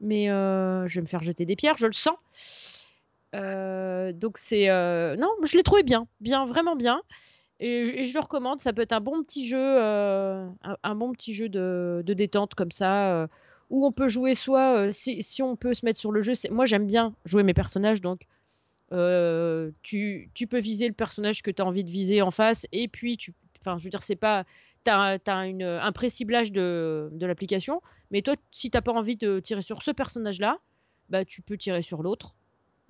Mais 0.00 0.30
euh, 0.30 0.86
je 0.86 0.96
vais 0.96 1.02
me 1.02 1.06
faire 1.06 1.22
jeter 1.22 1.46
des 1.46 1.56
pierres, 1.56 1.76
je 1.78 1.86
le 1.86 1.92
sens. 1.92 2.16
Donc 3.32 4.38
c'est 4.38 4.68
non, 4.68 5.28
je 5.44 5.56
l'ai 5.56 5.62
trouvé 5.62 5.82
bien, 5.82 6.06
bien, 6.22 6.46
vraiment 6.46 6.74
bien, 6.74 7.02
et, 7.60 8.04
je 8.04 8.14
le 8.14 8.20
recommande. 8.20 8.60
Ça 8.60 8.72
peut 8.72 8.80
être 8.80 8.94
un 8.94 9.00
bon 9.00 9.22
petit 9.22 9.46
jeu, 9.46 9.78
un, 9.78 10.54
un 10.82 10.94
bon 10.94 11.12
petit 11.12 11.34
jeu 11.34 11.50
de, 11.50 12.02
de 12.06 12.14
détente 12.14 12.54
comme 12.54 12.70
ça, 12.70 13.28
où 13.70 13.86
on 13.86 13.92
peut 13.92 14.08
jouer 14.08 14.34
soit 14.34 14.76
euh, 14.76 14.92
si, 14.92 15.22
si 15.22 15.42
on 15.42 15.56
peut 15.56 15.74
se 15.74 15.84
mettre 15.84 15.98
sur 16.00 16.12
le 16.12 16.20
jeu. 16.20 16.32
Moi 16.50 16.66
j'aime 16.66 16.86
bien 16.86 17.14
jouer 17.24 17.42
mes 17.42 17.54
personnages, 17.54 18.00
donc 18.00 18.22
euh, 18.92 19.70
tu, 19.82 20.30
tu 20.34 20.46
peux 20.46 20.60
viser 20.60 20.86
le 20.86 20.94
personnage 20.94 21.42
que 21.42 21.50
tu 21.50 21.60
as 21.62 21.64
envie 21.66 21.84
de 21.84 21.90
viser 21.90 22.22
en 22.22 22.30
face, 22.30 22.66
et 22.72 22.86
puis 22.88 23.16
tu, 23.16 23.32
enfin 23.60 23.78
je 23.78 23.84
veux 23.84 23.90
dire 23.90 24.02
c'est 24.02 24.16
pas 24.16 24.44
T'as 24.84 25.18
as 25.26 25.46
une, 25.48 25.64
un 25.64 25.90
pré-ciblage 25.90 26.52
de, 26.52 27.08
de 27.10 27.26
l'application, 27.26 27.82
mais 28.12 28.22
toi, 28.22 28.36
si 28.52 28.70
t'as 28.70 28.82
pas 28.82 28.92
envie 28.92 29.16
de 29.16 29.40
tirer 29.40 29.60
sur 29.60 29.82
ce 29.82 29.90
personnage-là, 29.90 30.58
bah 31.08 31.24
tu 31.24 31.42
peux 31.42 31.56
tirer 31.56 31.82
sur 31.82 32.04
l'autre 32.04 32.36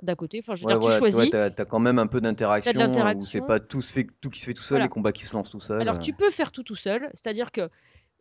d'à 0.02 0.14
côté. 0.14 0.40
Enfin, 0.42 0.54
je 0.56 0.60
veux 0.60 0.66
Ouais, 0.66 0.74
dire, 0.74 0.80
voilà, 0.82 0.96
tu 0.96 0.98
choisis. 0.98 1.18
ouais, 1.20 1.30
t'as, 1.30 1.48
t'as 1.48 1.64
quand 1.64 1.78
même 1.78 1.98
un 1.98 2.06
peu 2.06 2.20
d'interaction, 2.20 2.72
où 3.16 3.22
c'est 3.22 3.40
pas 3.40 3.60
tout, 3.60 3.80
se 3.80 3.90
fait, 3.94 4.06
tout 4.20 4.28
qui 4.28 4.40
se 4.40 4.44
fait 4.44 4.52
tout 4.52 4.62
seul, 4.62 4.76
Voilà. 4.76 4.84
les 4.84 4.90
combats 4.90 5.12
qui 5.12 5.24
se 5.24 5.34
lancent 5.34 5.48
tout 5.48 5.58
seul. 5.58 5.80
Alors, 5.80 5.94
euh. 5.94 6.00
tu 6.00 6.12
peux 6.12 6.28
faire 6.28 6.52
tout 6.52 6.62
tout 6.62 6.74
seul, 6.76 7.08
c'est-à-dire 7.14 7.50
que 7.50 7.70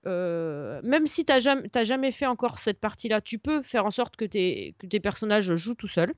euh, 0.07 0.79
même 0.83 1.07
si 1.07 1.25
t'as 1.25 1.39
jamais, 1.39 2.11
fait 2.11 2.25
encore 2.27 2.59
cette 2.59 2.79
partie-là, 2.79 3.21
tu 3.21 3.39
peux 3.39 3.63
faire 3.63 3.85
en 3.85 3.91
sorte 3.91 4.15
que 4.15 4.25
tes, 4.25 4.75
personnages 5.01 5.53
jouent 5.55 5.75
tout 5.75 5.87
seuls. 5.87 6.13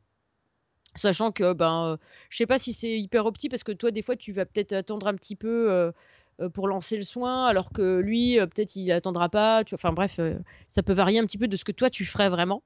Sachant 0.95 1.31
que, 1.31 1.53
ben, 1.53 1.93
euh, 1.93 1.97
je 2.29 2.37
sais 2.37 2.47
pas 2.47 2.57
si 2.57 2.73
c'est 2.73 2.99
hyper 2.99 3.25
opti 3.25 3.49
parce 3.49 3.63
que 3.63 3.71
toi, 3.71 3.91
des 3.91 4.01
fois, 4.01 4.15
tu 4.15 4.31
vas 4.31 4.45
peut-être 4.45 4.73
attendre 4.73 5.07
un 5.07 5.13
petit 5.13 5.35
peu 5.35 5.69
euh, 5.71 6.49
pour 6.53 6.67
lancer 6.67 6.97
le 6.97 7.03
soin, 7.03 7.45
alors 7.45 7.71
que 7.71 7.99
lui, 7.99 8.37
peut-être, 8.37 8.75
il 8.75 8.91
attendra 8.91 9.29
pas. 9.29 9.63
Enfin, 9.73 9.93
bref, 9.93 10.19
ça 10.67 10.83
peut 10.83 10.93
varier 10.93 11.19
un 11.19 11.25
petit 11.25 11.37
peu 11.37 11.47
de 11.47 11.55
ce 11.55 11.63
que 11.63 11.71
toi, 11.71 11.89
tu 11.89 12.05
ferais 12.05 12.29
vraiment. 12.29 12.63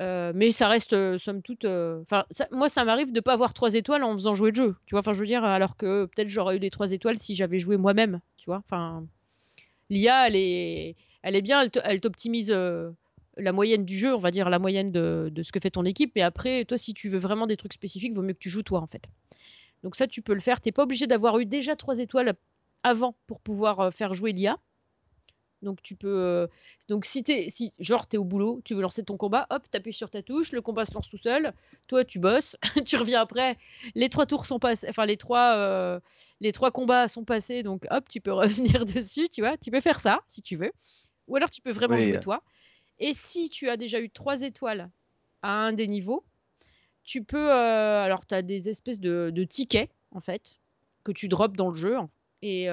Mais 0.00 0.50
ça 0.50 0.66
reste, 0.66 1.16
somme 1.18 1.42
toute. 1.42 1.64
Enfin, 1.64 2.24
moi, 2.50 2.68
ça 2.68 2.84
m'arrive 2.84 3.12
de 3.12 3.20
pas 3.20 3.34
avoir 3.34 3.54
trois 3.54 3.74
étoiles 3.74 4.02
en 4.02 4.12
faisant 4.14 4.34
jouer 4.34 4.50
le 4.50 4.56
jeu. 4.56 4.76
Tu 4.84 4.94
vois, 4.94 5.00
enfin, 5.00 5.12
je 5.12 5.20
veux 5.20 5.26
dire, 5.26 5.44
alors 5.44 5.76
que 5.76 6.06
peut-être 6.06 6.28
j'aurais 6.28 6.56
eu 6.56 6.58
les 6.58 6.70
trois 6.70 6.90
étoiles 6.90 7.18
si 7.18 7.36
j'avais 7.36 7.60
joué 7.60 7.76
moi-même. 7.76 8.20
Tu 8.36 8.46
vois, 8.46 8.62
enfin, 8.66 9.04
l'IA, 9.92 10.28
elle 10.28 10.36
est, 10.36 11.42
bien, 11.42 11.68
elle 11.84 12.00
t'optimise 12.00 12.50
euh, 12.50 12.90
la 13.36 13.52
moyenne 13.52 13.84
du 13.84 13.96
jeu, 13.96 14.14
on 14.14 14.18
va 14.18 14.30
dire 14.30 14.50
la 14.50 14.58
moyenne 14.58 14.90
de, 14.90 15.30
de 15.32 15.42
ce 15.42 15.52
que 15.52 15.60
fait 15.60 15.70
ton 15.70 15.84
équipe. 15.84 16.12
Mais 16.16 16.22
après, 16.22 16.64
toi, 16.64 16.78
si 16.78 16.94
tu 16.94 17.08
veux 17.08 17.18
vraiment 17.18 17.46
des 17.46 17.56
trucs 17.56 17.72
spécifiques, 17.72 18.14
vaut 18.14 18.22
mieux 18.22 18.34
que 18.34 18.38
tu 18.38 18.50
joues 18.50 18.62
toi, 18.62 18.80
en 18.80 18.86
fait. 18.86 19.08
Donc 19.82 19.96
ça, 19.96 20.06
tu 20.06 20.22
peux 20.22 20.34
le 20.34 20.40
faire. 20.40 20.60
T'es 20.60 20.72
pas 20.72 20.84
obligé 20.84 21.06
d'avoir 21.06 21.38
eu 21.38 21.46
déjà 21.46 21.76
trois 21.76 21.98
étoiles 21.98 22.34
avant 22.82 23.14
pour 23.26 23.40
pouvoir 23.40 23.80
euh, 23.80 23.90
faire 23.90 24.14
jouer 24.14 24.32
l'IA. 24.32 24.58
Donc 25.62 25.80
tu 25.82 25.94
peux. 25.96 26.08
euh, 26.08 26.46
Donc 26.88 27.04
si 27.04 27.22
t'es, 27.22 27.48
si 27.48 27.72
genre 27.78 28.06
t'es 28.06 28.16
au 28.18 28.24
boulot, 28.24 28.60
tu 28.64 28.74
veux 28.74 28.82
lancer 28.82 29.04
ton 29.04 29.16
combat, 29.16 29.46
hop, 29.50 29.62
t'appuies 29.70 29.92
sur 29.92 30.10
ta 30.10 30.22
touche, 30.22 30.52
le 30.52 30.60
combat 30.60 30.84
se 30.84 30.94
lance 30.94 31.08
tout 31.08 31.18
seul. 31.18 31.52
Toi, 31.86 32.04
tu 32.04 32.18
bosses, 32.18 32.56
tu 32.86 32.96
reviens 32.96 33.20
après. 33.20 33.58
Les 33.94 34.08
trois 34.08 34.26
tours 34.26 34.46
sont 34.46 34.58
passés, 34.58 34.86
enfin 34.88 35.06
les 35.06 35.16
trois, 35.16 35.54
euh, 35.56 36.00
les 36.40 36.52
trois 36.52 36.70
combats 36.72 37.08
sont 37.08 37.24
passés, 37.24 37.62
donc 37.62 37.86
hop, 37.90 38.08
tu 38.08 38.20
peux 38.20 38.32
revenir 38.32 38.84
dessus, 38.84 39.28
tu 39.28 39.40
vois. 39.40 39.56
Tu 39.56 39.70
peux 39.70 39.80
faire 39.80 40.00
ça 40.00 40.20
si 40.28 40.42
tu 40.42 40.56
veux. 40.56 40.72
Ou 41.28 41.36
alors 41.36 41.50
tu 41.50 41.60
peux 41.62 41.72
vraiment 41.72 41.96
Oui. 41.96 42.04
jouer 42.04 42.18
toi. 42.18 42.42
Et 42.98 43.14
si 43.14 43.50
tu 43.50 43.68
as 43.68 43.76
déjà 43.76 44.00
eu 44.00 44.10
trois 44.10 44.42
étoiles 44.42 44.90
à 45.42 45.50
un 45.50 45.72
des 45.72 45.88
niveaux, 45.88 46.24
tu 47.04 47.22
peux. 47.24 47.50
euh, 47.52 48.02
alors 48.04 48.26
tu 48.26 48.34
as 48.34 48.42
des 48.42 48.68
espèces 48.68 49.00
de, 49.00 49.30
de 49.34 49.44
tickets 49.44 49.90
en 50.12 50.20
fait 50.20 50.58
que 51.04 51.12
tu 51.12 51.28
drops 51.28 51.56
dans 51.56 51.68
le 51.68 51.74
jeu 51.74 51.96
et 52.42 52.68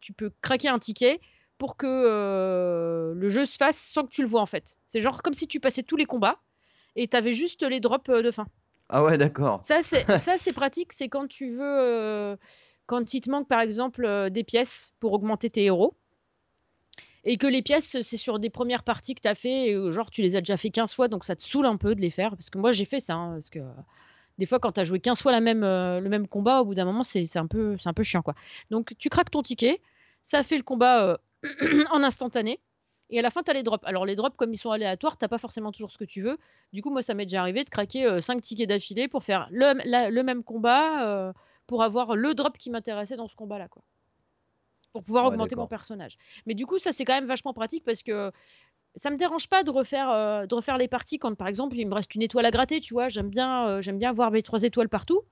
tu 0.00 0.12
peux 0.12 0.30
craquer 0.42 0.68
un 0.68 0.78
ticket 0.78 1.20
pour 1.58 1.76
que 1.76 1.86
euh, 1.86 3.14
le 3.14 3.28
jeu 3.28 3.44
se 3.44 3.56
fasse 3.56 3.78
sans 3.78 4.04
que 4.04 4.10
tu 4.10 4.22
le 4.22 4.28
vois 4.28 4.40
en 4.40 4.46
fait. 4.46 4.76
C'est 4.88 5.00
genre 5.00 5.22
comme 5.22 5.34
si 5.34 5.46
tu 5.46 5.60
passais 5.60 5.82
tous 5.82 5.96
les 5.96 6.06
combats 6.06 6.38
et 6.96 7.06
t'avais 7.06 7.32
juste 7.32 7.62
les 7.62 7.80
drops 7.80 8.08
euh, 8.10 8.22
de 8.22 8.30
fin. 8.30 8.46
Ah 8.88 9.02
ouais, 9.04 9.16
d'accord. 9.16 9.62
Ça 9.62 9.82
c'est 9.82 10.04
ça 10.18 10.36
c'est 10.36 10.52
pratique, 10.52 10.92
c'est 10.92 11.08
quand 11.08 11.26
tu 11.28 11.50
veux 11.50 11.60
euh, 11.62 12.36
quand 12.86 13.14
il 13.14 13.20
te 13.20 13.30
manque 13.30 13.48
par 13.48 13.60
exemple 13.60 14.04
euh, 14.04 14.30
des 14.30 14.44
pièces 14.44 14.92
pour 15.00 15.12
augmenter 15.12 15.50
tes 15.50 15.64
héros 15.64 15.94
et 17.24 17.38
que 17.38 17.46
les 17.46 17.62
pièces 17.62 18.00
c'est 18.00 18.16
sur 18.16 18.38
des 18.38 18.50
premières 18.50 18.82
parties 18.82 19.14
que 19.14 19.20
t'as 19.20 19.36
fait 19.36 19.70
et, 19.70 19.90
genre 19.92 20.10
tu 20.10 20.22
les 20.22 20.36
as 20.36 20.40
déjà 20.40 20.56
fait 20.56 20.70
15 20.70 20.92
fois 20.92 21.08
donc 21.08 21.24
ça 21.24 21.36
te 21.36 21.42
saoule 21.42 21.66
un 21.66 21.76
peu 21.76 21.94
de 21.94 22.00
les 22.00 22.10
faire 22.10 22.32
parce 22.32 22.50
que 22.50 22.58
moi 22.58 22.72
j'ai 22.72 22.84
fait 22.84 22.98
ça 22.98 23.14
hein, 23.14 23.34
parce 23.34 23.48
que 23.48 23.60
des 24.38 24.46
fois 24.46 24.58
quand 24.58 24.72
t'as 24.72 24.82
joué 24.82 24.98
15 24.98 25.22
fois 25.22 25.30
la 25.30 25.40
même, 25.40 25.60
le 25.60 26.08
même 26.08 26.26
combat 26.26 26.62
au 26.62 26.64
bout 26.64 26.74
d'un 26.74 26.84
moment 26.84 27.04
c'est 27.04 27.36
un 27.36 27.46
peu 27.46 27.76
c'est 27.78 27.88
un 27.88 27.92
peu 27.92 28.02
chiant 28.02 28.22
quoi. 28.22 28.34
Donc 28.70 28.92
tu 28.98 29.08
craques 29.08 29.30
ton 29.30 29.42
ticket, 29.42 29.80
ça 30.24 30.42
fait 30.42 30.56
le 30.56 30.64
combat 30.64 31.20
en 31.90 32.02
instantané. 32.02 32.60
Et 33.10 33.18
à 33.18 33.22
la 33.22 33.30
fin, 33.30 33.42
tu 33.42 33.50
as 33.50 33.54
les 33.54 33.62
drops. 33.62 33.84
Alors, 33.86 34.06
les 34.06 34.16
drops, 34.16 34.36
comme 34.36 34.52
ils 34.54 34.58
sont 34.58 34.70
aléatoires, 34.70 35.16
t'as 35.18 35.28
pas 35.28 35.38
forcément 35.38 35.70
toujours 35.72 35.90
ce 35.90 35.98
que 35.98 36.04
tu 36.04 36.22
veux. 36.22 36.38
Du 36.72 36.82
coup, 36.82 36.90
moi, 36.90 37.02
ça 37.02 37.14
m'est 37.14 37.26
déjà 37.26 37.40
arrivé 37.40 37.64
de 37.64 37.70
craquer 37.70 38.20
5 38.20 38.40
tickets 38.40 38.68
d'affilée 38.68 39.08
pour 39.08 39.22
faire 39.22 39.48
le, 39.50 39.74
la- 39.84 40.10
le 40.10 40.22
même 40.22 40.42
combat, 40.44 41.06
euh, 41.06 41.32
pour 41.66 41.82
avoir 41.82 42.16
le 42.16 42.34
drop 42.34 42.56
qui 42.58 42.70
m'intéressait 42.70 43.16
dans 43.16 43.28
ce 43.28 43.36
combat-là, 43.36 43.68
quoi. 43.68 43.82
Pour 44.92 45.04
pouvoir 45.04 45.24
Ouais, 45.24 45.30
augmenter 45.30 45.56
mon 45.56 45.66
personnage. 45.66 46.18
Mais 46.46 46.54
du 46.54 46.66
coup, 46.66 46.78
ça, 46.78 46.92
c'est 46.92 47.04
quand 47.06 47.14
même 47.14 47.26
vachement 47.26 47.54
pratique 47.54 47.82
parce 47.84 48.02
que 48.02 48.30
ça 48.94 49.10
me 49.10 49.16
dérange 49.16 49.48
pas 49.48 49.64
de 49.64 49.70
refaire, 49.70 50.10
euh, 50.10 50.46
de 50.46 50.54
refaire 50.54 50.78
les 50.78 50.88
parties 50.88 51.18
quand, 51.18 51.34
par 51.36 51.48
exemple, 51.48 51.76
il 51.78 51.86
me 51.88 51.94
reste 51.94 52.14
une 52.14 52.22
étoile 52.22 52.46
à 52.46 52.50
gratter, 52.52 52.80
tu 52.80 52.94
vois. 52.94 53.08
J'aime 53.08 53.30
bien, 53.30 53.68
euh, 53.68 53.82
j'aime 53.82 53.98
bien 53.98 54.10
avoir 54.10 54.30
mes 54.30 54.42
trois 54.42 54.62
étoiles 54.64 54.88
partout. 54.90 55.22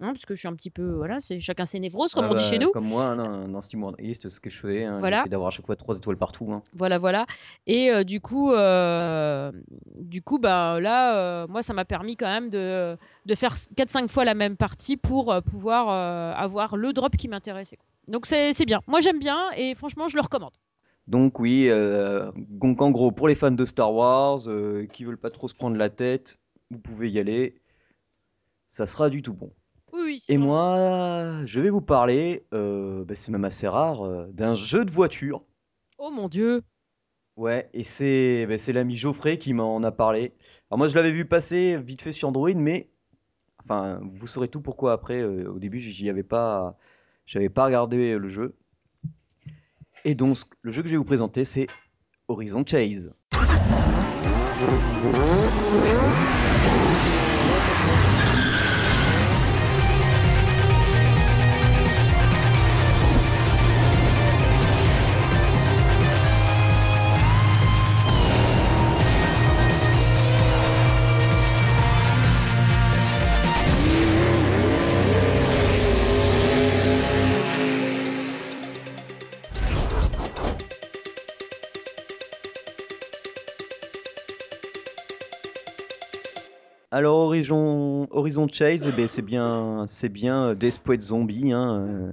Hein, 0.00 0.12
parce 0.12 0.26
que 0.26 0.34
je 0.34 0.40
suis 0.40 0.48
un 0.48 0.54
petit 0.54 0.70
peu, 0.70 0.90
voilà, 0.94 1.20
c'est 1.20 1.38
chacun 1.38 1.66
ses 1.66 1.78
névroses, 1.78 2.14
comme 2.14 2.24
Ah 2.24 2.30
on 2.32 2.34
dit 2.34 2.42
bah, 2.42 2.50
chez 2.50 2.58
nous. 2.58 2.72
Comme 2.72 2.88
moi, 2.88 3.14
dans, 3.14 3.46
dans 3.46 3.60
Steam 3.62 3.92
East, 4.00 4.28
ce 4.28 4.40
que 4.40 4.50
je 4.50 4.58
fais. 4.58 4.82
Hein, 4.84 4.98
Voilà. 4.98 5.18
J'essaie 5.18 5.28
d'avoir 5.28 5.48
à 5.48 5.50
chaque 5.52 5.66
fois 5.66 5.76
trois 5.76 5.96
étoiles 5.96 6.16
partout. 6.16 6.52
hein. 6.52 6.64
Voilà, 6.74 6.98
voilà. 6.98 7.26
Et 7.68 7.92
euh, 7.92 8.02
du 8.02 8.20
coup, 8.20 8.50
euh, 8.52 9.52
du 10.00 10.20
coup, 10.20 10.40
bah 10.40 10.80
là, 10.80 11.16
euh, 11.16 11.46
moi, 11.46 11.62
ça 11.62 11.74
m'a 11.74 11.84
permis 11.84 12.16
quand 12.16 12.26
même 12.26 12.50
de, 12.50 12.96
de 13.24 13.34
faire 13.36 13.54
4-5 13.54 14.08
fois 14.08 14.24
la 14.24 14.34
même 14.34 14.56
partie 14.56 14.96
pour 14.96 15.32
pouvoir 15.46 15.88
avoir 16.36 16.76
le 16.76 16.92
drop 16.92 17.16
qui 17.16 17.28
m'intéressait. 17.28 17.78
Donc 18.08 18.26
c'est 18.26 18.66
bien. 18.66 18.80
Moi, 18.88 18.98
j'aime 18.98 19.20
bien 19.20 19.50
et 19.56 19.76
franchement, 19.76 20.08
je 20.08 20.16
le 20.16 20.22
recommande. 20.22 20.54
Donc 21.06 21.38
oui, 21.38 21.70
donc 22.36 22.82
en 22.82 22.90
gros, 22.90 23.12
pour 23.12 23.28
les 23.28 23.36
fans 23.36 23.52
de 23.52 23.64
Star 23.64 23.94
Wars, 23.94 24.40
qui 24.92 25.04
veulent 25.04 25.18
pas 25.18 25.30
trop 25.30 25.46
se 25.46 25.54
prendre 25.54 25.76
la 25.76 25.88
tête, 25.88 26.40
vous 26.70 26.78
pouvez 26.80 27.10
y 27.10 27.20
aller. 27.20 27.54
Ça 28.68 28.86
sera 28.86 29.08
du 29.08 29.22
tout 29.22 29.34
bon. 29.34 29.52
Oui, 29.94 30.20
Et 30.28 30.38
moi, 30.38 31.44
je 31.46 31.60
vais 31.60 31.70
vous 31.70 31.80
parler, 31.80 32.44
euh, 32.52 33.04
bah, 33.04 33.14
c'est 33.14 33.30
même 33.30 33.44
assez 33.44 33.68
rare, 33.68 34.02
euh, 34.04 34.26
d'un 34.32 34.54
jeu 34.54 34.84
de 34.84 34.90
voiture. 34.90 35.44
Oh 35.98 36.10
mon 36.10 36.28
dieu. 36.28 36.62
Ouais, 37.36 37.68
et 37.72 37.82
c'est 37.84 38.46
bah, 38.46 38.58
c'est 38.58 38.72
l'ami 38.72 38.96
Geoffrey 38.96 39.38
qui 39.38 39.52
m'en 39.54 39.82
a 39.82 39.92
parlé. 39.92 40.34
Alors 40.70 40.78
moi, 40.78 40.88
je 40.88 40.94
l'avais 40.94 41.10
vu 41.10 41.24
passer 41.24 41.76
vite 41.82 42.02
fait 42.02 42.12
sur 42.12 42.28
Android, 42.28 42.54
mais 42.54 42.90
enfin, 43.64 44.00
vous 44.14 44.26
saurez 44.26 44.48
tout 44.48 44.60
pourquoi 44.60 44.92
après. 44.92 45.20
euh, 45.22 45.50
au 45.50 45.58
début, 45.58 45.78
j'y 45.80 46.10
avais 46.10 46.22
pas, 46.24 46.78
j'avais 47.26 47.48
pas 47.50 47.66
regardé 47.66 48.18
le 48.18 48.28
jeu. 48.28 48.56
Et 50.04 50.14
donc, 50.14 50.38
le 50.62 50.70
jeu 50.72 50.82
que 50.82 50.88
je 50.88 50.92
vais 50.94 50.98
vous 50.98 51.04
présenter, 51.04 51.44
c'est 51.44 51.66
Horizon 52.28 52.64
Chase. 52.66 53.12
Horizon, 87.34 88.48
Chase, 88.48 88.86
eh 88.88 88.96
ben, 88.96 89.08
c'est 89.08 89.22
bien, 89.22 89.86
c'est 89.88 90.08
bien 90.08 90.48
euh, 90.48 90.54
Desperate 90.54 91.00
Zombie, 91.00 91.52
hein, 91.52 91.86
euh, 91.88 92.12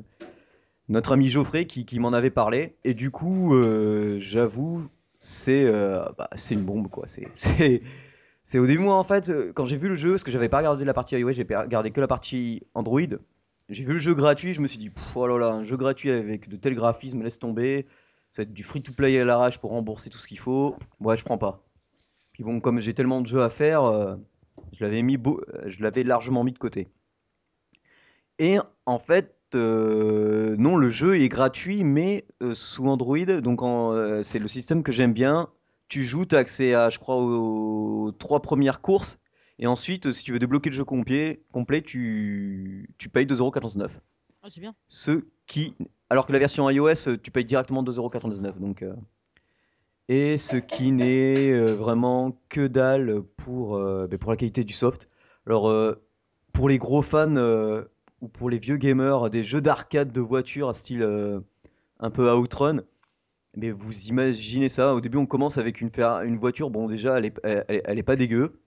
notre 0.90 1.12
ami 1.12 1.30
Geoffrey 1.30 1.66
qui, 1.66 2.00
m'en 2.00 2.12
avait 2.14 2.32
parlé. 2.32 2.76
Et 2.84 2.94
du 2.94 3.12
coup, 3.12 3.56
euh, 3.56 4.18
j'avoue, 4.20 4.88
c'est 5.20 5.72
bah, 6.18 6.30
c'est 6.36 6.56
une 6.56 6.64
bombe 6.64 6.90
quoi. 6.90 7.06
C'est 7.08 8.60
au 8.60 8.68
début 8.68 8.88
en 8.88 9.04
fait 9.04 9.32
quand 9.54 9.66
j'ai 9.66 9.78
vu 9.78 9.88
le 9.88 9.96
jeu, 9.96 10.12
parce 10.12 10.24
que 10.24 10.32
j'avais 10.32 10.50
pas 10.50 10.58
regardé 10.58 10.84
la 10.86 10.94
partie 10.94 11.16
iOS, 11.16 11.34
j'ai 11.34 11.44
regardé 11.44 11.92
que 11.92 12.02
la 12.02 12.08
partie 12.08 12.64
Android. 12.74 13.02
J'ai 13.70 13.84
vu 13.84 13.94
le 13.94 14.00
jeu 14.00 14.14
gratuit, 14.14 14.54
je 14.54 14.62
me 14.62 14.68
suis 14.68 14.80
dit 14.80 14.92
oh 15.16 15.26
un 15.26 15.64
jeu 15.64 15.78
gratuit 15.78 16.12
avec 16.12 16.50
de 16.50 16.58
tels 16.58 16.76
graphismes, 16.76 17.22
laisse 17.22 17.40
tomber. 17.40 17.86
Ça 18.32 18.42
va 18.42 18.44
être 18.44 18.54
du 18.54 18.64
free 18.64 18.82
to 18.82 18.92
play 18.92 19.20
à 19.20 19.26
l'arrache 19.26 19.60
pour 19.60 19.72
rembourser 19.72 20.10
tout 20.10 20.18
ce 20.18 20.28
qu'il 20.28 20.40
faut. 20.40 20.76
Ouais, 21.00 21.16
je 21.16 21.24
prends 21.24 21.38
pas. 21.38 21.64
Puis 22.34 22.44
bon, 22.44 22.60
comme 22.60 22.80
j'ai 22.80 22.94
tellement 22.94 23.22
de 23.22 23.28
jeux 23.28 23.44
à 23.44 23.50
faire, 23.50 24.18
je 24.74 24.84
l'avais 24.84 25.02
mis 25.02 25.18
beau, 25.18 25.42
je 25.66 25.82
l'avais 25.82 26.04
largement 26.04 26.44
mis 26.44 26.52
de 26.52 26.58
côté. 26.58 26.88
Et 28.40 28.58
en 28.86 29.00
fait, 29.00 29.36
euh, 29.56 30.56
non, 30.58 30.78
le 30.78 30.90
jeu 30.90 31.20
est 31.20 31.30
gratuit, 31.30 31.84
mais 31.84 32.26
euh, 32.42 32.54
sous 32.54 32.88
Android, 32.88 33.26
donc 33.26 33.62
euh, 33.62 34.24
c'est 34.24 34.40
le 34.40 34.48
système 34.48 34.84
que 34.84 34.92
j'aime 34.92 35.14
bien. 35.14 35.50
Tu 35.88 36.04
joues, 36.06 36.26
tu 36.26 36.36
as 36.36 36.40
accès 36.40 36.74
à, 36.74 36.90
je 36.90 37.00
crois, 37.00 37.18
aux, 37.18 38.06
aux 38.06 38.12
trois 38.12 38.42
premières 38.42 38.82
courses, 38.82 39.20
et 39.60 39.68
ensuite, 39.68 40.12
si 40.12 40.24
tu 40.24 40.32
veux 40.32 40.40
débloquer 40.40 40.70
le 40.70 40.76
jeu 40.76 40.86
complet, 40.86 41.44
complet 41.52 41.82
tu, 41.82 42.90
tu 42.98 43.10
payes 43.10 43.26
2,99€. 43.26 43.90
Ah, 44.44 44.48
c'est 44.50 44.62
bien. 44.62 44.74
Ce 44.88 45.24
qui, 45.46 45.76
alors 46.10 46.26
que 46.26 46.34
la 46.34 46.40
version 46.40 46.68
iOS, 46.70 47.18
tu 47.22 47.30
payes 47.30 47.46
directement 47.46 47.84
2,99€. 47.84 48.58
Donc, 48.60 48.84
et 50.08 50.38
ce 50.38 50.58
qui 50.58 50.92
n'est 50.92 51.52
euh, 51.52 51.74
vraiment 51.74 52.38
que 52.50 52.68
dalle 52.68 53.22
pour, 53.38 53.76
euh, 53.76 54.08
ben, 54.08 54.18
pour 54.18 54.32
la 54.32 54.38
qualité 54.38 54.64
du 54.64 54.74
soft. 54.74 55.10
Alors, 55.46 55.70
euh, 55.70 55.96
pour 56.54 56.70
les 56.70 56.78
gros 56.78 57.02
fans 57.02 57.38
ou 58.22 58.28
pour 58.28 58.50
les 58.50 58.60
vieux 58.60 58.78
gamers 58.78 59.30
des 59.30 59.44
jeux 59.44 59.62
d'arcade 59.62 60.12
de 60.12 60.22
voitures 60.22 60.70
à 60.70 60.74
style 60.74 61.02
un 62.00 62.10
peu 62.12 62.30
Outrun, 62.34 62.82
mais 63.56 63.72
vous 63.72 64.08
imaginez 64.08 64.68
ça. 64.68 64.94
Au 64.94 65.02
début, 65.02 65.18
on 65.18 65.26
commence 65.26 65.58
avec 65.58 65.80
une, 65.80 65.90
voiture. 66.38 66.70
Bon, 66.70 66.88
déjà, 66.88 67.18
elle 67.18 67.26
est, 67.26 68.04
pas 68.04 68.18
dégueu. 68.18 68.62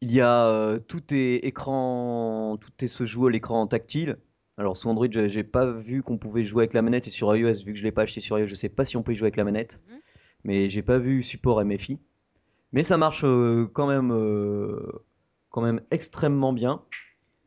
Il 0.00 0.12
y 0.12 0.20
a 0.20 0.78
tout 0.86 1.02
est 1.12 1.44
écran, 1.44 2.56
tout 2.60 2.84
est 2.84 2.88
se 2.88 3.04
joue 3.04 3.26
à 3.26 3.30
l'écran 3.30 3.66
tactile. 3.66 4.18
Alors 4.58 4.76
sur 4.76 4.90
Android, 4.90 5.08
j'ai 5.10 5.44
pas 5.44 5.70
vu 5.72 6.02
qu'on 6.02 6.18
pouvait 6.18 6.44
jouer 6.44 6.62
avec 6.62 6.74
la 6.74 6.82
manette 6.82 7.06
et 7.06 7.10
sur 7.10 7.34
iOS, 7.34 7.64
vu 7.64 7.72
que 7.72 7.78
je 7.78 7.82
l'ai 7.82 7.92
pas 7.92 8.02
acheté 8.02 8.20
sur 8.20 8.38
iOS, 8.38 8.46
je 8.46 8.54
sais 8.54 8.68
pas 8.68 8.84
si 8.84 8.96
on 8.96 9.02
peut 9.02 9.12
y 9.12 9.14
jouer 9.14 9.26
avec 9.26 9.36
la 9.36 9.44
manette. 9.44 9.80
Mhm. 9.88 9.98
Mais 10.44 10.70
j'ai 10.70 10.82
pas 10.82 10.98
vu 10.98 11.22
support 11.22 11.64
MFI. 11.64 11.98
Mais 12.72 12.82
ça 12.82 12.96
marche 12.96 13.22
euh, 13.24 13.66
quand 13.72 13.86
même, 13.86 14.12
euh, 14.12 15.04
quand 15.50 15.62
même 15.62 15.80
extrêmement 15.90 16.52
bien, 16.52 16.82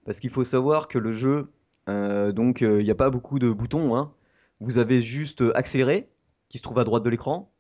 parce 0.06 0.20
qu'il 0.20 0.30
faut 0.30 0.44
savoir 0.44 0.88
que 0.88 0.98
le 0.98 1.14
jeu, 1.14 1.52
euh, 1.90 2.32
donc 2.32 2.62
il 2.62 2.84
n'y 2.84 2.92
a 2.92 2.96
pas 2.96 3.10
beaucoup 3.10 3.40
de 3.40 3.52
boutons, 3.52 3.96
hein. 3.96 4.14
Vous 4.62 4.78
avez 4.78 5.02
juste 5.02 5.44
accélérer, 5.54 6.08
qui 6.48 6.60
se 6.60 6.64
trouve 6.64 6.80
à 6.80 6.86
droite 6.86 7.04
de 7.04 7.10
l'écran, 7.10 7.52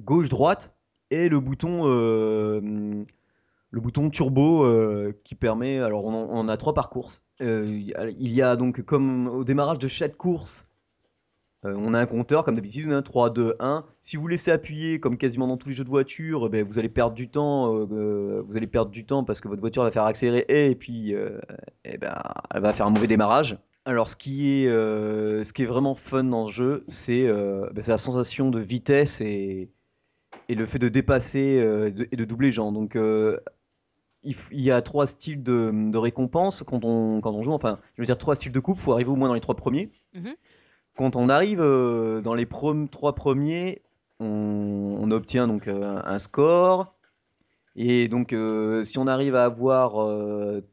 gauche, 0.00 0.28
droite, 0.28 0.74
et 1.10 1.28
le 1.28 1.40
bouton, 1.40 1.82
euh, 1.84 3.04
le 3.74 3.80
bouton 3.80 4.08
turbo 4.08 4.64
euh, 4.64 5.12
qui 5.24 5.34
permet. 5.34 5.80
Alors, 5.80 6.04
on 6.04 6.48
a 6.48 6.56
trois 6.56 6.74
par 6.74 6.90
course. 6.90 7.24
Euh, 7.42 7.66
il 7.66 8.32
y 8.32 8.40
a 8.40 8.54
donc, 8.54 8.82
comme 8.82 9.26
au 9.26 9.42
démarrage 9.42 9.80
de 9.80 9.88
chaque 9.88 10.16
course, 10.16 10.68
euh, 11.64 11.74
on 11.76 11.92
a 11.92 11.98
un 11.98 12.06
compteur, 12.06 12.44
comme 12.44 12.54
d'habitude, 12.54 12.92
hein, 12.92 13.02
3, 13.02 13.30
2, 13.30 13.56
1. 13.58 13.84
Si 14.00 14.16
vous 14.16 14.28
laissez 14.28 14.52
appuyer, 14.52 15.00
comme 15.00 15.18
quasiment 15.18 15.48
dans 15.48 15.56
tous 15.56 15.70
les 15.70 15.74
jeux 15.74 15.82
de 15.82 15.88
voiture, 15.88 16.48
ben, 16.50 16.64
vous 16.64 16.78
allez 16.78 16.88
perdre 16.88 17.16
du 17.16 17.28
temps. 17.28 17.74
vous 17.74 18.56
allez 18.56 18.68
perdre 18.68 18.92
du 18.92 19.04
temps 19.04 19.24
parce 19.24 19.40
que 19.40 19.48
votre 19.48 19.60
voiture 19.60 19.82
va 19.82 19.90
faire 19.90 20.04
accélérer 20.04 20.70
et 20.70 20.76
puis 20.76 21.12
eh 21.84 21.98
ben, 21.98 22.14
elle 22.54 22.62
va 22.62 22.72
faire 22.72 22.86
un 22.86 22.90
mauvais 22.90 23.08
démarrage. 23.08 23.58
Alors, 23.86 24.08
ce 24.08 24.14
qui 24.14 24.50
est, 24.50 24.68
ce 24.68 25.52
qui 25.52 25.62
est 25.62 25.66
vraiment 25.66 25.94
fun 25.94 26.24
dans 26.24 26.46
ce 26.46 26.52
jeu, 26.52 26.84
c'est 26.86 27.26
ben, 27.26 27.82
la 27.88 27.98
sensation 27.98 28.50
de 28.50 28.60
vitesse 28.60 29.20
et, 29.20 29.70
le 30.48 30.66
fait 30.66 30.78
de 30.78 30.88
dépasser 30.88 31.96
et 32.12 32.16
de 32.16 32.24
doubler 32.24 32.48
les 32.48 32.52
gens. 32.52 32.70
Donc, 32.70 32.94
euh, 32.94 33.38
il, 34.24 34.60
y 34.60 34.70
a 34.70 34.82
trois 34.82 35.06
styles 35.06 35.42
de, 35.42 35.90
de 35.90 35.98
récompenses 35.98 36.62
quand 36.62 36.84
on, 36.84 37.20
quand 37.20 37.32
on 37.32 37.42
joue. 37.42 37.52
Enfin, 37.52 37.78
je 37.96 38.02
veux 38.02 38.06
dire 38.06 38.18
trois 38.18 38.34
styles 38.34 38.52
de 38.52 38.60
coupe. 38.60 38.78
Il 38.78 38.82
faut 38.82 38.92
arriver 38.92 39.10
au 39.10 39.16
moins 39.16 39.28
dans 39.28 39.34
les 39.34 39.40
trois 39.40 39.56
premiers. 39.56 39.90
Mhm. 40.14 40.34
Quand 40.96 41.16
on 41.16 41.28
arrive 41.28 41.60
euh, 41.60 42.20
dans 42.20 42.34
les 42.34 42.46
prom- 42.46 42.88
trois 42.88 43.14
premiers, 43.14 43.82
on, 44.20 44.96
on 45.00 45.10
obtient 45.10 45.46
donc 45.48 45.68
euh, 45.68 46.00
un 46.04 46.18
score. 46.18 46.94
Et 47.76 48.06
donc, 48.08 48.32
euh, 48.32 48.84
si 48.84 48.98
on 48.98 49.06
arrive 49.08 49.34
à 49.34 49.44
avoir 49.44 49.94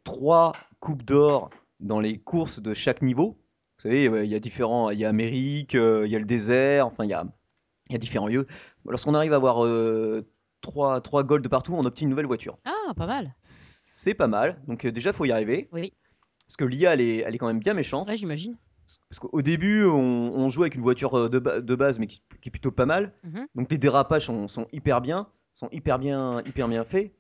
trois 0.04 0.54
coupes 0.80 1.04
d'or 1.04 1.50
dans 1.80 2.00
les 2.00 2.18
courses 2.20 2.62
de 2.62 2.76
chaque 2.76 3.02
niveau, 3.02 3.38
vous 3.78 3.90
savez, 3.90 4.04
il 4.06 4.32
y 4.32 4.36
a 4.36 4.40
différents, 4.40 4.92
il 4.92 5.00
y 5.00 5.06
a 5.06 5.10
Amérique, 5.10 5.74
il 5.74 6.08
y 6.08 6.16
a 6.16 6.20
le 6.20 6.26
désert, 6.26 6.86
enfin, 6.86 7.04
il 7.04 7.10
y 7.10 7.14
a, 7.14 7.26
il 7.90 7.94
y 7.94 7.96
a 7.96 7.98
différents 7.98 8.28
lieux. 8.28 8.46
Lorsqu'on 8.86 9.16
arrive 9.16 9.34
à 9.34 9.38
avoir 9.38 9.66
euh, 10.62 10.71
trois, 10.71 11.02
trois 11.02 11.24
golds 11.24 11.47
partout, 11.50 11.74
on 11.76 11.86
obtient 11.86 12.06
une 12.06 12.10
nouvelle 12.12 12.26
voiture. 12.28 12.58
Ah, 12.65 12.93
pas 12.95 13.06
mal. 13.08 13.34
C'est 13.41 14.13
pas 14.13 14.28
mal. 14.28 14.62
Donc, 14.67 14.86
euh, 14.86 14.91
déjà, 14.91 15.13
faut 15.13 15.26
y 15.26 15.32
arriver. 15.32 15.69
Oui. 15.71 15.93
Parce 16.47 16.58
que 16.58 16.65
l'IA, 16.65 16.93
elle 16.93 17.02
est, 17.02 17.17
elle 17.17 17.34
est 17.36 17.38
quand 17.38 17.47
même 17.47 17.60
bien 17.60 17.74
méchante. 17.74 18.08
Ouais, 18.08 18.17
j'imagine. 18.17 18.58
Parce 19.10 19.19
qu'au 19.19 19.41
début, 19.41 19.86
on, 19.86 19.93
on 20.36 20.50
joue 20.50 20.63
avec 20.63 20.76
une 20.76 20.82
voiture 20.82 21.17
euh, 21.17 21.30
de, 21.30 21.39
ba- 21.39 21.62
de 21.62 21.76
base, 21.76 21.97
mais 22.00 22.08
qui, 22.08 22.21
qui 22.41 22.50
est 22.50 22.52
plutôt 22.52 22.71
pas 22.71 22.86
mal. 22.86 23.13
Mhm. 23.24 23.47
Donc 23.56 23.71
les 23.71 23.78
dérapages 23.78 24.26
sont, 24.26 24.47
sont 24.47 24.67
hyper 24.74 25.00
bien, 25.02 25.28
sont 25.54 25.69
hyper 25.71 25.97
bien, 25.97 26.41
hyper 26.45 26.67
bien 26.67 26.84
faits. 26.84 27.13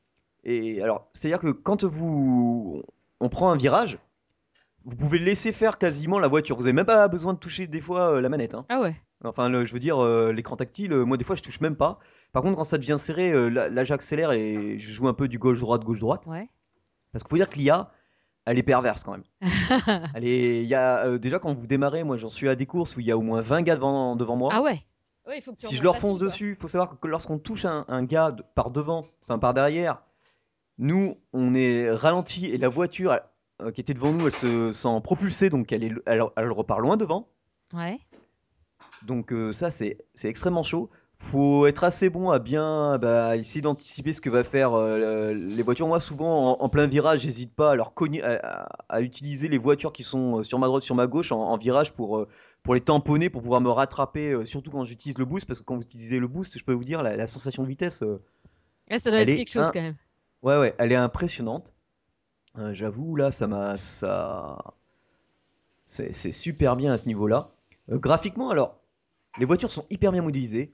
Et 0.43 0.81
alors, 0.81 1.09
c'est-à-dire 1.13 1.39
que 1.39 1.51
quand 1.51 1.83
vous, 1.83 2.81
on 3.19 3.29
prend 3.29 3.51
un 3.51 3.55
virage, 3.57 3.99
vous 4.83 4.95
pouvez 4.95 5.19
laisser 5.19 5.51
faire 5.53 5.77
quasiment 5.77 6.19
la 6.19 6.27
voiture. 6.27 6.55
Vous 6.57 6.63
n'avez 6.63 6.73
même 6.73 6.85
pas 6.85 7.07
besoin 7.07 7.33
de 7.33 7.39
toucher 7.39 7.67
des 7.67 7.81
fois 7.81 8.15
euh, 8.15 8.21
la 8.21 8.29
manette. 8.29 8.55
hein. 8.55 8.65
Ah 8.69 8.81
ouais. 8.81 8.95
Enfin, 9.23 9.47
le- 9.49 9.65
je 9.65 9.73
veux 9.73 9.79
dire, 9.79 9.99
euh, 10.03 10.31
l'écran 10.33 10.55
tactile, 10.57 10.91
euh, 10.93 11.05
moi 11.05 11.15
des 11.15 11.23
fois 11.23 11.35
je 11.35 11.43
touche 11.43 11.61
même 11.61 11.75
pas. 11.75 11.99
Par 12.33 12.43
contre, 12.43 12.57
quand 12.57 12.63
ça 12.63 12.77
devient 12.77 12.97
serré, 12.97 13.31
euh, 13.31 13.49
là, 13.49 13.67
là, 13.69 13.83
j'accélère 13.83 14.31
et 14.31 14.77
je 14.79 14.91
joue 14.91 15.07
un 15.07 15.13
peu 15.13 15.27
du 15.27 15.37
gauche-droite, 15.37 15.83
gauche-droite. 15.83 16.27
Ouais. 16.27 16.47
Parce 17.11 17.23
qu'il 17.23 17.29
faut 17.29 17.35
dire 17.37 17.49
que 17.49 17.57
l'IA, 17.57 17.91
elle 18.45 18.57
est 18.57 18.63
perverse 18.63 19.03
quand 19.03 19.11
même. 19.11 19.23
Elle 20.15 20.25
est, 20.25 20.63
y 20.65 20.73
a, 20.75 21.05
euh, 21.05 21.17
déjà 21.19 21.39
quand 21.39 21.53
vous 21.53 21.67
démarrez, 21.67 22.03
moi 22.03 22.17
j'en 22.17 22.29
suis 22.29 22.47
à 22.49 22.55
des 22.55 22.65
courses 22.65 22.95
où 22.95 23.01
il 23.01 23.05
y 23.05 23.11
a 23.11 23.17
au 23.17 23.21
moins 23.21 23.41
20 23.41 23.61
gars 23.63 23.75
devant, 23.75 24.15
devant 24.15 24.35
moi. 24.35 24.49
ah 24.53 24.61
ouais. 24.63 24.81
Ouais, 25.27 25.37
il 25.37 25.41
faut 25.43 25.51
que 25.51 25.57
tu 25.59 25.67
si 25.67 25.75
je 25.75 25.83
leur 25.83 25.97
fonce 25.99 26.17
dessus, 26.17 26.51
il 26.51 26.55
faut 26.55 26.67
savoir 26.67 26.99
que 26.99 27.07
lorsqu'on 27.07 27.37
touche 27.37 27.65
un, 27.65 27.85
un 27.87 28.03
gars 28.03 28.31
de- 28.31 28.43
par 28.55 28.71
devant, 28.71 29.05
enfin 29.23 29.37
par 29.37 29.53
derrière, 29.53 30.01
nous 30.79 31.17
on 31.33 31.53
est 31.53 31.91
ralenti 31.91 32.47
et 32.47 32.57
la 32.57 32.69
voiture 32.69 33.19
euh, 33.61 33.69
qui 33.71 33.81
était 33.81 33.93
devant 33.93 34.11
nous, 34.13 34.25
elle 34.25 34.33
se 34.33 34.71
sent 34.73 35.01
propulsée, 35.03 35.51
donc 35.51 35.71
elle, 35.71 35.83
est, 35.83 35.91
elle, 36.07 36.23
elle 36.35 36.51
repart 36.51 36.79
loin 36.79 36.97
devant. 36.97 37.27
Ouais. 37.73 37.99
Donc 39.03 39.31
euh, 39.31 39.53
ça 39.53 39.69
c'est 39.69 39.99
c'est 40.15 40.29
extrêmement 40.29 40.63
chaud. 40.63 40.89
Faut 41.23 41.67
être 41.67 41.83
assez 41.83 42.09
bon 42.09 42.31
à 42.31 42.39
bien 42.39 42.97
bah, 42.97 43.37
essayer 43.37 43.61
d'anticiper 43.61 44.11
ce 44.11 44.21
que 44.21 44.29
va 44.29 44.43
faire 44.43 44.73
euh, 44.73 45.33
les 45.33 45.61
voitures. 45.63 45.87
Moi 45.87 45.99
souvent 45.99 46.53
en, 46.59 46.63
en 46.63 46.69
plein 46.69 46.87
virage, 46.87 47.21
j'hésite 47.21 47.53
pas 47.53 47.71
à 47.71 47.75
leur 47.75 47.93
cogner, 47.93 48.23
à, 48.23 48.39
à- 48.63 48.69
à 48.89 49.01
utiliser 49.01 49.47
les 49.47 49.57
voitures 49.59 49.93
qui 49.93 50.03
sont 50.03 50.39
euh, 50.39 50.43
sur 50.43 50.57
ma 50.59 50.67
droite, 50.67 50.83
sur 50.83 50.95
ma 50.95 51.07
gauche 51.07 51.31
en, 51.31 51.39
en 51.39 51.57
virage 51.57 51.93
pour 51.93 52.17
euh, 52.17 52.27
pour 52.63 52.73
les 52.73 52.81
tamponner, 52.81 53.29
pour 53.29 53.41
pouvoir 53.43 53.61
me 53.61 53.69
rattraper. 53.69 54.31
euh, 54.31 54.45
surtout 54.45 54.71
quand 54.71 54.83
j'utilise 54.83 55.17
le 55.17 55.25
boost, 55.25 55.45
parce 55.45 55.59
que 55.59 55.63
quand 55.63 55.75
vous 55.75 55.83
utilisez 55.83 56.19
le 56.19 56.27
boost, 56.27 56.57
je 56.57 56.63
peux 56.63 56.73
vous 56.73 56.83
dire 56.83 57.03
la, 57.03 57.15
la 57.15 57.27
sensation 57.27 57.63
de 57.63 57.67
vitesse. 57.67 58.01
euh, 58.01 58.21
Ouais, 58.89 58.99
ça 58.99 59.09
doit 59.11 59.19
être 59.21 59.35
quelque 59.35 59.49
chose 59.51 59.67
un- 59.67 59.71
quand 59.71 59.81
même. 59.81 59.95
Ouais, 60.43 60.57
ouais, 60.59 60.75
elle 60.79 60.91
est 60.91 60.95
impressionnante. 60.95 61.73
J'avoue, 62.73 63.15
là, 63.15 63.31
ça 63.31 63.47
m'a, 63.47 63.77
ça, 63.77 64.57
c'est 65.85 66.31
super 66.31 66.75
bien 66.75 66.93
à 66.93 66.97
ce 66.97 67.05
niveau-là. 67.05 67.51
Graphiquement, 67.89 68.49
alors, 68.49 68.79
les 69.39 69.45
voitures 69.45 69.71
sont 69.71 69.85
hyper 69.89 70.11
bien 70.11 70.21
modélisées. 70.21 70.73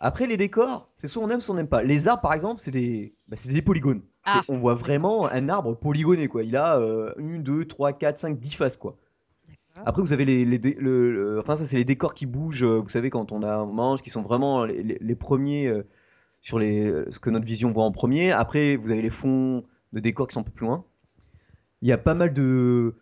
Après, 0.00 0.26
les 0.26 0.36
décors, 0.38 0.88
c'est 0.94 1.08
soit 1.08 1.22
on 1.22 1.28
aime, 1.30 1.40
soit 1.42 1.54
on 1.54 1.58
n'aime 1.58 1.68
pas. 1.68 1.82
Les 1.82 2.08
arbres, 2.08 2.22
par 2.22 2.32
exemple, 2.32 2.58
c'est 2.58 2.70
des, 2.70 3.14
bah, 3.28 3.36
c'est 3.36 3.52
des 3.52 3.62
polygones. 3.62 4.00
Ah, 4.24 4.42
on 4.48 4.56
voit 4.58 4.74
vraiment 4.74 5.30
un 5.30 5.48
arbre 5.50 5.74
polygoné, 5.74 6.26
quoi. 6.28 6.42
Il 6.42 6.56
a 6.56 6.78
euh, 6.78 7.12
une, 7.18 7.42
deux, 7.42 7.64
trois, 7.66 7.92
quatre, 7.92 8.18
cinq, 8.18 8.38
dix 8.40 8.52
faces, 8.54 8.76
quoi. 8.76 8.96
Après, 9.86 10.02
vous 10.02 10.12
avez 10.12 10.24
les, 10.24 10.44
les 10.44 10.58
dé- 10.58 10.76
le, 10.78 11.12
le- 11.12 11.38
enfin 11.38 11.56
ça 11.56 11.64
c'est 11.64 11.76
les 11.76 11.84
décors 11.84 12.12
qui 12.14 12.26
bougent. 12.26 12.64
euh, 12.64 12.80
Vous 12.80 12.88
savez 12.90 13.08
quand 13.08 13.30
on 13.32 13.42
a 13.42 13.58
on 13.60 13.72
mange, 13.72 14.02
qui 14.02 14.10
sont 14.10 14.20
vraiment 14.22 14.64
les, 14.64 14.82
les- 14.82 14.98
les 15.00 15.14
premiers 15.14 15.68
euh, 15.68 15.86
sur 16.42 16.58
les 16.58 16.86
euh, 16.90 17.06
ce 17.10 17.18
que 17.18 17.30
notre 17.30 17.46
vision 17.46 17.70
voit 17.70 17.84
en 17.84 17.92
premier. 17.92 18.32
Après, 18.32 18.76
vous 18.76 18.90
avez 18.90 19.00
les 19.00 19.10
fonds 19.10 19.64
de 19.92 20.00
décors 20.00 20.26
qui 20.26 20.34
sont 20.34 20.40
un 20.40 20.44
peu 20.44 20.50
plus 20.50 20.66
loin. 20.66 20.84
Il 21.82 21.88
y 21.88 21.92
a 21.92 21.98
pas 21.98 22.14
mal 22.14 22.34
de 22.34 22.94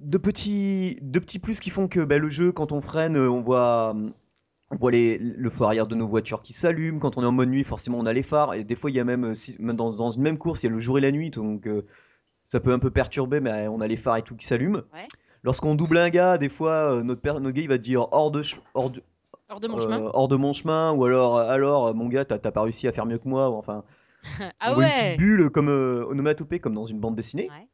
de 0.00 0.18
petits 0.18 0.98
de 1.02 1.18
petits 1.18 1.38
plus 1.38 1.60
qui 1.60 1.70
font 1.70 1.88
que 1.88 2.00
bah, 2.04 2.18
le 2.18 2.30
jeu 2.30 2.50
quand 2.50 2.72
on 2.72 2.80
freine, 2.80 3.16
on 3.16 3.42
voit 3.42 3.94
on 4.74 4.76
voit 4.76 4.90
les, 4.90 5.18
le 5.18 5.50
phare 5.50 5.68
arrière 5.68 5.86
de 5.86 5.94
nos 5.94 6.06
voitures 6.06 6.42
qui 6.42 6.52
s'allument. 6.52 6.98
Quand 6.98 7.16
on 7.16 7.22
est 7.22 7.26
en 7.26 7.32
mode 7.32 7.48
nuit, 7.48 7.64
forcément 7.64 7.98
on 7.98 8.06
a 8.06 8.12
les 8.12 8.22
phares. 8.22 8.54
Et 8.54 8.64
des 8.64 8.76
fois 8.76 8.90
il 8.90 8.96
y 8.96 9.00
a 9.00 9.04
même, 9.04 9.24
euh, 9.24 9.72
dans, 9.72 9.92
dans 9.92 10.10
une 10.10 10.22
même 10.22 10.38
course, 10.38 10.62
il 10.62 10.66
y 10.66 10.68
a 10.68 10.72
le 10.72 10.80
jour 10.80 10.98
et 10.98 11.00
la 11.00 11.10
nuit, 11.10 11.30
donc 11.30 11.66
euh, 11.66 11.86
ça 12.44 12.60
peut 12.60 12.72
un 12.72 12.78
peu 12.78 12.90
perturber, 12.90 13.40
mais 13.40 13.68
on 13.68 13.80
a 13.80 13.86
les 13.86 13.96
phares 13.96 14.18
et 14.18 14.22
tout 14.22 14.36
qui 14.36 14.46
s'allument. 14.46 14.82
Ouais. 14.92 15.08
Lorsqu'on 15.42 15.74
double 15.74 15.98
un 15.98 16.10
gars, 16.10 16.38
des 16.38 16.48
fois, 16.48 16.94
euh, 16.94 17.02
notre, 17.02 17.20
père, 17.20 17.38
notre 17.40 17.54
gars, 17.54 17.62
il 17.62 17.68
va 17.68 17.78
dire 17.78 18.08
hors 18.12 18.30
de, 18.30 18.42
hors 18.74 18.90
de, 18.90 19.02
Hors 19.50 19.60
de 19.60 19.68
mon 19.68 19.76
euh, 19.76 19.80
chemin. 19.80 20.10
hors 20.14 20.28
de 20.28 20.36
mon 20.36 20.52
chemin, 20.52 20.92
ou 20.92 21.04
alors, 21.04 21.36
euh, 21.36 21.48
alors, 21.50 21.88
euh, 21.88 21.92
mon 21.92 22.08
gars, 22.08 22.24
t'as 22.24 22.38
pas 22.38 22.62
réussi 22.62 22.88
à 22.88 22.92
faire 22.92 23.04
mieux 23.04 23.18
que 23.18 23.28
moi, 23.28 23.50
ou 23.50 23.54
enfin, 23.54 23.84
ah 24.60 24.70
on 24.70 24.74
voit 24.74 24.84
une 24.84 24.88
ouais. 24.90 24.94
petite 24.94 25.18
bulle 25.18 25.50
comme 25.50 25.68
euh, 25.68 26.04
onomatopée, 26.06 26.60
comme 26.60 26.74
dans 26.74 26.86
une 26.86 26.98
bande 26.98 27.14
dessinée. 27.14 27.50
Ouais. 27.50 27.68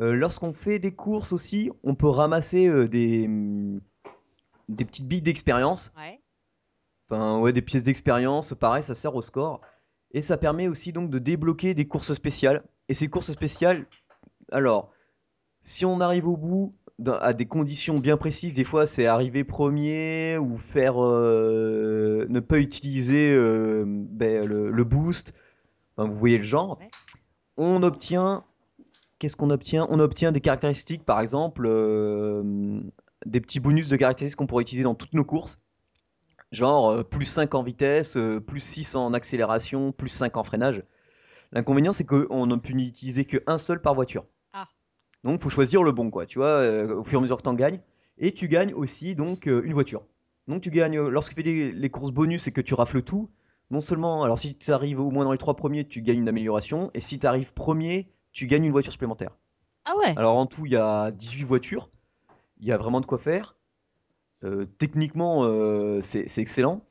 Euh, 0.00 0.14
Lorsqu'on 0.14 0.52
fait 0.52 0.78
des 0.78 0.94
courses 0.94 1.32
aussi, 1.32 1.70
on 1.82 1.94
peut 1.94 2.08
ramasser 2.08 2.68
euh, 2.68 2.88
des, 2.88 3.24
hum, 3.26 3.80
des 4.70 4.84
petites 4.84 5.06
billes 5.06 5.22
d'expérience. 5.22 5.92
Ouais. 5.96 6.20
Enfin, 7.08 7.38
ouais, 7.40 7.52
des 7.52 7.62
pièces 7.62 7.82
d'expérience, 7.82 8.54
pareil, 8.54 8.82
ça 8.82 8.94
sert 8.94 9.14
au 9.14 9.22
score. 9.22 9.60
Et 10.12 10.22
ça 10.22 10.36
permet 10.36 10.68
aussi 10.68 10.92
donc 10.92 11.10
de 11.10 11.18
débloquer 11.18 11.74
des 11.74 11.86
courses 11.86 12.12
spéciales. 12.12 12.62
Et 12.88 12.94
ces 12.94 13.08
courses 13.08 13.32
spéciales, 13.32 13.86
alors, 14.52 14.92
si 15.60 15.84
on 15.84 16.00
arrive 16.00 16.26
au 16.26 16.36
bout 16.36 16.74
à 17.06 17.32
des 17.32 17.46
conditions 17.46 17.98
bien 17.98 18.16
précises, 18.16 18.54
des 18.54 18.64
fois 18.64 18.86
c'est 18.86 19.06
arriver 19.06 19.42
premier 19.44 20.36
ou 20.38 20.58
faire 20.58 21.02
euh, 21.02 22.26
ne 22.28 22.40
pas 22.40 22.58
utiliser 22.58 23.32
euh, 23.32 23.84
ben, 23.86 24.44
le, 24.44 24.70
le 24.70 24.84
boost. 24.84 25.32
Enfin, 25.96 26.08
vous 26.08 26.16
voyez 26.16 26.38
le 26.38 26.44
genre. 26.44 26.78
Ouais. 26.78 26.90
On 27.56 27.82
obtient, 27.82 28.44
qu'est-ce 29.18 29.36
qu'on 29.36 29.50
obtient? 29.50 29.86
On 29.90 29.98
obtient 30.00 30.32
des 30.32 30.40
caractéristiques, 30.40 31.04
par 31.04 31.20
exemple, 31.20 31.64
euh, 31.66 32.80
des 33.26 33.40
petits 33.40 33.60
bonus 33.60 33.88
de 33.88 33.96
caractéristiques 33.96 34.38
qu'on 34.38 34.46
pourrait 34.46 34.62
utiliser 34.62 34.84
dans 34.84 34.94
toutes 34.94 35.12
nos 35.14 35.24
courses. 35.24 35.58
Genre 36.52 36.90
euh, 36.90 37.02
plus 37.04 37.26
5 37.26 37.54
en 37.54 37.62
vitesse, 37.62 38.16
euh, 38.16 38.40
plus 38.40 38.60
6 38.60 38.96
en 38.96 39.12
accélération, 39.12 39.92
plus 39.92 40.08
5 40.08 40.36
en 40.36 40.44
freinage. 40.44 40.82
L'inconvénient, 41.52 41.92
c'est 41.92 42.04
qu'on 42.04 42.46
ne 42.46 42.56
peut 42.56 42.72
n'utiliser 42.72 43.24
qu'un 43.24 43.58
seul 43.58 43.80
par 43.82 43.94
voiture. 43.94 44.24
Ah. 44.52 44.66
Donc, 45.24 45.40
faut 45.40 45.50
choisir 45.50 45.82
le 45.82 45.92
bon, 45.92 46.10
quoi. 46.10 46.26
Tu 46.26 46.38
vois, 46.38 46.48
euh, 46.48 46.96
au 46.96 47.04
fur 47.04 47.18
et 47.18 47.20
à 47.20 47.22
mesure 47.22 47.36
que 47.36 47.42
tu 47.42 47.48
en 47.48 47.54
gagnes. 47.54 47.80
Et 48.18 48.32
tu 48.32 48.48
gagnes 48.48 48.72
aussi, 48.74 49.14
donc, 49.14 49.46
une 49.46 49.72
voiture. 49.72 50.04
Donc, 50.46 50.62
tu 50.62 50.70
gagnes, 50.70 51.00
lorsque 51.08 51.30
tu 51.30 51.36
fais 51.36 51.42
des- 51.42 51.72
les 51.72 51.90
courses 51.90 52.12
bonus 52.12 52.46
et 52.46 52.52
que 52.52 52.60
tu 52.60 52.74
rafles 52.74 53.02
tout, 53.02 53.30
non 53.70 53.80
seulement, 53.80 54.22
alors 54.24 54.38
si 54.38 54.56
tu 54.56 54.72
arrives 54.72 55.00
au 55.00 55.10
moins 55.10 55.24
dans 55.24 55.32
les 55.32 55.38
trois 55.38 55.54
premiers, 55.56 55.86
tu 55.86 56.02
gagnes 56.02 56.18
une 56.20 56.28
amélioration. 56.28 56.90
Et 56.94 57.00
si 57.00 57.18
tu 57.18 57.26
arrives 57.26 57.52
premier, 57.54 58.10
tu 58.32 58.46
gagnes 58.46 58.64
une 58.64 58.72
voiture 58.72 58.92
supplémentaire. 58.92 59.30
Ah 59.84 59.96
ouais. 59.96 60.14
Alors, 60.16 60.36
en 60.36 60.46
tout, 60.46 60.66
il 60.66 60.72
y 60.72 60.76
a 60.76 61.10
18 61.12 61.44
voitures. 61.44 61.90
Il 62.60 62.66
y 62.66 62.72
a 62.72 62.76
vraiment 62.78 63.00
de 63.00 63.06
quoi 63.06 63.18
faire. 63.18 63.56
Euh, 64.44 64.66
techniquement, 64.78 65.44
euh, 65.44 66.00
c'est 66.00 66.26
excellent. 66.38 66.82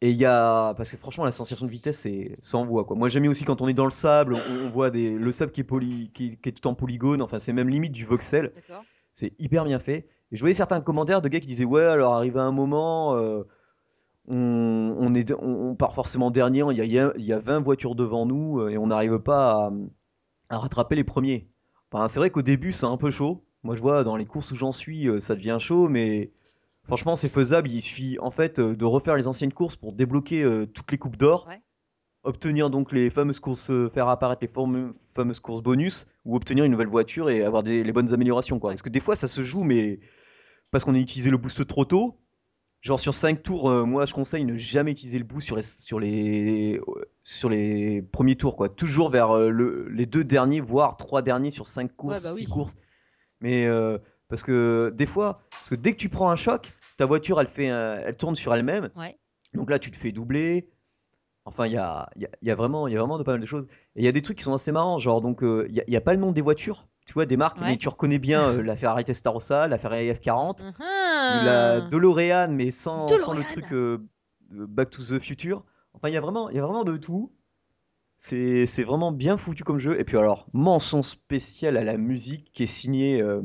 Et 0.00 0.10
il 0.10 0.16
y 0.16 0.24
a. 0.26 0.74
Parce 0.76 0.90
que 0.90 0.96
franchement, 0.96 1.24
la 1.24 1.32
sensation 1.32 1.64
de 1.66 1.70
vitesse, 1.70 1.98
c'est 2.00 2.36
envoie 2.54 2.84
quoi. 2.84 2.96
Moi, 2.96 3.08
j'aime 3.08 3.26
aussi 3.28 3.44
quand 3.44 3.62
on 3.62 3.68
est 3.68 3.74
dans 3.74 3.84
le 3.86 3.90
sable, 3.90 4.34
on, 4.34 4.66
on 4.66 4.70
voit 4.70 4.90
des, 4.90 5.16
le 5.16 5.32
sable 5.32 5.52
qui 5.52 5.60
est, 5.62 5.64
poly, 5.64 6.10
qui, 6.12 6.36
qui 6.36 6.48
est 6.48 6.52
tout 6.52 6.66
en 6.68 6.74
polygone. 6.74 7.22
Enfin, 7.22 7.38
c'est 7.38 7.52
même 7.52 7.68
limite 7.68 7.92
du 7.92 8.04
voxel. 8.04 8.52
C'est 9.14 9.32
hyper 9.38 9.64
bien 9.64 9.78
fait. 9.78 10.08
Et 10.32 10.36
je 10.36 10.40
voyais 10.40 10.54
certains 10.54 10.80
commentaires 10.80 11.22
de 11.22 11.28
gars 11.28 11.40
qui 11.40 11.46
disaient 11.46 11.64
Ouais, 11.64 11.84
alors 11.84 12.14
arrivé 12.14 12.38
à 12.40 12.42
un 12.42 12.52
moment, 12.52 13.16
euh, 13.16 13.44
on, 14.28 14.96
on 14.98 15.14
est, 15.14 15.32
on, 15.32 15.70
on 15.70 15.74
part 15.76 15.94
forcément 15.94 16.30
dernier. 16.30 16.64
Il 16.70 16.76
y 16.76 16.80
a, 16.80 16.84
il 16.84 16.92
y 16.92 16.98
a- 16.98 17.12
il 17.16 17.24
y 17.24 17.32
a 17.32 17.38
20 17.38 17.60
voitures 17.60 17.94
devant 17.94 18.26
nous 18.26 18.68
et 18.68 18.76
on 18.78 18.88
n'arrive 18.88 19.18
pas 19.18 19.52
à, 19.66 19.72
à 20.50 20.58
rattraper 20.58 20.96
les 20.96 21.04
premiers. 21.04 21.48
Enfin, 21.90 22.08
c'est 22.08 22.18
vrai 22.18 22.30
qu'au 22.30 22.42
début, 22.42 22.72
c'est 22.72 22.86
un 22.86 22.96
peu 22.96 23.10
chaud. 23.10 23.44
Moi, 23.64 23.74
je 23.76 23.80
vois 23.80 24.04
dans 24.04 24.16
les 24.16 24.26
courses 24.26 24.50
où 24.52 24.54
j'en 24.54 24.72
suis, 24.72 25.08
euh, 25.08 25.20
ça 25.20 25.34
devient 25.34 25.56
chaud, 25.58 25.88
mais 25.88 26.30
franchement, 26.84 27.16
c'est 27.16 27.28
faisable. 27.28 27.68
Il 27.70 27.80
suffit 27.82 28.18
en 28.20 28.30
fait 28.30 28.58
euh, 28.58 28.76
de 28.76 28.84
refaire 28.84 29.16
les 29.16 29.26
anciennes 29.26 29.52
courses 29.52 29.74
pour 29.76 29.92
débloquer 29.92 30.42
euh, 30.44 30.66
toutes 30.66 30.92
les 30.92 30.98
coupes 30.98 31.16
d'or, 31.16 31.46
Ouais. 31.48 31.60
obtenir 32.22 32.70
donc 32.70 32.92
les 32.92 33.10
fameuses 33.10 33.40
courses, 33.40 33.70
faire 33.92 34.08
apparaître 34.08 34.42
les 34.42 34.50
fameuses 35.14 35.40
courses 35.40 35.62
bonus, 35.62 36.06
ou 36.24 36.36
obtenir 36.36 36.64
une 36.64 36.72
nouvelle 36.72 36.88
voiture 36.88 37.30
et 37.30 37.42
avoir 37.42 37.62
des, 37.62 37.82
les 37.82 37.92
bonnes 37.92 38.12
améliorations, 38.12 38.58
quoi. 38.58 38.68
Ouais. 38.68 38.74
Parce 38.74 38.82
que 38.82 38.90
des 38.90 39.00
fois, 39.00 39.16
ça 39.16 39.28
se 39.28 39.42
joue, 39.42 39.64
mais 39.64 40.00
parce 40.70 40.84
qu'on 40.84 40.94
a 40.94 40.98
utilisé 40.98 41.30
le 41.30 41.36
boost 41.38 41.66
trop 41.66 41.84
tôt. 41.84 42.18
Genre 42.82 43.00
sur 43.00 43.14
5 43.14 43.42
tours, 43.42 43.70
euh, 43.70 43.86
moi 43.86 44.04
je 44.04 44.12
conseille 44.12 44.44
ne 44.44 44.58
jamais 44.58 44.90
utiliser 44.90 45.16
le 45.18 45.24
boost 45.24 45.46
sur 45.46 45.56
les, 45.56 45.62
sur 45.62 45.98
les, 45.98 46.78
sur 47.22 47.48
les 47.48 48.02
premiers 48.02 48.36
tours, 48.36 48.56
quoi. 48.58 48.68
Toujours 48.68 49.08
vers 49.08 49.30
euh, 49.34 49.48
le- 49.48 49.88
les 49.88 50.04
deux 50.04 50.22
derniers, 50.22 50.60
voire 50.60 50.98
trois 50.98 51.22
derniers 51.22 51.50
sur 51.50 51.66
5 51.66 51.96
courses, 51.96 52.22
bah 52.24 52.32
6 52.32 52.40
oui. 52.40 52.44
courses. 52.46 52.74
Mais 53.40 53.66
euh, 53.66 53.98
parce 54.28 54.42
que 54.42 54.92
des 54.94 55.06
fois, 55.06 55.40
parce 55.50 55.68
que 55.70 55.74
dès 55.74 55.92
que 55.92 55.98
tu 55.98 56.08
prends 56.08 56.30
un 56.30 56.36
choc, 56.36 56.72
ta 56.96 57.06
voiture 57.06 57.40
elle 57.40 57.46
fait, 57.46 57.68
un- 57.68 57.98
elle 57.98 58.16
tourne 58.16 58.36
sur 58.36 58.54
elle-même. 58.54 58.90
Ouais. 58.96 59.18
Donc 59.54 59.70
là, 59.70 59.78
tu 59.78 59.90
te 59.90 59.96
fais 59.96 60.12
doubler. 60.12 60.68
Enfin, 61.46 61.66
il 61.66 61.72
y 61.72 61.76
a, 61.76 62.08
il 62.16 62.22
y 62.22 62.24
a- 62.24 62.30
il 62.40 62.48
y 62.48 62.50
a 62.50 62.54
vraiment, 62.54 62.88
il 62.88 62.94
y 62.94 62.96
a 62.96 63.00
vraiment 63.00 63.18
de 63.18 63.22
pas 63.22 63.32
mal 63.32 63.40
de 63.40 63.46
choses. 63.46 63.66
Et 63.96 64.00
il 64.00 64.04
y 64.04 64.08
a 64.08 64.12
des 64.12 64.22
trucs 64.22 64.38
qui 64.38 64.44
sont 64.44 64.54
assez 64.54 64.72
marrants, 64.72 64.98
genre 64.98 65.20
donc 65.20 65.42
euh, 65.42 65.66
il 65.68 65.74
y, 65.76 65.80
a- 65.80 65.84
il 65.86 65.92
y 65.92 65.96
a 65.96 66.00
pas 66.00 66.14
le 66.14 66.18
nom 66.20 66.32
des 66.32 66.40
voitures, 66.40 66.86
tu 67.06 67.12
vois, 67.12 67.26
des 67.26 67.36
marques, 67.36 67.58
Ouais. 67.60 67.66
mais 67.68 67.76
tu 67.76 67.88
reconnais 67.88 68.18
bien 68.18 68.42
euh, 68.48 68.62
la 68.62 68.76
Ferrari 68.76 69.04
Testarossa, 69.04 69.68
la 69.68 69.76
Ferrari 69.78 70.08
F40 70.10 70.64
Mhm. 70.64 70.72
la 71.44 71.80
DeLorean, 71.82 72.48
mais 72.48 72.70
sans, 72.70 73.06
sans 73.08 73.32
le 73.34 73.40
DeLorean. 73.42 73.52
truc 73.52 73.72
euh, 73.72 73.98
Back 74.50 74.88
to 74.90 75.02
the 75.02 75.18
Future. 75.20 75.64
Enfin, 75.92 76.08
il 76.08 76.14
y 76.14 76.16
a 76.16 76.20
vraiment, 76.22 76.48
il 76.48 76.56
y 76.56 76.58
a 76.58 76.62
vraiment 76.62 76.84
de 76.84 76.96
tout. 76.96 77.30
C'est, 78.26 78.84
vraiment 78.84 79.12
bien 79.12 79.36
foutu 79.36 79.64
comme 79.64 79.78
jeu. 79.78 80.00
Et 80.00 80.04
puis 80.04 80.16
alors, 80.16 80.46
mention 80.54 81.02
spéciale 81.02 81.76
à 81.76 81.84
la 81.84 81.98
musique 81.98 82.50
qui 82.54 82.62
est 82.62 82.66
signée 82.66 83.20
euh, 83.20 83.42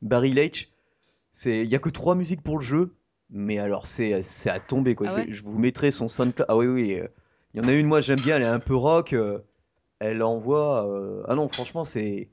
Barry 0.00 0.32
Leitch. 0.32 0.72
C'est, 1.32 1.60
il 1.62 1.68
y 1.68 1.74
a 1.74 1.78
que 1.78 1.90
trois 1.90 2.14
musiques 2.14 2.40
pour 2.42 2.56
le 2.56 2.62
jeu, 2.64 2.94
mais 3.28 3.58
alors 3.58 3.86
c'est, 3.86 4.22
c'est 4.22 4.48
à 4.48 4.60
tomber 4.60 4.94
quoi. 4.94 5.08
Ah 5.10 5.10
je, 5.10 5.16
ouais 5.16 5.26
je 5.28 5.42
vous 5.42 5.58
mettrai 5.58 5.90
son 5.90 6.08
SoundCloud. 6.08 6.46
Ah 6.48 6.56
oui 6.56 6.66
oui. 6.66 6.98
euh, 6.98 7.08
Il 7.52 7.60
y 7.60 7.64
en 7.64 7.68
a 7.68 7.74
une 7.74 7.86
moi 7.86 8.00
j'aime 8.00 8.20
bien, 8.20 8.36
elle 8.36 8.44
est 8.44 8.46
un 8.46 8.60
peu 8.60 8.74
rock. 8.74 9.12
euh, 9.12 9.40
elle 9.98 10.22
envoie. 10.22 10.88
euh, 10.90 11.22
Ah 11.28 11.34
non, 11.34 11.46
franchement 11.48 11.84
c'est. 11.84 12.30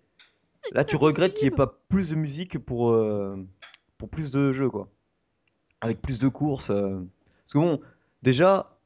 Là 0.71 0.85
tu 0.85 0.95
regrettes 0.95 1.33
qu'il 1.33 1.49
n'y 1.49 1.53
ait 1.53 1.57
pas 1.57 1.81
plus 1.89 2.11
de 2.11 2.15
musique 2.15 2.57
pour 2.57 2.91
euh, 2.91 3.35
pour 3.97 4.07
plus 4.07 4.31
de 4.31 4.53
jeux 4.53 4.69
quoi 4.69 4.87
avec 5.81 6.01
plus 6.01 6.19
de 6.19 6.29
courses. 6.29 6.67
Parce 6.67 7.53
que 7.53 7.57
bon, 7.57 7.81
déjà, 8.23 8.77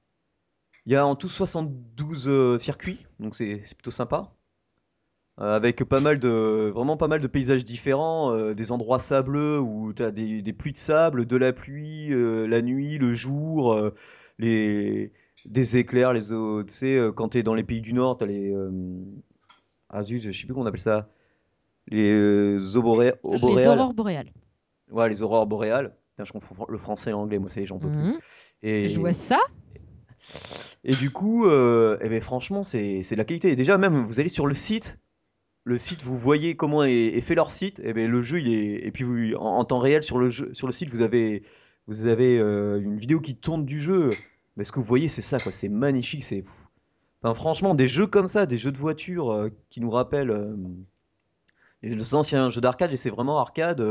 il 0.86 0.93
y 0.93 0.95
a 0.95 1.06
en 1.06 1.15
tout 1.15 1.30
72 1.30 2.28
euh, 2.28 2.60
circuits, 2.60 3.06
donc 3.19 3.36
c'est 3.36 3.58
plutôt 3.76 3.91
sympa. 3.91 4.32
Euh, 5.41 5.54
avec 5.56 5.84
pas 5.84 6.00
mal 6.00 6.17
de, 6.19 6.71
vraiment 6.74 6.95
pas 6.95 7.10
mal 7.10 7.19
de 7.19 7.28
paysages 7.28 7.65
différents, 7.65 8.32
euh, 8.34 8.54
des 8.54 8.71
endroits 8.71 9.00
sableux 9.00 9.60
où 9.60 9.93
tu 9.93 10.02
as 10.04 10.12
des, 10.12 10.41
des 10.41 10.54
pluies 10.54 10.71
de 10.71 10.78
sable, 10.78 11.26
de 11.26 11.36
la 11.36 11.52
pluie, 11.52 12.10
la 12.12 12.62
nuit, 12.62 12.98
le 12.98 13.13
jour, 13.13 13.78
les, 14.39 15.12
des 15.45 15.78
éclairs, 15.78 16.13
les 16.13 16.21
tu 16.28 16.63
sais, 16.74 17.10
quand 17.15 17.30
tu 17.30 17.39
es 17.39 17.43
dans 17.43 17.54
les 17.56 17.63
pays 17.65 17.82
du 17.82 17.91
Nord, 17.93 18.17
tu 18.17 18.24
as 18.24 18.28
les... 18.28 18.56
ah 19.89 20.04
zut, 20.04 20.21
je 20.21 20.32
sais 20.32 20.45
plus 20.45 20.54
comment 20.54 20.65
on 20.65 20.67
appelle 20.69 20.80
ça. 20.80 21.10
Les 21.88 22.12
euh, 22.13 22.60
auroré- 22.76 23.13
Les 23.24 23.67
aurores 23.67 23.93
boréales. 23.93 24.32
Ouais, 24.89 25.10
les 25.10 25.21
aurores 25.21 25.45
boréales. 25.48 25.95
Putain, 26.12 26.26
je 26.26 26.32
confonds 26.32 26.65
le 26.69 26.78
français 26.78 27.10
et 27.10 27.13
l'anglais, 27.13 27.39
moi, 27.39 27.50
ça 27.50 27.60
y 27.60 27.63
est, 27.63 27.65
j'en 27.67 27.78
peux 27.78 27.89
plus. 27.89 27.98
Mhm. 28.13 28.19
Et, 28.63 28.88
Je 28.88 29.00
vois 29.00 29.13
ça. 29.13 29.38
Et 30.88 30.95
du 30.95 31.10
coup, 31.10 31.48
euh, 31.48 31.98
eh 32.02 32.10
ben, 32.10 32.21
franchement, 32.21 32.63
c'est 32.63 33.02
de 33.02 33.15
la 33.15 33.26
qualité. 33.26 33.56
Déjà, 33.56 33.80
même, 33.80 34.06
vous 34.06 34.19
allez 34.19 34.30
sur 34.30 34.45
le 34.45 34.54
site, 34.54 35.00
le 35.63 35.80
site, 35.80 36.04
vous 36.04 36.15
voyez 36.15 36.56
comment 36.56 36.84
est, 36.84 37.19
fait 37.21 37.34
leur 37.34 37.50
site. 37.50 37.80
Et 37.80 37.91
ben, 37.91 38.10
le 38.10 38.21
jeu, 38.21 38.39
il 38.39 38.54
est. 38.54 38.86
Et 38.86 38.91
puis, 38.91 39.36
en, 39.36 39.65
temps 39.65 39.80
réel, 39.80 40.04
sur 40.04 40.19
le, 40.19 40.30
jeu, 40.30 40.54
sur 40.54 40.67
le 40.67 40.74
site, 40.74 40.91
vous 40.91 41.02
avez, 41.02 41.41
vous 41.88 42.06
avez 42.06 42.38
euh, 42.38 42.80
une 42.80 42.98
vidéo 42.98 43.19
qui 43.19 43.36
tourne 43.36 43.65
du 43.65 43.82
jeu. 43.82 44.13
Mais 44.58 44.63
ce 44.63 44.71
que 44.71 44.80
vous 44.80 44.86
voyez, 44.86 45.10
c'est 45.10 45.24
ça, 45.24 45.39
quoi. 45.39 45.52
C'est 45.52 45.69
magnifique. 45.69 46.24
C'est. 46.24 46.43
Franchement, 47.24 47.74
des 47.74 47.88
jeux 47.88 48.06
comme 48.06 48.28
ça, 48.28 48.45
des 48.45 48.60
jeux 48.60 48.71
de 48.71 48.78
voiture 48.78 49.32
euh, 49.32 49.50
qui 49.71 49.82
nous 49.82 49.89
rappellent 49.89 50.56
les 51.82 52.13
anciens 52.13 52.52
jeux 52.52 52.62
d'arcade, 52.62 52.91
et 52.91 52.95
c'est 52.95 53.10
vraiment 53.10 53.39
arcade, 53.39 53.82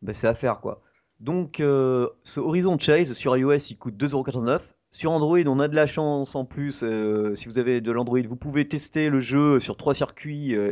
ben, 0.00 0.14
c'est 0.14 0.28
à 0.28 0.34
faire, 0.34 0.60
quoi. 0.60 0.80
Donc, 1.20 1.56
ce 1.58 2.40
Horizon 2.40 2.78
Chase 2.78 3.12
sur 3.12 3.36
iOS, 3.36 3.68
il 3.68 3.76
coûte 3.76 3.96
2,89€. 4.02 4.72
Sur 4.94 5.10
Android, 5.12 5.38
on 5.46 5.58
a 5.58 5.68
de 5.68 5.74
la 5.74 5.86
chance 5.86 6.34
en 6.34 6.44
plus. 6.44 6.82
euh, 6.82 7.34
si 7.34 7.46
vous 7.48 7.58
avez 7.58 7.80
de 7.80 7.90
l'Android, 7.92 8.20
vous 8.28 8.36
pouvez 8.36 8.68
tester 8.68 9.08
le 9.08 9.20
jeu 9.22 9.58
sur 9.58 9.76
trois 9.78 9.94
circuits. 9.94 10.54
euh, 10.54 10.70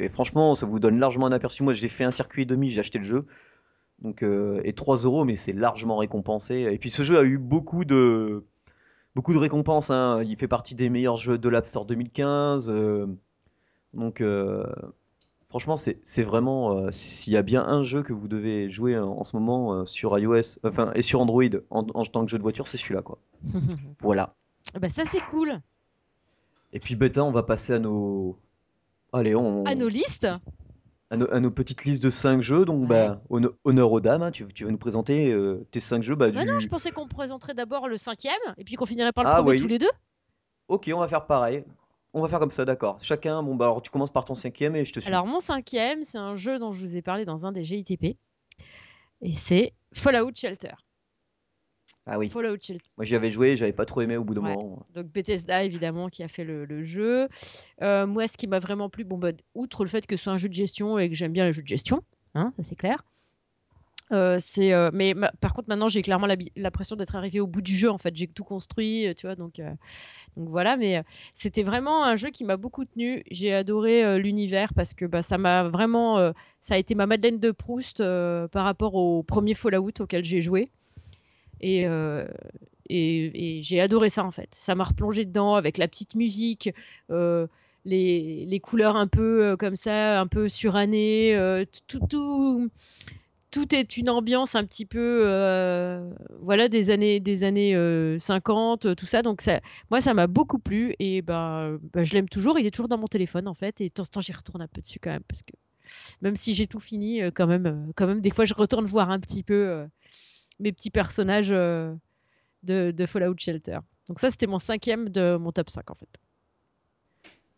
et, 0.00 0.08
franchement, 0.08 0.54
ça 0.56 0.66
vous 0.66 0.80
donne 0.80 0.98
largement 0.98 1.26
un 1.26 1.32
aperçu. 1.32 1.62
Moi, 1.62 1.72
j'ai 1.74 1.88
fait 1.88 2.02
un 2.04 2.10
circuit 2.10 2.42
et 2.42 2.46
demi, 2.46 2.70
j'ai 2.70 2.80
acheté 2.80 2.98
le 2.98 3.04
jeu. 3.04 3.26
Euh, 4.22 4.60
et 4.64 4.72
3 4.74 4.96
euros, 4.98 5.24
mais 5.24 5.36
c'est 5.36 5.52
largement 5.52 5.98
récompensé. 5.98 6.68
Et 6.72 6.78
puis, 6.78 6.90
ce 6.90 7.02
jeu 7.04 7.18
a 7.18 7.24
eu 7.24 7.38
beaucoup 7.38 7.84
de, 7.84 8.44
beaucoup 9.16 9.34
de 9.34 9.38
récompenses. 9.38 9.90
hein. 9.90 10.22
Il 10.26 10.36
fait 10.38 10.48
partie 10.48 10.74
des 10.76 10.90
meilleurs 10.90 11.16
jeux 11.18 11.38
de 11.38 11.48
l'App 11.48 11.66
Store 11.66 11.86
2015. 11.86 12.70
euh, 12.70 13.06
donc, 13.94 14.22
Franchement, 15.48 15.76
c'est 15.78 16.22
vraiment. 16.22 16.76
euh, 16.76 16.90
S'il 16.90 17.32
y 17.32 17.36
a 17.36 17.42
bien 17.42 17.64
un 17.64 17.82
jeu 17.82 18.02
que 18.02 18.12
vous 18.12 18.28
devez 18.28 18.68
jouer 18.70 18.98
en, 18.98 19.08
en 19.12 19.24
ce 19.24 19.34
moment 19.34 19.72
euh, 19.74 19.86
sur 19.86 20.18
iOS, 20.18 20.58
enfin, 20.64 20.92
et 20.94 21.02
sur 21.02 21.20
Android 21.20 21.42
en, 21.70 21.86
en 21.94 22.04
tant 22.04 22.24
que 22.24 22.30
jeu 22.30 22.36
de 22.38 22.42
voiture, 22.42 22.68
c'est 22.68 22.76
celui-là, 22.76 23.00
quoi. 23.02 23.18
Voilà. 24.00 24.34
bah 24.78 24.88
ça 24.90 25.04
c'est 25.06 25.24
cool. 25.26 25.60
Et 26.74 26.80
puis, 26.80 26.96
bêta, 26.96 27.24
on 27.24 27.32
va 27.32 27.42
passer 27.42 27.72
à 27.72 27.78
nos. 27.78 28.36
Allez, 29.14 29.34
on. 29.34 29.64
À 29.64 29.74
nos 29.74 29.88
listes. 29.88 30.28
à 31.10 31.16
nos, 31.16 31.32
à 31.32 31.40
nos 31.40 31.50
petites 31.50 31.84
listes 31.86 32.02
de 32.02 32.10
5 32.10 32.42
jeux. 32.42 32.66
Donc, 32.66 32.82
Ouais. 32.82 32.86
bah, 33.08 33.22
honn- 33.30 33.48
honneur 33.64 33.90
aux 33.90 34.00
dames. 34.02 34.20
hein, 34.22 34.30
tu, 34.30 34.44
tu 34.52 34.64
vas 34.66 34.70
nous 34.70 34.76
présenter 34.76 35.32
euh, 35.32 35.66
tes 35.70 35.80
5 35.80 36.02
jeux. 36.02 36.14
Bah, 36.14 36.30
Non, 36.30 36.42
du... 36.42 36.46
non, 36.46 36.58
je 36.58 36.68
pensais 36.68 36.90
qu'on 36.90 37.08
présenterait 37.08 37.54
d'abord 37.54 37.88
le 37.88 37.96
cinquième 37.96 38.34
et 38.58 38.64
puis 38.64 38.74
qu'on 38.74 38.84
finirait 38.84 39.12
par 39.12 39.24
le 39.24 39.30
Ah, 39.30 39.36
premier 39.36 39.52
oui. 39.56 39.62
tous 39.62 39.66
les 39.68 39.78
deux. 39.78 39.88
Ok, 40.68 40.90
on 40.94 40.98
va 40.98 41.08
faire 41.08 41.24
pareil. 41.26 41.64
On 42.14 42.22
va 42.22 42.28
faire 42.28 42.38
comme 42.38 42.50
ça, 42.50 42.64
d'accord. 42.64 42.98
Chacun, 43.02 43.42
bon, 43.42 43.54
bah, 43.54 43.66
alors 43.66 43.82
tu 43.82 43.90
commences 43.90 44.10
par 44.12 44.24
ton 44.24 44.34
cinquième 44.34 44.74
et 44.76 44.84
je 44.84 44.92
te 44.92 45.00
suis. 45.00 45.08
Alors 45.10 45.26
mon 45.26 45.40
cinquième, 45.40 46.02
c'est 46.04 46.18
un 46.18 46.34
jeu 46.36 46.58
dont 46.58 46.72
je 46.72 46.80
vous 46.80 46.96
ai 46.96 47.02
parlé 47.02 47.24
dans 47.24 47.46
un 47.46 47.52
des 47.52 47.64
GITP. 47.64 48.16
Et 49.20 49.34
c'est 49.34 49.72
Fallout 49.92 50.30
Shelter. 50.34 50.72
Ah 52.06 52.18
oui. 52.18 52.30
Fallout 52.30 52.56
Shelter. 52.60 52.84
Moi 52.96 53.04
j'y 53.04 53.14
avais 53.16 53.30
joué, 53.30 53.56
j'avais 53.56 53.72
pas 53.72 53.84
trop 53.84 54.00
aimé 54.00 54.16
au 54.16 54.24
bout 54.24 54.34
d'un 54.34 54.42
Ouais. 54.42 54.54
moment. 54.56 54.86
Donc 54.94 55.06
Bethesda 55.08 55.64
évidemment 55.64 56.08
qui 56.08 56.22
a 56.22 56.28
fait 56.28 56.44
le, 56.44 56.64
le 56.64 56.84
jeu. 56.84 57.28
Euh, 57.82 58.06
moi 58.06 58.26
ce 58.26 58.36
qui 58.38 58.46
m'a 58.46 58.58
vraiment 58.58 58.88
plu, 58.88 59.04
bon 59.04 59.18
bah, 59.18 59.32
outre 59.54 59.84
le 59.84 59.90
fait 59.90 60.06
que 60.06 60.16
ce 60.16 60.22
soit 60.24 60.32
un 60.32 60.38
jeu 60.38 60.48
de 60.48 60.54
gestion 60.54 60.98
et 60.98 61.08
que 61.10 61.14
j'aime 61.14 61.32
bien 61.32 61.44
les 61.44 61.52
jeux 61.52 61.62
de 61.62 61.68
gestion, 61.68 62.02
hein, 62.34 62.52
ça 62.56 62.62
c'est 62.62 62.76
clair. 62.76 63.04
Euh, 64.10 64.38
euh, 64.58 64.90
mais 64.94 65.12
ma- 65.12 65.32
par 65.32 65.52
contre 65.52 65.68
maintenant 65.68 65.88
j'ai 65.88 66.00
clairement 66.00 66.26
l'impression 66.56 66.96
d'être 66.96 67.14
arrivé 67.14 67.40
au 67.40 67.46
bout 67.46 67.60
du 67.60 67.76
jeu 67.76 67.90
en 67.90 67.98
fait 67.98 68.16
j'ai 68.16 68.26
tout 68.26 68.42
construit 68.42 69.06
euh, 69.06 69.12
tu 69.12 69.26
vois 69.26 69.36
donc 69.36 69.60
voilà 70.36 70.78
mais 70.78 71.02
c'était 71.34 71.62
vraiment 71.62 72.04
un 72.04 72.16
jeu 72.16 72.30
qui 72.30 72.44
m'a 72.44 72.56
beaucoup 72.56 72.86
tenu 72.86 73.22
j'ai 73.30 73.52
adoré 73.52 74.18
l'univers 74.18 74.72
parce 74.72 74.94
que 74.94 75.04
bah, 75.04 75.20
ça 75.20 75.36
m'a 75.36 75.64
vraiment 75.68 76.32
ça 76.60 76.74
a 76.74 76.78
été 76.78 76.94
ma 76.94 77.04
Madeleine 77.04 77.38
de 77.38 77.50
Proust 77.50 77.98
par 78.50 78.64
rapport 78.64 78.94
au 78.94 79.22
premier 79.22 79.54
Fallout 79.54 79.92
auquel 80.00 80.24
j'ai 80.24 80.40
joué 80.40 80.70
et, 81.60 81.86
j'ai 82.88 83.80
adoré 83.80 84.08
ça 84.08 84.24
en 84.24 84.30
fait. 84.30 84.48
Ça 84.52 84.74
m'a 84.74 84.84
replongé 84.84 85.26
dedans 85.26 85.54
avec 85.54 85.76
la 85.76 85.86
petite 85.86 86.14
musique, 86.14 86.70
les, 87.84 88.60
couleurs 88.62 88.96
un 88.96 89.08
peu 89.08 89.56
comme 89.58 89.76
ça, 89.76 90.18
un 90.18 90.26
peu 90.26 90.48
surannées. 90.48 91.64
tout, 91.88 92.00
tout, 92.08 92.70
tout 93.50 93.74
est 93.74 93.96
une 93.96 94.10
ambiance 94.10 94.54
un 94.54 94.64
petit 94.64 94.84
peu 94.84 95.22
euh, 95.24 96.10
voilà 96.42 96.68
des 96.68 96.90
années 96.90 97.18
des 97.20 97.44
années 97.44 97.74
euh, 97.74 98.18
50 98.18 98.94
tout 98.94 99.06
ça 99.06 99.22
donc 99.22 99.40
ça 99.40 99.60
moi 99.90 100.00
ça 100.00 100.12
m'a 100.14 100.26
beaucoup 100.26 100.58
plu 100.58 100.94
et 100.98 101.22
ben 101.22 101.78
ben, 101.94 102.04
je 102.04 102.12
l'aime 102.12 102.28
toujours 102.28 102.58
il 102.58 102.66
est 102.66 102.70
toujours 102.70 102.88
dans 102.88 102.98
mon 102.98 103.06
téléphone 103.06 103.48
en 103.48 103.54
fait 103.54 103.80
et 103.80 103.88
de 103.88 103.92
temps 103.92 104.02
en 104.02 104.06
temps 104.06 104.20
j'y 104.20 104.32
retourne 104.32 104.60
un 104.62 104.68
peu 104.68 104.80
dessus 104.82 104.98
quand 105.00 105.10
même 105.10 105.22
parce 105.26 105.42
que 105.42 105.52
même 106.20 106.36
si 106.36 106.52
j'ai 106.52 106.66
tout 106.66 106.80
fini 106.80 107.22
euh, 107.22 107.30
quand 107.34 107.46
même 107.46 107.66
euh, 107.66 107.92
quand 107.96 108.06
même 108.06 108.20
des 108.20 108.30
fois 108.30 108.44
je 108.44 108.54
retourne 108.54 108.84
voir 108.96 109.10
un 109.10 109.18
petit 109.20 109.42
peu 109.42 109.54
euh, 109.54 109.86
mes 110.60 110.72
petits 110.72 110.90
personnages 110.90 111.52
euh, 111.52 111.94
de, 112.64 112.90
de 112.90 113.06
Fallout 113.06 113.36
Shelter. 113.38 113.78
Donc 114.08 114.18
ça, 114.18 114.30
c'était 114.30 114.46
mon 114.48 114.58
cinquième 114.58 115.10
de 115.10 115.36
mon 115.36 115.52
top 115.52 115.70
5 115.70 115.90
en 115.90 115.94
fait. 115.94 116.08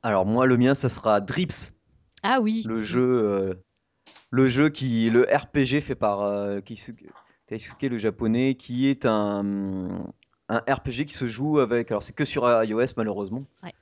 Alors 0.03 0.27
moi 0.27 0.47
le 0.47 0.57
mien 0.57 0.75
ça 0.75 0.89
sera 0.89 1.21
Drips, 1.21 1.73
Ah 2.23 2.41
oui. 2.41 2.63
le 2.67 2.83
jeu, 2.83 3.01
euh, 3.25 3.55
le 4.31 4.49
jeu 4.49 4.69
qui, 4.69 5.11
le 5.11 5.23
RPG 5.23 5.81
fait 5.81 5.95
par 5.95 6.21
euh, 6.23 6.61
Keisuke, 6.61 7.05
Keisuke, 7.49 7.83
le 7.83 7.99
japonais, 7.99 8.55
qui 8.55 8.89
est 8.89 9.07
un, 9.07 10.05
un 10.49 10.59
RPG 10.69 11.07
qui 11.07 11.15
se 11.15 11.27
joue 11.27 11.59
avec, 11.59 11.91
alors 11.91 12.03
c'est 12.03 12.13
que 12.15 12.25
sur 12.25 12.45
iOS 12.65 12.95
malheureusement, 12.97 13.45
Ouais. 13.63 13.75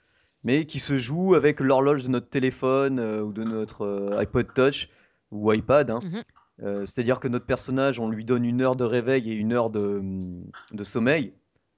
mais 0.45 0.65
qui 0.67 0.79
se 0.79 0.97
joue 0.99 1.35
avec 1.35 1.61
l'horloge 1.61 2.03
de 2.05 2.09
notre 2.09 2.29
téléphone 2.31 2.99
euh, 2.99 3.23
ou 3.23 3.33
de 3.33 3.45
notre 3.45 3.83
euh, 3.83 4.19
iPod 4.19 4.47
Touch 4.55 4.89
ou 5.31 5.53
iPad. 5.53 5.91
hein. 5.91 6.01
Mhm. 6.03 6.23
Euh, 6.63 6.87
C'est-à-dire 6.87 7.21
que 7.21 7.29
notre 7.29 7.47
personnage, 7.47 8.01
on 8.01 8.09
lui 8.09 8.25
donne 8.25 8.45
une 8.45 8.63
heure 8.63 8.75
de 8.75 8.85
réveil 8.85 9.31
et 9.31 9.35
une 9.35 9.53
heure 9.53 9.71
de, 9.71 10.03
de 10.73 10.83
sommeil. 10.85 11.35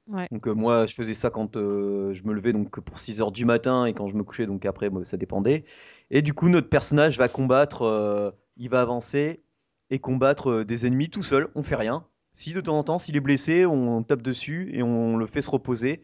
Ouais. 0.06 0.26
Donc 0.30 0.48
euh, 0.48 0.52
moi, 0.54 0.86
je 0.86 0.94
faisais 0.94 1.12
ça 1.14 1.30
quand 1.30 1.56
euh, 1.56 2.14
je 2.14 2.24
me 2.24 2.32
levais 2.32 2.52
donc 2.52 2.80
pour 2.80 2.98
6 2.98 3.20
heures 3.20 3.30
du 3.32 3.44
matin 3.44 3.84
et 3.84 3.92
quand 3.94 4.06
je 4.06 4.16
me 4.16 4.24
couchais 4.24 4.46
donc 4.46 4.64
après 4.64 4.88
bah, 4.90 5.00
ça 5.04 5.16
dépendait. 5.16 5.64
Et 6.10 6.22
du 6.22 6.32
coup, 6.34 6.48
notre 6.48 6.68
personnage 6.68 7.18
va 7.18 7.28
combattre, 7.28 7.82
euh, 7.82 8.30
il 8.60 8.68
va 8.70 8.80
avancer 8.82 9.42
et 9.90 9.98
combattre 9.98 10.50
euh, 10.50 10.64
des 10.64 10.86
ennemis 10.86 11.10
tout 11.10 11.24
seul, 11.24 11.48
on 11.56 11.64
fait 11.64 11.74
rien. 11.76 12.06
Si 12.32 12.52
de 12.52 12.60
temps 12.60 12.78
en 12.78 12.84
temps, 12.84 12.98
s'il 12.98 13.16
est 13.16 13.20
blessé, 13.20 13.66
on 13.66 14.04
tape 14.04 14.22
dessus 14.22 14.70
et 14.72 14.84
on 14.84 15.16
le 15.16 15.26
fait 15.26 15.42
se 15.42 15.50
reposer. 15.50 16.00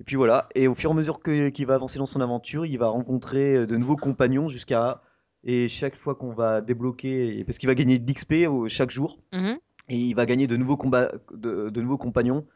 Et 0.00 0.04
puis 0.04 0.16
voilà, 0.16 0.48
et 0.54 0.68
au 0.68 0.74
fur 0.74 0.90
et 0.90 0.92
à 0.92 0.96
mesure 0.96 1.22
qu'il 1.22 1.66
va 1.66 1.74
avancer 1.76 1.98
dans 1.98 2.04
son 2.06 2.20
aventure, 2.20 2.66
il 2.66 2.76
va 2.78 2.88
rencontrer 2.88 3.54
euh, 3.56 3.66
de 3.66 3.76
nouveaux 3.78 3.96
compagnons 3.96 4.48
jusqu'à 4.48 5.00
et 5.44 5.68
chaque 5.68 5.96
fois 5.96 6.14
qu'on 6.14 6.32
va 6.34 6.60
débloquer 6.60 7.44
parce 7.44 7.58
qu'il 7.58 7.68
va 7.68 7.74
gagner 7.74 7.98
de 7.98 8.10
l'XP 8.10 8.34
chaque 8.68 8.90
jour 8.90 9.18
Mhm. 9.32 9.58
et 9.88 9.96
il 9.96 10.14
va 10.14 10.26
gagner 10.26 10.46
de 10.46 10.56
nouveaux 10.56 10.76
combats, 10.76 11.12
de, 11.32 11.70
de 11.70 11.80
nouveaux 11.80 11.98
compagnons. 11.98 12.46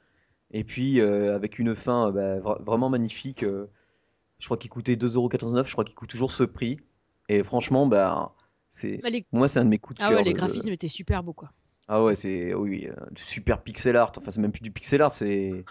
Et 0.51 0.65
puis 0.65 1.01
euh, 1.01 1.35
avec 1.35 1.59
une 1.59 1.77
fin 1.77 2.11
bah, 2.11 2.39
vra- 2.41 2.63
vraiment 2.65 2.89
magnifique. 2.91 3.43
euh, 3.45 3.67
je 4.39 4.47
crois 4.47 4.57
qu'il 4.57 4.71
coûtait 4.71 4.97
2,99€, 4.97 5.67
je 5.67 5.73
crois 5.73 5.85
qu'il 5.85 5.95
coûte 5.95 6.09
toujours 6.11 6.33
ce 6.33 6.45
prix. 6.45 6.79
Et 7.29 7.43
franchement, 7.45 7.87
bah, 7.87 8.35
c'est, 8.71 9.01
les- 9.09 9.27
moi 9.33 9.49
c'est 9.49 9.61
un 9.61 9.65
de 9.65 9.71
mes 9.71 9.79
coups 9.79 9.99
de 9.99 10.05
Ah 10.05 10.09
cœur. 10.09 10.19
ouais, 10.19 10.25
les 10.25 10.33
de- 10.33 10.37
graphismes 10.39 10.71
étaient 10.73 10.89
super 10.89 11.23
beaux 11.23 11.33
quoi. 11.33 11.53
Ah 11.89 12.03
ouais, 12.05 12.17
c'est 12.17 12.53
oui, 12.55 12.87
euh, 12.87 12.95
du 13.13 13.23
super 13.23 13.63
pixel 13.63 13.97
art. 13.97 14.13
Enfin, 14.19 14.31
c'est 14.31 14.41
même 14.41 14.53
plus 14.53 14.61
du 14.61 14.71
pixel 14.71 15.01
art, 15.03 15.13
c'est 15.13 15.65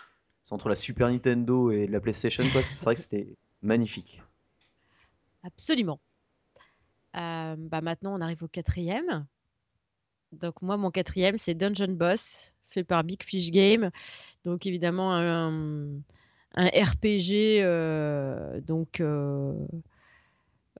c'est 0.44 0.54
entre 0.54 0.70
la 0.70 0.76
Super 0.76 1.10
Nintendo 1.10 1.72
et 1.72 1.88
la 1.88 2.00
PlayStation 2.00 2.44
quoi. 2.52 2.64
C'est 2.64 2.84
vrai 2.86 2.96
que 2.96 3.02
c'était 3.02 3.28
magnifique. 3.62 4.22
Absolument. 5.44 6.00
Euh, 7.16 7.56
bah 7.58 7.82
maintenant, 7.82 8.16
on 8.18 8.22
arrive 8.22 8.44
au 8.44 8.48
quatrième. 8.48 9.26
Donc 10.32 10.62
moi, 10.62 10.78
mon 10.78 10.92
quatrième, 10.92 11.38
c'est 11.38 11.54
Dungeon 11.54 11.94
Boss, 11.94 12.54
fait 12.66 12.84
par 12.84 13.04
Big 13.04 13.24
Fish 13.24 13.52
Game. 13.52 13.92
Donc 14.44 14.66
évidemment, 14.66 15.14
un, 15.14 15.88
un 16.56 16.66
RPG 16.68 17.62
euh, 17.64 18.60
donc, 18.62 19.02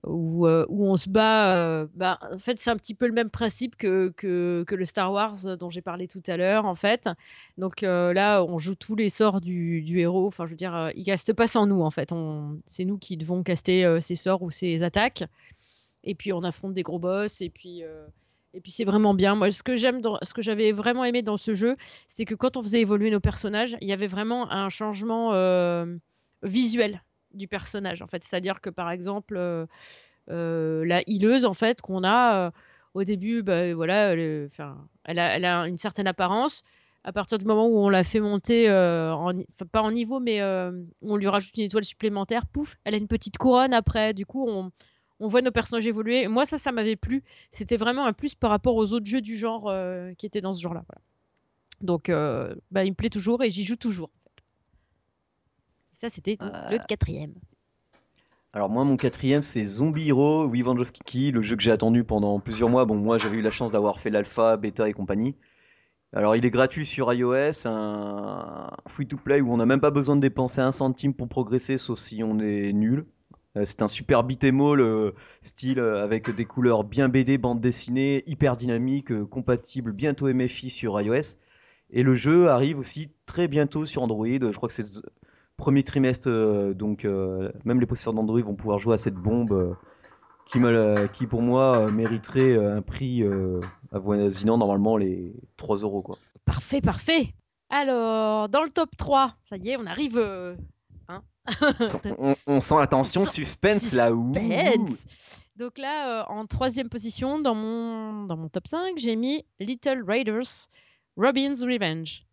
où, 0.04 0.46
euh, 0.46 0.66
où 0.68 0.86
on 0.86 0.96
se 0.96 1.08
bat. 1.08 1.56
euh, 1.56 1.86
bah, 1.94 2.18
en 2.32 2.38
fait, 2.38 2.58
c'est 2.58 2.70
un 2.70 2.76
petit 2.76 2.94
peu 2.94 3.06
le 3.06 3.12
même 3.12 3.30
principe 3.30 3.76
que, 3.76 4.12
le 4.22 4.84
Star 4.84 5.12
Wars 5.12 5.36
dont 5.58 5.70
j'ai 5.70 5.82
parlé 5.82 6.08
tout 6.08 6.22
à 6.26 6.36
l'heure, 6.36 6.64
en 6.64 6.74
fait. 6.74 7.08
Donc 7.56 7.82
euh, 7.82 8.12
là, 8.12 8.42
on 8.44 8.58
joue 8.58 8.74
tous 8.74 8.96
les 8.96 9.08
sorts 9.08 9.40
du, 9.40 9.98
héros. 9.98 10.26
Enfin, 10.26 10.46
je 10.46 10.50
veux 10.50 10.56
dire, 10.56 10.90
il 10.94 11.04
caste 11.04 11.32
pas 11.32 11.46
sans 11.46 11.66
nous, 11.66 11.82
en 11.82 11.90
fait. 11.90 12.12
C'est 12.66 12.84
nous 12.84 12.98
qui 12.98 13.16
devons 13.16 13.42
caster 13.42 13.98
ses 14.00 14.16
sorts 14.16 14.42
ou 14.42 14.50
ses 14.50 14.82
attaques. 14.82 15.24
Et 16.04 16.14
puis 16.14 16.32
on 16.32 16.42
affronte 16.42 16.74
des 16.74 16.82
gros 16.82 16.98
boss. 16.98 17.40
Et 17.40 17.50
puis, 17.50 17.82
et 18.54 18.60
puis 18.60 18.72
c'est 18.72 18.84
vraiment 18.84 19.14
bien. 19.14 19.34
Moi, 19.34 19.50
ce 19.50 19.62
que 19.62 19.76
j'aime, 19.76 20.00
ce 20.22 20.34
que 20.34 20.42
j'avais 20.42 20.72
vraiment 20.72 21.04
aimé 21.04 21.22
dans 21.22 21.36
ce 21.36 21.54
jeu, 21.54 21.76
c'était 22.08 22.24
que 22.24 22.34
quand 22.34 22.56
on 22.56 22.62
faisait 22.62 22.80
évoluer 22.80 23.10
nos 23.10 23.20
personnages, 23.20 23.76
il 23.80 23.88
y 23.88 23.92
avait 23.92 24.06
vraiment 24.06 24.50
un 24.50 24.68
changement 24.68 25.32
visuel 26.42 27.02
du 27.32 27.48
personnage. 27.48 28.02
En 28.02 28.06
fait, 28.06 28.24
c'est-à-dire 28.24 28.60
que 28.60 28.70
par 28.70 28.90
exemple, 28.90 29.36
euh, 29.36 29.66
euh, 30.30 30.84
la 30.84 31.02
hileuse, 31.06 31.44
en 31.44 31.54
fait, 31.54 31.80
qu'on 31.80 32.04
a 32.04 32.46
euh, 32.46 32.50
au 32.94 33.04
début, 33.04 33.42
bah, 33.42 33.74
voilà, 33.74 34.12
elle, 34.12 34.50
elle, 35.04 35.44
a, 35.44 35.66
une 35.66 35.78
certaine 35.78 36.06
apparence. 36.06 36.64
À 37.04 37.12
partir 37.12 37.38
du 37.38 37.46
moment 37.46 37.66
où 37.66 37.78
on 37.78 37.88
l'a 37.88 38.04
fait 38.04 38.20
monter, 38.20 38.70
en, 38.70 39.32
pas 39.72 39.82
en 39.82 39.92
niveau, 39.92 40.20
mais 40.20 40.42
on 40.42 41.16
lui 41.16 41.28
rajoute 41.28 41.56
une 41.56 41.64
étoile 41.64 41.84
supplémentaire, 41.84 42.46
pouf, 42.46 42.76
elle 42.84 42.94
a 42.94 42.98
une 42.98 43.08
petite 43.08 43.38
couronne 43.38 43.72
après. 43.72 44.12
Du 44.12 44.26
coup, 44.26 44.46
on, 44.48 44.70
voit 45.20 45.40
nos 45.40 45.52
personnages 45.52 45.86
évoluer. 45.86 46.28
Moi, 46.28 46.44
ça, 46.44 46.58
ça 46.58 46.72
m'avait 46.72 46.96
plu. 46.96 47.22
C'était 47.50 47.76
vraiment 47.76 48.04
un 48.04 48.12
plus 48.12 48.34
par 48.34 48.50
rapport 48.50 48.74
aux 48.74 48.92
autres 48.92 49.06
jeux 49.06 49.22
du 49.22 49.36
genre 49.36 49.72
qui 50.18 50.26
étaient 50.26 50.40
dans 50.42 50.52
ce 50.52 50.60
genre-là. 50.60 50.84
Donc, 51.80 52.10
bah, 52.10 52.84
il 52.84 52.90
me 52.90 52.94
plaît 52.94 53.10
toujours 53.10 53.42
et 53.42 53.50
j'y 53.50 53.64
joue 53.64 53.76
toujours. 53.76 54.10
Ça, 56.00 56.08
c'était 56.08 56.36
donc 56.36 56.52
Euh, 56.54 56.70
le 56.70 56.78
quatrième. 56.86 57.34
Alors 58.52 58.70
moi 58.70 58.84
mon 58.84 58.96
quatrième 58.96 59.42
c'est 59.42 59.64
Zombie 59.64 60.08
Hero 60.10 60.48
Weaving 60.48 60.78
of 60.78 60.92
Kiki, 60.92 61.32
le 61.32 61.42
jeu 61.42 61.56
que 61.56 61.62
j'ai 61.62 61.72
attendu 61.72 62.04
pendant 62.04 62.38
plusieurs 62.38 62.68
mois. 62.70 62.84
Bon 62.84 62.94
moi 62.94 63.18
j'avais 63.18 63.38
eu 63.38 63.42
la 63.42 63.50
chance 63.50 63.72
d'avoir 63.72 63.98
fait 63.98 64.08
l'alpha, 64.08 64.56
bêta 64.56 64.88
et 64.88 64.92
compagnie. 64.92 65.34
Alors 66.12 66.36
il 66.36 66.46
est 66.46 66.50
gratuit 66.52 66.86
sur 66.86 67.12
iOS, 67.12 67.66
un 67.66 68.70
free 68.86 69.08
to 69.08 69.16
play 69.16 69.40
où 69.40 69.52
on 69.52 69.56
n'a 69.56 69.66
même 69.66 69.80
pas 69.80 69.90
besoin 69.90 70.14
de 70.14 70.20
dépenser 70.20 70.60
un 70.60 70.70
centime 70.70 71.14
pour 71.14 71.28
progresser 71.28 71.78
sauf 71.78 71.98
si 71.98 72.22
on 72.22 72.38
est 72.38 72.72
nul. 72.72 73.04
Euh, 73.56 73.64
C'est 73.64 73.82
un 73.82 73.88
super 73.88 74.22
beat'em 74.22 74.60
all 74.60 74.80
euh, 74.80 75.10
style 75.42 75.80
avec 75.80 76.30
des 76.30 76.44
couleurs 76.44 76.84
bien 76.84 77.08
BD, 77.08 77.38
bande 77.38 77.60
dessinée, 77.60 78.22
hyper 78.28 78.56
dynamique, 78.56 79.12
compatible 79.24 79.92
bientôt 79.92 80.32
MFI 80.32 80.70
sur 80.70 81.00
iOS. 81.00 81.34
Et 81.90 82.04
le 82.04 82.14
jeu 82.14 82.48
arrive 82.50 82.78
aussi 82.78 83.10
très 83.26 83.48
bientôt 83.48 83.84
sur 83.84 84.02
Android. 84.02 84.26
Je 84.28 84.52
crois 84.56 84.68
que 84.68 84.74
c'est 84.74 84.84
le 84.84 85.02
premier 85.58 85.82
trimestre, 85.82 86.28
euh, 86.30 86.72
donc 86.72 87.04
euh, 87.04 87.52
même 87.66 87.80
les 87.80 87.86
possesseurs 87.86 88.14
d'Android 88.14 88.40
vont 88.40 88.54
pouvoir 88.54 88.78
jouer 88.78 88.94
à 88.94 88.98
cette 88.98 89.16
bombe 89.16 89.76
euh, 90.54 91.06
qui, 91.08 91.26
pour 91.26 91.42
moi 91.42 91.90
mériterait 91.90 92.56
un 92.56 92.80
prix 92.80 93.22
avoisinant 93.92 94.56
normalement 94.56 94.96
les 94.96 95.34
3 95.58 95.78
euros 95.78 96.00
quoi. 96.00 96.16
Parfait, 96.46 96.80
parfait. 96.80 97.34
Alors, 97.70 98.48
dans 98.48 98.62
le 98.62 98.70
top 98.70 98.96
3, 98.96 99.34
ça 99.44 99.58
y 99.58 99.70
est, 99.70 99.76
on 99.76 99.84
arrive. 99.84 100.16
euh, 100.16 100.56
hein. 101.08 101.22
On, 102.18 102.34
on 102.46 102.60
sent 102.60 102.76
la 102.78 102.86
tension, 102.86 103.26
suspense 103.26 103.92
là 103.92 104.12
où. 104.12 104.32
Suspense. 104.32 105.06
Donc 105.56 105.76
là, 105.76 106.22
euh, 106.22 106.24
en 106.28 106.46
troisième 106.46 106.88
position, 106.88 107.40
dans 107.40 107.54
mon, 107.54 108.24
dans 108.24 108.36
mon 108.36 108.48
top 108.48 108.68
5, 108.68 108.96
j'ai 108.96 109.16
mis 109.16 109.44
Little 109.60 110.02
Raiders 110.06 110.68
Robin's 111.16 111.62
Revenge. 111.62 112.24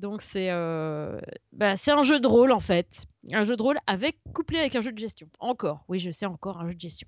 Donc 0.00 0.22
c'est 0.22 0.50
euh, 0.50 1.20
bah, 1.52 1.76
c'est 1.76 1.92
un 1.92 2.02
jeu 2.02 2.18
de 2.18 2.26
rôle 2.26 2.52
en 2.52 2.60
fait. 2.60 3.06
Un 3.32 3.44
jeu 3.44 3.56
de 3.56 3.62
rôle 3.62 3.78
avec 3.86 4.16
couplé 4.34 4.58
avec 4.58 4.74
un 4.74 4.80
jeu 4.80 4.92
de 4.92 4.98
gestion. 4.98 5.28
Encore, 5.38 5.84
oui, 5.88 5.98
je 5.98 6.10
sais, 6.10 6.26
encore 6.26 6.58
un 6.58 6.68
jeu 6.68 6.74
de 6.74 6.80
gestion. 6.80 7.06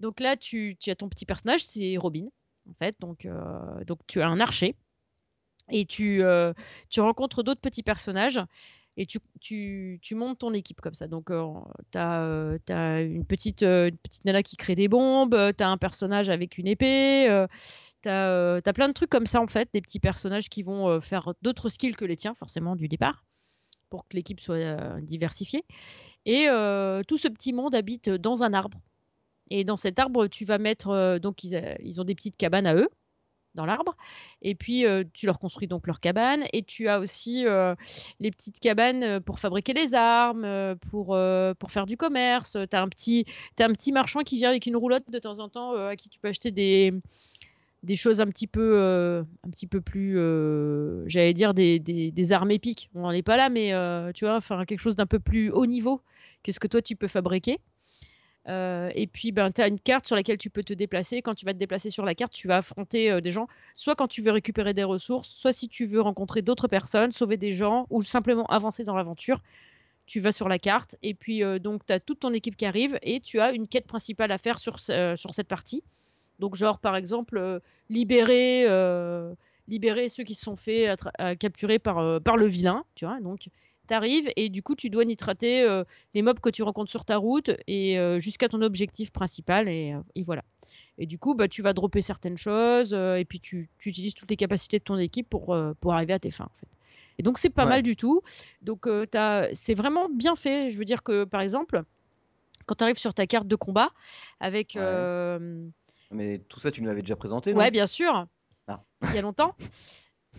Donc 0.00 0.18
là, 0.18 0.36
tu, 0.36 0.76
tu 0.80 0.90
as 0.90 0.96
ton 0.96 1.08
petit 1.08 1.26
personnage, 1.26 1.64
c'est 1.64 1.96
Robin, 1.98 2.26
en 2.68 2.74
fait. 2.74 2.96
Donc, 3.00 3.26
euh, 3.26 3.84
tu 4.06 4.20
as 4.22 4.28
un 4.28 4.40
archer. 4.40 4.74
Et 5.72 5.84
tu, 5.84 6.24
euh, 6.24 6.52
tu 6.88 7.00
rencontres 7.00 7.44
d'autres 7.44 7.60
petits 7.60 7.84
personnages 7.84 8.40
et 8.96 9.06
tu, 9.06 9.18
tu, 9.40 9.98
tu 10.02 10.14
montes 10.14 10.38
ton 10.38 10.52
équipe 10.52 10.80
comme 10.80 10.94
ça. 10.94 11.06
Donc, 11.06 11.26
tu 11.28 11.98
as, 11.98 13.00
une, 13.02 13.24
petite, 13.24 13.62
euh, 13.62 13.88
une 13.88 13.98
petite 13.98 14.24
nana 14.24 14.42
qui 14.42 14.56
crée 14.56 14.74
des 14.74 14.88
bombes, 14.88 15.36
tu 15.56 15.62
as 15.62 15.68
un 15.68 15.78
personnage 15.78 16.28
avec 16.28 16.58
une 16.58 16.66
épée, 16.66 17.28
euh, 17.28 17.46
T'as 18.02 18.56
as 18.56 18.72
plein 18.72 18.88
de 18.88 18.92
trucs 18.92 19.10
comme 19.10 19.26
ça 19.26 19.40
en 19.40 19.46
fait, 19.46 19.68
des 19.72 19.80
petits 19.80 20.00
personnages 20.00 20.48
qui 20.48 20.62
vont 20.62 21.00
faire 21.00 21.34
d'autres 21.42 21.68
skills 21.68 21.96
que 21.96 22.04
les 22.04 22.16
tiens, 22.16 22.34
forcément 22.34 22.76
du 22.76 22.88
départ, 22.88 23.24
pour 23.90 24.08
que 24.08 24.16
l'équipe 24.16 24.40
soit 24.40 25.00
diversifiée. 25.00 25.64
Et 26.26 26.46
tout 27.06 27.18
ce 27.18 27.28
petit 27.28 27.52
monde 27.52 27.74
habite 27.74 28.08
dans 28.10 28.42
un 28.42 28.54
arbre. 28.54 28.80
Et 29.50 29.64
dans 29.64 29.76
cet 29.76 29.98
arbre, 29.98 30.28
tu 30.28 30.44
vas 30.44 30.58
mettre 30.58 31.18
donc 31.18 31.44
ils 31.44 32.00
ont 32.00 32.04
des 32.04 32.14
petites 32.14 32.36
cabanes 32.36 32.66
à 32.66 32.74
eux 32.74 32.88
dans 33.54 33.66
l'arbre. 33.66 33.96
Et 34.42 34.54
puis, 34.54 34.86
euh, 34.86 35.04
tu 35.12 35.26
leur 35.26 35.38
construis 35.38 35.68
donc 35.68 35.86
leur 35.86 36.00
cabane. 36.00 36.44
Et 36.52 36.62
tu 36.62 36.88
as 36.88 37.00
aussi 37.00 37.46
euh, 37.46 37.74
les 38.18 38.30
petites 38.30 38.60
cabanes 38.60 39.02
euh, 39.02 39.20
pour 39.20 39.38
fabriquer 39.38 39.72
les 39.72 39.94
armes, 39.94 40.76
pour, 40.90 41.16
faire 41.68 41.86
du 41.86 41.96
commerce. 41.96 42.56
Tu 42.70 42.76
as, 42.76 42.82
un 42.82 42.88
petit, 42.88 43.24
un 43.58 43.72
petit 43.72 43.92
marchand 43.92 44.20
qui 44.20 44.36
vient 44.36 44.50
avec 44.50 44.66
une 44.66 44.76
roulotte 44.76 45.08
de 45.10 45.18
temps 45.18 45.38
en 45.38 45.48
temps 45.48 45.74
à 45.74 45.96
qui 45.96 46.08
tu 46.08 46.18
peux 46.18 46.28
acheter 46.28 46.50
des, 46.50 46.92
des 47.82 47.96
choses 47.96 48.20
un 48.20 48.26
petit 48.26 48.46
peu, 48.46 48.78
un 49.44 49.50
petit 49.50 49.66
peu 49.66 49.80
plus, 49.80 50.14
j'allais 51.06 51.34
dire, 51.34 51.54
des, 51.54 51.78
des, 51.78 52.32
armes 52.32 52.50
épiques. 52.50 52.90
On 52.94 53.00
n'en 53.00 53.10
est 53.10 53.22
pas 53.22 53.36
là, 53.36 53.48
mais 53.48 53.72
tu 54.14 54.24
vois, 54.24 54.40
faire 54.40 54.64
quelque 54.66 54.80
chose 54.80 54.96
d'un 54.96 55.06
peu 55.06 55.18
plus 55.18 55.50
haut 55.50 55.66
niveau 55.66 56.00
que 56.42 56.52
ce 56.52 56.60
que 56.60 56.66
toi 56.66 56.82
tu 56.82 56.96
peux 56.96 57.08
fabriquer. 57.08 57.58
Euh, 58.48 58.90
et 58.94 59.06
puis, 59.06 59.32
ben, 59.32 59.52
tu 59.52 59.60
as 59.60 59.68
une 59.68 59.78
carte 59.78 60.06
sur 60.06 60.16
laquelle 60.16 60.38
tu 60.38 60.50
peux 60.50 60.62
te 60.62 60.72
déplacer. 60.72 61.22
Quand 61.22 61.34
tu 61.34 61.44
vas 61.44 61.52
te 61.52 61.58
déplacer 61.58 61.90
sur 61.90 62.04
la 62.04 62.14
carte, 62.14 62.32
tu 62.32 62.48
vas 62.48 62.58
affronter 62.58 63.10
euh, 63.10 63.20
des 63.20 63.30
gens, 63.30 63.48
soit 63.74 63.94
quand 63.94 64.08
tu 64.08 64.22
veux 64.22 64.32
récupérer 64.32 64.74
des 64.74 64.84
ressources, 64.84 65.28
soit 65.28 65.52
si 65.52 65.68
tu 65.68 65.86
veux 65.86 66.00
rencontrer 66.00 66.42
d'autres 66.42 66.68
personnes, 66.68 67.12
sauver 67.12 67.36
des 67.36 67.52
gens, 67.52 67.86
ou 67.90 68.02
simplement 68.02 68.46
avancer 68.46 68.84
dans 68.84 68.96
l'aventure. 68.96 69.42
Tu 70.06 70.20
vas 70.20 70.32
sur 70.32 70.48
la 70.48 70.58
carte, 70.58 70.96
et 71.02 71.14
puis 71.14 71.44
euh, 71.44 71.58
donc 71.58 71.86
tu 71.86 71.92
as 71.92 72.00
toute 72.00 72.20
ton 72.20 72.32
équipe 72.32 72.56
qui 72.56 72.66
arrive, 72.66 72.98
et 73.02 73.20
tu 73.20 73.38
as 73.40 73.52
une 73.52 73.68
quête 73.68 73.86
principale 73.86 74.32
à 74.32 74.38
faire 74.38 74.58
sur 74.58 74.80
cette 74.80 75.48
partie. 75.48 75.84
Donc, 76.40 76.56
genre, 76.56 76.78
par 76.78 76.96
exemple, 76.96 77.60
libérer, 77.88 78.66
libérer 79.68 80.08
ceux 80.08 80.24
qui 80.24 80.34
se 80.34 80.42
sont 80.42 80.56
fait 80.56 80.96
capturer 81.38 81.78
par, 81.78 82.20
par 82.22 82.36
le 82.36 82.46
vilain, 82.46 82.84
tu 82.94 83.04
vois. 83.04 83.20
Donc, 83.20 83.48
t'arrives 83.90 84.30
et 84.36 84.48
du 84.50 84.62
coup 84.62 84.76
tu 84.76 84.88
dois 84.88 85.04
nitrater 85.04 85.62
euh, 85.62 85.82
les 86.14 86.22
mobs 86.22 86.38
que 86.38 86.48
tu 86.48 86.62
rencontres 86.62 86.90
sur 86.90 87.04
ta 87.04 87.16
route 87.16 87.50
et 87.66 87.98
euh, 87.98 88.20
jusqu'à 88.20 88.48
ton 88.48 88.62
objectif 88.62 89.10
principal 89.10 89.68
et, 89.68 89.92
euh, 89.92 90.00
et, 90.14 90.22
voilà. 90.22 90.44
Et 90.96 91.06
du 91.06 91.18
coup 91.18 91.34
bah, 91.34 91.48
tu 91.48 91.60
vas 91.60 91.72
dropper 91.72 92.00
certaines 92.00 92.38
choses 92.38 92.94
et 92.94 93.24
puis 93.28 93.40
tu, 93.40 93.68
tu, 93.78 93.88
utilises 93.88 94.14
toutes 94.14 94.30
les 94.30 94.36
capacités 94.36 94.78
de 94.78 94.84
ton 94.84 94.96
équipe 94.96 95.28
pour, 95.28 95.56
pour 95.80 95.92
arriver 95.92 96.12
à 96.12 96.20
tes 96.20 96.30
fins 96.30 96.44
en 96.44 96.58
fait. 96.60 96.68
Et 97.18 97.22
donc 97.22 97.38
c'est 97.38 97.50
pas 97.50 97.66
mal 97.66 97.82
du 97.82 97.96
tout. 97.96 98.22
Donc 98.62 98.88
c'est 99.52 99.74
vraiment 99.74 100.08
bien 100.08 100.36
fait. 100.36 100.70
Je 100.70 100.78
veux 100.78 100.84
dire 100.84 101.02
que 101.02 101.24
par 101.24 101.40
exemple 101.40 101.82
quand 102.66 102.76
tu 102.76 102.84
arrives 102.84 102.98
sur 102.98 103.14
ta 103.14 103.26
carte 103.26 103.48
de 103.48 103.56
combat 103.56 103.90
avec... 104.38 104.78
Mais 106.10 106.38
tout 106.48 106.60
ça 106.60 106.70
tu 106.70 106.82
nous 106.82 106.88
l'avais 106.88 107.02
déjà 107.02 107.16
présenté 107.16 107.52
non? 107.52 107.60
Ouais 107.60 107.70
bien 107.70 107.86
sûr. 107.86 108.26
Ah. 108.66 108.82
Il 109.02 109.14
y 109.14 109.18
a 109.18 109.22
longtemps. 109.22 109.54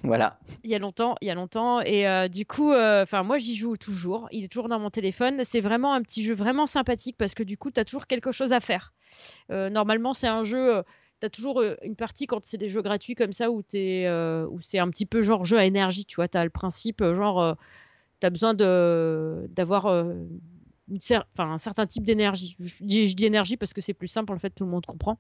Voilà. 0.03 0.39
Il 0.63 0.71
y 0.71 0.75
a 0.75 0.79
longtemps, 0.79 1.15
il 1.21 1.27
y 1.27 1.31
a 1.31 1.35
longtemps. 1.35 1.81
Et 1.81 2.07
euh, 2.07 2.27
du 2.27 2.45
coup, 2.45 2.71
euh, 2.71 3.03
enfin 3.03 3.23
moi 3.23 3.37
j'y 3.37 3.55
joue 3.55 3.77
toujours. 3.77 4.27
Il 4.31 4.43
est 4.43 4.47
toujours 4.47 4.67
dans 4.67 4.79
mon 4.79 4.89
téléphone. 4.89 5.41
C'est 5.43 5.61
vraiment 5.61 5.93
un 5.93 6.01
petit 6.01 6.23
jeu 6.23 6.33
vraiment 6.33 6.65
sympathique 6.65 7.17
parce 7.17 7.33
que 7.33 7.43
du 7.43 7.57
coup, 7.57 7.71
tu 7.71 7.79
as 7.79 7.85
toujours 7.85 8.07
quelque 8.07 8.31
chose 8.31 8.51
à 8.53 8.59
faire. 8.59 8.93
Euh, 9.51 9.69
normalement, 9.69 10.13
c'est 10.13 10.27
un 10.27 10.43
jeu. 10.43 10.83
tu 11.19 11.25
as 11.27 11.29
toujours 11.29 11.61
une 11.83 11.95
partie 11.95 12.25
quand 12.25 12.43
c'est 12.43 12.57
des 12.57 12.69
jeux 12.69 12.81
gratuits 12.81 13.15
comme 13.15 13.33
ça 13.33 13.51
où, 13.51 13.59
où 13.59 14.61
c'est 14.61 14.79
un 14.79 14.89
petit 14.89 15.05
peu 15.05 15.21
genre 15.21 15.45
jeu 15.45 15.57
à 15.57 15.65
énergie. 15.65 16.05
Tu 16.05 16.15
vois, 16.15 16.27
tu 16.27 16.37
as 16.37 16.43
le 16.43 16.49
principe 16.49 17.03
genre. 17.13 17.55
tu 18.21 18.27
as 18.27 18.29
besoin 18.31 18.55
d'avoir 18.55 19.87
un 19.87 21.57
certain 21.59 21.85
type 21.85 22.03
d'énergie. 22.03 22.55
Je, 22.59 22.85
je, 22.87 23.15
dis 23.15 23.25
énergie 23.25 23.57
parce 23.57 23.73
que 23.73 23.81
c'est 23.81 23.93
plus 23.93 24.07
simple, 24.07 24.33
en 24.33 24.39
fait, 24.39 24.49
tout 24.49 24.65
le 24.65 24.71
monde 24.71 24.85
comprend. 24.85 25.19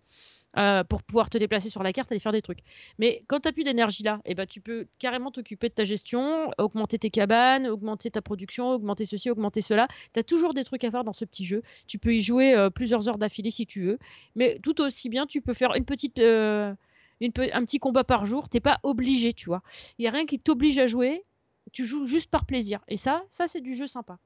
Euh, 0.57 0.83
pour 0.83 1.01
pouvoir 1.01 1.29
te 1.29 1.37
déplacer 1.37 1.69
sur 1.69 1.81
la 1.81 1.93
carte, 1.93 2.11
aller 2.11 2.19
faire 2.19 2.33
des 2.33 2.41
trucs. 2.41 2.59
Mais 2.99 3.23
quand 3.27 3.39
tu 3.39 3.47
n'as 3.47 3.53
plus 3.53 3.63
d'énergie 3.63 4.03
là, 4.03 4.19
eh 4.25 4.35
ben, 4.35 4.45
tu 4.45 4.59
peux 4.59 4.85
carrément 4.99 5.31
t'occuper 5.31 5.69
de 5.69 5.73
ta 5.73 5.85
gestion, 5.85 6.51
augmenter 6.57 6.99
tes 6.99 7.09
cabanes, 7.09 7.67
augmenter 7.67 8.11
ta 8.11 8.21
production, 8.21 8.71
augmenter 8.71 9.05
ceci, 9.05 9.29
augmenter 9.29 9.61
cela. 9.61 9.87
Tu 10.13 10.19
as 10.19 10.23
toujours 10.23 10.53
des 10.53 10.65
trucs 10.65 10.83
à 10.83 10.91
faire 10.91 11.05
dans 11.05 11.13
ce 11.13 11.23
petit 11.23 11.45
jeu. 11.45 11.61
Tu 11.87 11.99
peux 11.99 12.13
y 12.13 12.19
jouer 12.19 12.53
euh, 12.53 12.69
plusieurs 12.69 13.07
heures 13.07 13.17
d'affilée 13.17 13.49
si 13.49 13.65
tu 13.65 13.81
veux. 13.81 13.97
Mais 14.35 14.59
tout 14.61 14.81
aussi 14.81 15.07
bien, 15.07 15.25
tu 15.25 15.41
peux 15.41 15.53
faire 15.53 15.73
une 15.73 15.85
petite, 15.85 16.19
euh, 16.19 16.75
un 17.21 17.65
petit 17.65 17.79
combat 17.79 18.03
par 18.03 18.25
jour. 18.25 18.49
T'es 18.49 18.59
pas 18.59 18.81
obligé, 18.83 19.31
tu 19.31 19.45
vois. 19.45 19.63
Il 19.99 20.01
n'y 20.01 20.09
a 20.09 20.11
rien 20.11 20.25
qui 20.25 20.37
t'oblige 20.37 20.79
à 20.79 20.85
jouer. 20.85 21.23
Tu 21.71 21.85
joues 21.85 22.05
juste 22.05 22.29
par 22.29 22.45
plaisir. 22.45 22.81
Et 22.89 22.97
ça, 22.97 23.23
ça 23.29 23.47
c'est 23.47 23.61
du 23.61 23.73
jeu 23.73 23.87
sympa. 23.87 24.19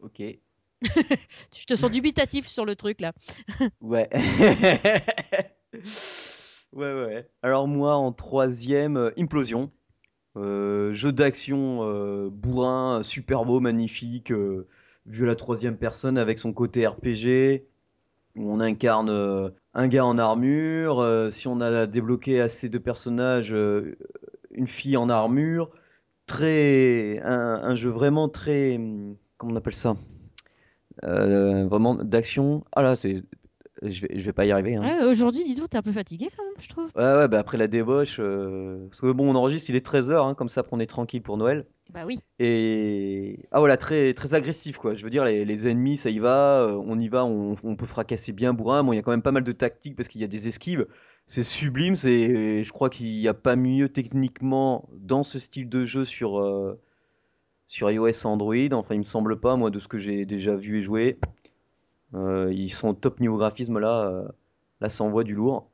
Ok, 0.00 0.22
je 1.56 1.64
te 1.64 1.74
sens 1.74 1.90
dubitatif 1.90 2.46
sur 2.46 2.64
le 2.64 2.76
truc 2.76 3.00
là. 3.00 3.12
ouais. 3.80 4.08
ouais, 6.72 6.92
ouais. 6.92 7.28
Alors 7.42 7.68
moi 7.68 7.94
en 7.94 8.12
troisième, 8.12 8.96
euh, 8.96 9.10
Implosion. 9.18 9.70
Euh, 10.36 10.94
jeu 10.94 11.12
d'action 11.12 11.80
euh, 11.82 12.30
bourrin, 12.30 13.02
super 13.02 13.44
beau, 13.44 13.60
magnifique, 13.60 14.32
vu 15.06 15.24
à 15.24 15.26
la 15.26 15.36
troisième 15.36 15.76
personne 15.76 16.16
avec 16.16 16.38
son 16.38 16.54
côté 16.54 16.86
RPG, 16.86 17.66
où 18.36 18.50
on 18.50 18.60
incarne 18.60 19.52
un 19.74 19.88
gars 19.88 20.06
en 20.06 20.16
armure, 20.16 21.28
si 21.30 21.48
on 21.48 21.60
a 21.60 21.86
débloqué 21.86 22.40
assez 22.40 22.70
de 22.70 22.78
personnages, 22.78 23.54
une 24.52 24.66
fille 24.66 24.96
en 24.96 25.10
armure, 25.10 25.70
très 26.24 27.20
un 27.22 27.74
jeu 27.74 27.90
vraiment 27.90 28.30
très, 28.30 28.80
comment 29.36 29.52
on 29.52 29.56
appelle 29.56 29.74
ça? 29.74 29.96
Euh, 31.04 31.66
vraiment 31.66 31.94
d'action. 31.94 32.64
Ah 32.74 32.82
là, 32.82 32.96
c'est. 32.96 33.16
Je 33.84 34.06
vais, 34.06 34.20
je 34.20 34.24
vais 34.24 34.32
pas 34.32 34.44
y 34.44 34.52
arriver. 34.52 34.76
Hein. 34.76 35.08
Aujourd'hui, 35.10 35.44
dis-toi, 35.44 35.66
t'es 35.66 35.76
un 35.76 35.82
peu 35.82 35.90
fatigué 35.90 36.28
quand 36.36 36.44
même, 36.44 36.54
je 36.60 36.68
trouve. 36.68 36.90
Ouais, 36.94 37.16
ouais, 37.16 37.26
bah 37.26 37.40
après 37.40 37.58
la 37.58 37.66
débauche. 37.66 38.18
Euh, 38.20 38.86
parce 38.88 39.00
que 39.00 39.10
bon, 39.10 39.28
on 39.28 39.34
enregistre, 39.34 39.70
il 39.70 39.76
est 39.76 39.84
13h, 39.84 40.28
hein, 40.28 40.34
comme 40.34 40.48
ça, 40.48 40.60
après 40.60 40.76
on 40.76 40.80
est 40.80 40.86
tranquille 40.86 41.22
pour 41.22 41.36
Noël. 41.36 41.66
Bah 41.92 42.04
oui. 42.06 42.20
Et. 42.38 43.40
Ah 43.50 43.58
voilà, 43.58 43.76
très, 43.76 44.14
très 44.14 44.34
agressif, 44.34 44.78
quoi. 44.78 44.94
Je 44.94 45.02
veux 45.02 45.10
dire, 45.10 45.24
les, 45.24 45.44
les 45.44 45.68
ennemis, 45.68 45.96
ça 45.96 46.10
y 46.10 46.20
va, 46.20 46.60
euh, 46.60 46.82
on 46.86 46.98
y 47.00 47.08
va, 47.08 47.24
on, 47.24 47.56
on 47.64 47.74
peut 47.74 47.86
fracasser 47.86 48.32
bien 48.32 48.52
bourrin. 48.52 48.84
Bon, 48.84 48.92
il 48.92 48.96
y 48.96 48.98
a 49.00 49.02
quand 49.02 49.10
même 49.10 49.22
pas 49.22 49.32
mal 49.32 49.42
de 49.44 49.52
tactiques 49.52 49.96
parce 49.96 50.08
qu'il 50.08 50.20
y 50.20 50.24
a 50.24 50.28
des 50.28 50.46
esquives. 50.46 50.86
C'est 51.26 51.42
sublime, 51.42 51.96
c'est. 51.96 52.62
Je 52.62 52.72
crois 52.72 52.88
qu'il 52.88 53.06
n'y 53.06 53.26
a 53.26 53.34
pas 53.34 53.56
mieux 53.56 53.88
techniquement 53.88 54.88
dans 54.92 55.24
ce 55.24 55.40
style 55.40 55.68
de 55.68 55.84
jeu 55.86 56.04
sur 56.04 56.38
sur 57.72 57.90
iOS 57.90 58.08
et 58.08 58.26
Android. 58.26 58.72
Enfin, 58.72 58.94
il 58.94 58.98
me 58.98 59.02
semble 59.02 59.40
pas, 59.40 59.56
moi, 59.56 59.70
de 59.70 59.78
ce 59.78 59.88
que 59.88 59.96
j'ai 59.96 60.26
déjà 60.26 60.54
vu 60.54 60.78
et 60.78 60.82
joué. 60.82 61.18
Euh, 62.14 62.52
ils 62.52 62.68
sont 62.68 62.92
top 62.92 63.18
niveau 63.18 63.38
graphisme 63.38 63.78
là. 63.78 64.08
Euh, 64.08 64.28
là, 64.82 64.90
ça 64.90 65.04
envoie 65.04 65.24
du 65.24 65.34
lourd. 65.34 65.70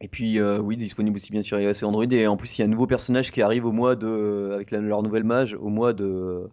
Et 0.00 0.08
puis, 0.08 0.38
euh, 0.38 0.58
oui, 0.58 0.78
disponible 0.78 1.16
aussi 1.16 1.30
bien 1.30 1.42
sur 1.42 1.60
iOS 1.60 1.72
et 1.72 1.84
Android. 1.84 2.06
Et 2.10 2.26
en 2.26 2.38
plus, 2.38 2.56
il 2.56 2.62
y 2.62 2.64
a 2.64 2.64
un 2.64 2.70
nouveau 2.70 2.86
personnage 2.86 3.30
qui 3.30 3.42
arrive 3.42 3.66
au 3.66 3.72
mois 3.72 3.94
de. 3.94 4.52
avec 4.54 4.70
leur 4.70 5.02
nouvelle 5.02 5.24
mage, 5.24 5.52
au 5.52 5.68
mois 5.68 5.92
de. 5.92 6.48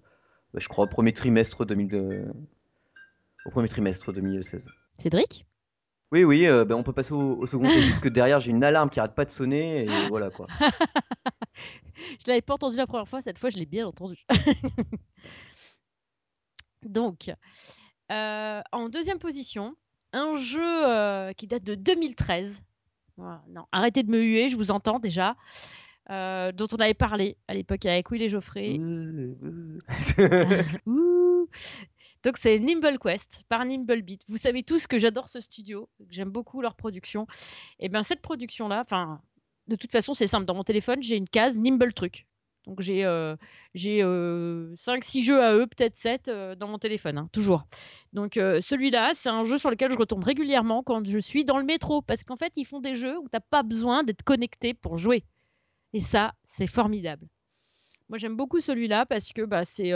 Bah, 0.53 0.59
je 0.61 0.67
crois, 0.67 0.87
premier 0.87 1.13
trimestre 1.13 1.65
2000, 1.65 2.33
au 3.45 3.51
premier 3.51 3.69
trimestre 3.69 4.11
2016. 4.11 4.67
Cédric? 4.95 5.45
Oui, 6.23 6.45
oui, 6.45 6.65
bah, 6.65 6.75
on 6.75 6.83
peut 6.83 6.93
passer 6.93 7.13
au, 7.13 7.37
au 7.37 7.45
second. 7.45 7.65
juste 7.69 7.99
que 7.99 8.09
derrière, 8.09 8.39
j'ai 8.39 8.51
une 8.51 8.63
alarme 8.63 8.89
qui 8.89 8.99
arrête 8.99 9.15
pas 9.15 9.25
de 9.25 9.31
sonner. 9.31 9.85
Et 9.85 9.87
voilà 10.09 10.29
quoi. 10.29 10.47
je 11.95 12.27
l'avais 12.27 12.41
pas 12.41 12.53
entendu 12.53 12.77
la 12.77 12.87
première 12.87 13.07
fois, 13.07 13.21
cette 13.21 13.39
fois 13.39 13.49
je 13.49 13.57
l'ai 13.57 13.65
bien 13.65 13.87
entendu. 13.87 14.15
Donc, 16.83 17.31
euh, 18.11 18.61
en 18.71 18.89
deuxième 18.89 19.19
position, 19.19 19.75
un 20.13 20.35
jeu 20.35 20.87
euh, 20.87 21.33
qui 21.33 21.47
date 21.47 21.63
de 21.63 21.75
2013. 21.75 22.63
non, 23.17 23.65
arrêtez 23.71 24.03
de 24.03 24.11
me 24.11 24.21
huer, 24.21 24.49
je 24.49 24.55
vous 24.55 24.71
entends 24.71 24.99
déjà. 24.99 25.35
Euh, 26.11 26.51
dont 26.51 26.67
on 26.71 26.75
avait 26.75 26.93
parlé 26.93 27.35
à 27.47 27.55
l'époque 27.55 27.83
avec 27.87 28.11
Will 28.11 28.21
et 28.21 28.29
Geoffrey. 28.29 28.77
Donc 32.25 32.37
c'est 32.37 32.57
Nimble 32.57 32.97
Quest 32.97 33.43
par 33.49 33.63
Nimble 33.63 34.01
Beat. 34.01 34.23
Vous 34.27 34.37
savez 34.37 34.63
tous 34.63 34.87
que 34.87 34.97
j'adore 34.97 35.29
ce 35.29 35.39
studio, 35.39 35.87
j'aime 36.09 36.31
beaucoup 36.31 36.59
leur 36.59 36.75
production. 36.75 37.27
Et 37.79 37.87
bien 37.87 38.01
cette 38.01 38.21
production 38.21 38.67
là, 38.67 38.81
enfin 38.83 39.21
de 39.67 39.75
toute 39.75 39.91
façon, 39.91 40.13
c'est 40.15 40.27
simple. 40.27 40.45
Dans 40.45 40.55
mon 40.55 40.63
téléphone, 40.63 41.01
j'ai 41.01 41.17
une 41.17 41.29
case 41.29 41.59
Nimble 41.59 41.93
Truc. 41.93 42.25
Donc 42.65 42.81
j'ai 42.81 43.05
euh, 43.05 43.35
j'ai 43.75 43.99
5-6 43.99 44.03
euh, 44.03 45.23
jeux 45.23 45.43
à 45.43 45.53
eux, 45.53 45.67
peut-être 45.67 45.95
7 45.95 46.27
euh, 46.27 46.55
dans 46.55 46.67
mon 46.67 46.79
téléphone, 46.79 47.19
hein, 47.19 47.29
toujours. 47.31 47.67
Donc 48.11 48.33
celui-là, 48.33 49.11
c'est 49.13 49.29
un 49.29 49.43
jeu 49.43 49.57
sur 49.57 49.69
lequel 49.69 49.91
je 49.91 49.97
retombe 49.97 50.23
régulièrement 50.23 50.81
quand 50.81 51.05
je 51.05 51.19
suis 51.19 51.45
dans 51.45 51.59
le 51.59 51.63
métro. 51.63 52.01
Parce 52.01 52.23
qu'en 52.23 52.37
fait, 52.37 52.53
ils 52.55 52.65
font 52.65 52.79
des 52.79 52.95
jeux 52.95 53.19
où 53.19 53.29
tu 53.29 53.35
n'as 53.35 53.39
pas 53.39 53.61
besoin 53.61 54.03
d'être 54.03 54.23
connecté 54.23 54.73
pour 54.73 54.97
jouer. 54.97 55.23
Et 55.93 55.99
ça, 55.99 56.33
c'est 56.43 56.67
formidable. 56.67 57.27
Moi, 58.09 58.17
j'aime 58.17 58.35
beaucoup 58.35 58.59
celui-là 58.59 59.05
parce 59.05 59.31
que 59.31 59.43
bah, 59.43 59.63
c'est 59.63 59.91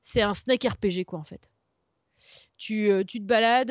c'est 0.00 0.22
un 0.22 0.32
snack 0.32 0.64
RPG, 0.64 1.04
quoi, 1.04 1.18
en 1.18 1.24
fait. 1.24 1.50
Tu, 2.58 2.90
tu 3.06 3.18
te 3.20 3.24
balades, 3.24 3.70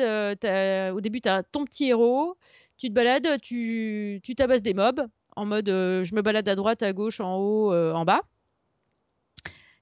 au 0.94 1.00
début, 1.00 1.20
tu 1.20 1.28
as 1.28 1.42
ton 1.42 1.64
petit 1.64 1.86
héros, 1.86 2.36
tu 2.78 2.88
te 2.88 2.92
balades, 2.92 3.40
tu, 3.40 4.20
tu 4.22 4.34
tabasses 4.34 4.62
des 4.62 4.74
mobs, 4.74 5.06
en 5.36 5.46
mode 5.46 5.68
euh, 5.68 6.04
je 6.04 6.14
me 6.14 6.22
balade 6.22 6.48
à 6.48 6.56
droite, 6.56 6.82
à 6.82 6.92
gauche, 6.92 7.20
en 7.20 7.36
haut, 7.36 7.72
euh, 7.72 7.92
en 7.92 8.04
bas. 8.04 8.22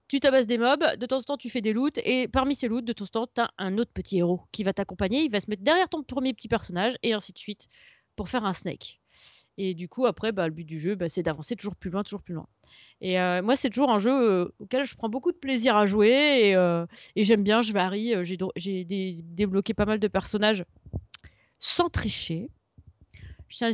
Tu 0.07 0.21
tabasses 0.21 0.47
des 0.47 0.59
mobs, 0.59 0.85
de 0.97 1.07
temps 1.07 1.19
en 1.19 1.23
temps 1.23 1.37
tu 1.37 1.49
fais 1.49 1.61
des 1.61 1.73
loots, 1.73 1.99
et 2.05 2.29
parmi 2.29 2.55
ces 2.55 2.69
loots, 2.69 2.85
de 2.85 2.93
temps 2.93 3.05
en 3.05 3.27
temps, 3.27 3.29
tu 3.35 3.41
as 3.41 3.51
un 3.59 3.79
autre 3.79 3.91
petit 3.93 4.19
héros 4.19 4.43
qui 4.53 4.63
va 4.63 4.73
t'accompagner, 4.73 5.23
il 5.23 5.31
va 5.31 5.41
se 5.41 5.49
mettre 5.49 5.63
derrière 5.63 5.89
ton 5.89 6.03
premier 6.03 6.35
petit 6.35 6.49
personnage, 6.49 6.95
et 7.03 7.15
ainsi 7.15 7.33
de 7.33 7.39
suite, 7.39 7.69
pour 8.15 8.29
faire 8.29 8.45
un 8.45 8.53
snake. 8.53 9.01
Et 9.57 9.75
du 9.75 9.89
coup, 9.89 10.07
après, 10.07 10.33
bah, 10.33 10.47
le 10.47 10.53
but 10.53 10.65
du 10.65 10.79
jeu, 10.79 10.95
bah, 10.95 11.09
c'est 11.09 11.23
d'avancer 11.23 11.57
toujours 11.57 11.77
plus 11.77 11.91
loin, 11.91 12.03
toujours 12.03 12.23
plus 12.23 12.35
loin. 12.35 12.47
Et 13.01 13.21
euh, 13.21 13.43
moi, 13.43 13.57
c'est 13.57 13.71
toujours 13.71 13.91
un 13.91 13.99
jeu 13.99 14.11
euh, 14.13 14.49
auquel 14.59 14.85
je 14.85 14.95
prends 14.97 15.09
beaucoup 15.09 15.33
de 15.33 15.37
plaisir 15.37 15.77
à 15.77 15.87
jouer 15.87 16.41
et, 16.45 16.57
euh, 16.57 16.87
j'aime 17.17 17.43
bien, 17.43 17.61
je 17.61 17.73
varie. 17.73 18.15
J'ai 18.25 18.39
j'ai 18.57 18.85
dé- 18.85 19.21
débloqué 19.23 19.75
pas 19.75 19.85
mal 19.85 19.99
de 19.99 20.09
personnages 20.09 20.65
sans 21.59 21.89
tricher. 21.89 22.51
Je 23.49 23.57
tiens 23.59 23.71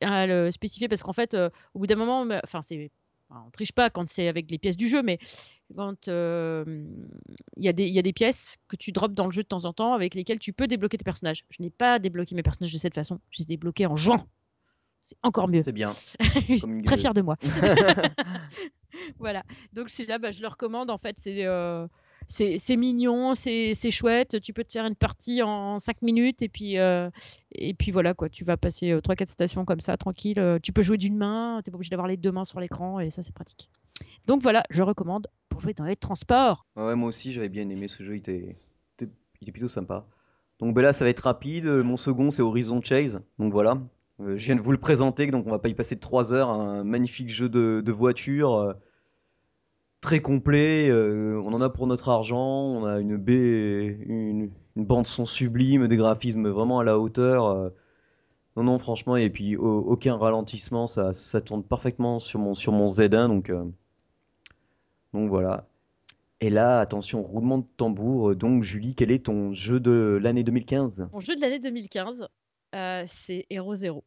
à 0.00 0.26
le, 0.26 0.50
spécifier 0.50 0.88
parce 0.88 1.02
qu'en 1.02 1.12
fait, 1.12 1.36
au 1.74 1.78
bout 1.78 1.86
d'un 1.86 1.96
moment, 1.96 2.24
me- 2.24 2.40
enfin, 2.44 2.60
c'est, 2.60 2.90
on 3.30 3.50
triche 3.50 3.72
pas 3.72 3.88
quand 3.88 4.08
c'est 4.08 4.28
avec 4.28 4.50
les 4.50 4.58
pièces 4.58 4.76
du 4.76 4.88
jeu, 4.88 5.02
mais 5.02 5.18
quand 5.76 6.08
il 6.08 6.74
y, 7.56 7.64
y 7.64 7.98
a 7.98 8.02
des 8.02 8.12
pièces 8.12 8.56
que 8.68 8.76
tu 8.76 8.90
drops 8.92 9.14
dans 9.14 9.26
le 9.26 9.32
jeu 9.32 9.42
de 9.42 9.48
temps 9.48 9.64
en 9.64 9.72
temps 9.72 9.94
avec 9.94 10.14
lesquelles 10.14 10.38
tu 10.40 10.52
peux 10.52 10.66
débloquer 10.66 10.98
tes 10.98 11.04
personnages. 11.04 11.44
Je 11.50 11.62
n'ai 11.62 11.70
pas 11.70 11.98
débloqué 11.98 12.34
mes 12.34 12.42
personnages 12.42 12.72
de 12.72 12.78
cette 12.78 12.94
façon, 12.94 13.20
je 13.30 13.38
les 13.38 13.44
ai 13.44 13.48
débloqués 13.48 13.86
en 13.86 13.96
jouant. 13.96 14.26
C'est 15.02 15.16
encore 15.22 15.48
mieux. 15.48 15.62
C'est 15.62 15.72
bien. 15.72 15.90
Je 16.48 16.54
suis 16.54 16.82
très 16.84 16.96
fière 16.96 17.14
de 17.14 17.22
moi. 17.22 17.36
Voilà. 19.18 19.42
Donc 19.72 19.88
celui-là, 19.88 20.18
bah, 20.18 20.30
je 20.32 20.42
le 20.42 20.48
recommande. 20.48 20.90
En 20.90 20.98
fait, 20.98 21.16
c'est 21.18 21.44
euh, 21.46 21.86
c'est 22.28 22.76
mignon, 22.76 23.34
c'est 23.34 23.74
chouette. 23.90 24.40
Tu 24.42 24.52
peux 24.52 24.64
te 24.64 24.72
faire 24.72 24.84
une 24.86 24.94
partie 24.94 25.42
en 25.42 25.78
5 25.78 26.02
minutes 26.02 26.42
et 26.42 26.48
puis 26.48 26.78
euh, 26.78 27.10
et 27.52 27.74
puis 27.74 27.90
voilà 27.90 28.14
quoi. 28.14 28.28
Tu 28.28 28.44
vas 28.44 28.56
passer 28.56 28.90
euh, 28.90 29.00
3-4 29.00 29.28
stations 29.28 29.64
comme 29.64 29.80
ça, 29.80 29.96
tranquille. 29.96 30.38
Euh, 30.38 30.58
tu 30.62 30.72
peux 30.72 30.82
jouer 30.82 30.98
d'une 30.98 31.16
main. 31.16 31.60
T'es 31.64 31.70
pas 31.70 31.76
obligé 31.76 31.90
d'avoir 31.90 32.06
les 32.06 32.16
deux 32.18 32.32
mains 32.32 32.44
sur 32.44 32.60
l'écran 32.60 33.00
et 33.00 33.10
ça 33.10 33.22
c'est 33.22 33.34
pratique. 33.34 33.70
Donc 34.28 34.42
voilà, 34.42 34.62
je 34.70 34.82
recommande 34.82 35.26
pour 35.48 35.60
jouer 35.60 35.74
dans 35.74 35.84
les 35.84 35.96
transports. 35.96 36.66
Ouais, 36.76 36.94
moi 36.94 37.08
aussi, 37.08 37.32
j'avais 37.32 37.48
bien 37.48 37.68
aimé 37.68 37.88
ce 37.88 38.02
jeu, 38.02 38.14
il 38.14 38.18
était, 38.18 38.56
était- 38.98 39.10
il 39.40 39.44
était 39.44 39.52
plutôt 39.52 39.68
sympa. 39.68 40.06
Donc 40.60 40.74
ben 40.74 40.82
là, 40.82 40.92
ça 40.92 41.04
va 41.04 41.10
être 41.10 41.20
rapide. 41.24 41.66
Euh, 41.66 41.82
Mon 41.82 41.96
second, 41.96 42.30
c'est 42.30 42.42
Horizon 42.42 42.80
Chase. 42.82 43.20
Donc 43.38 43.52
voilà, 43.52 43.72
Euh, 43.72 43.78
je 44.28 44.46
viens 44.46 44.56
de 44.56 44.60
vous 44.60 44.72
le 44.72 44.78
présenter, 44.78 45.26
donc 45.30 45.46
on 45.46 45.50
va 45.50 45.58
pas 45.58 45.68
y 45.68 45.74
passer 45.74 45.98
3 45.98 46.32
heures. 46.34 46.48
Un 46.50 46.84
magnifique 46.84 47.28
jeu 47.28 47.48
de, 47.48 47.82
de 47.84 47.92
voiture, 47.92 48.54
euh, 48.54 48.72
très 50.00 50.20
complet. 50.20 50.88
euh, 50.90 51.40
on 51.44 51.52
en 51.52 51.60
a 51.60 51.68
pour 51.70 51.86
notre 51.86 52.08
argent. 52.08 52.38
On 52.38 52.84
a 52.84 52.98
une, 53.00 53.12
une, 53.26 54.50
bande 54.76 55.06
son 55.06 55.26
sublime, 55.26 55.86
des 55.88 55.96
graphismes 55.96 56.48
vraiment 56.48 56.78
à 56.80 56.84
la 56.84 56.98
hauteur. 56.98 57.46
euh. 57.46 57.68
non, 58.56 58.64
non, 58.64 58.78
franchement, 58.78 59.16
et 59.16 59.30
puis 59.30 59.56
au- 59.56 59.80
aucun 59.80 60.16
ralentissement, 60.16 60.86
ça, 60.86 61.12
tourne 61.40 61.62
parfaitement 61.62 62.18
sur 62.18 62.38
mon, 62.40 62.54
sur 62.54 62.72
mon 62.72 62.86
Z1, 62.86 63.28
donc, 63.28 63.50
euh, 63.50 63.64
voilà. 65.12 65.66
Et 66.40 66.50
là, 66.50 66.80
attention, 66.80 67.22
roulement 67.22 67.58
de 67.58 67.66
tambour. 67.76 68.34
Donc, 68.34 68.62
Julie, 68.64 68.94
quel 68.96 69.10
est 69.12 69.26
ton 69.26 69.52
jeu 69.52 69.78
de 69.78 70.18
l'année 70.20 70.42
2015? 70.42 71.08
Mon 71.12 71.20
jeu 71.20 71.36
de 71.36 71.40
l'année 71.40 71.60
2015, 71.60 72.26
euh, 72.74 73.04
c'est 73.06 73.46
Hero 73.48 73.74
Zero. 73.76 74.02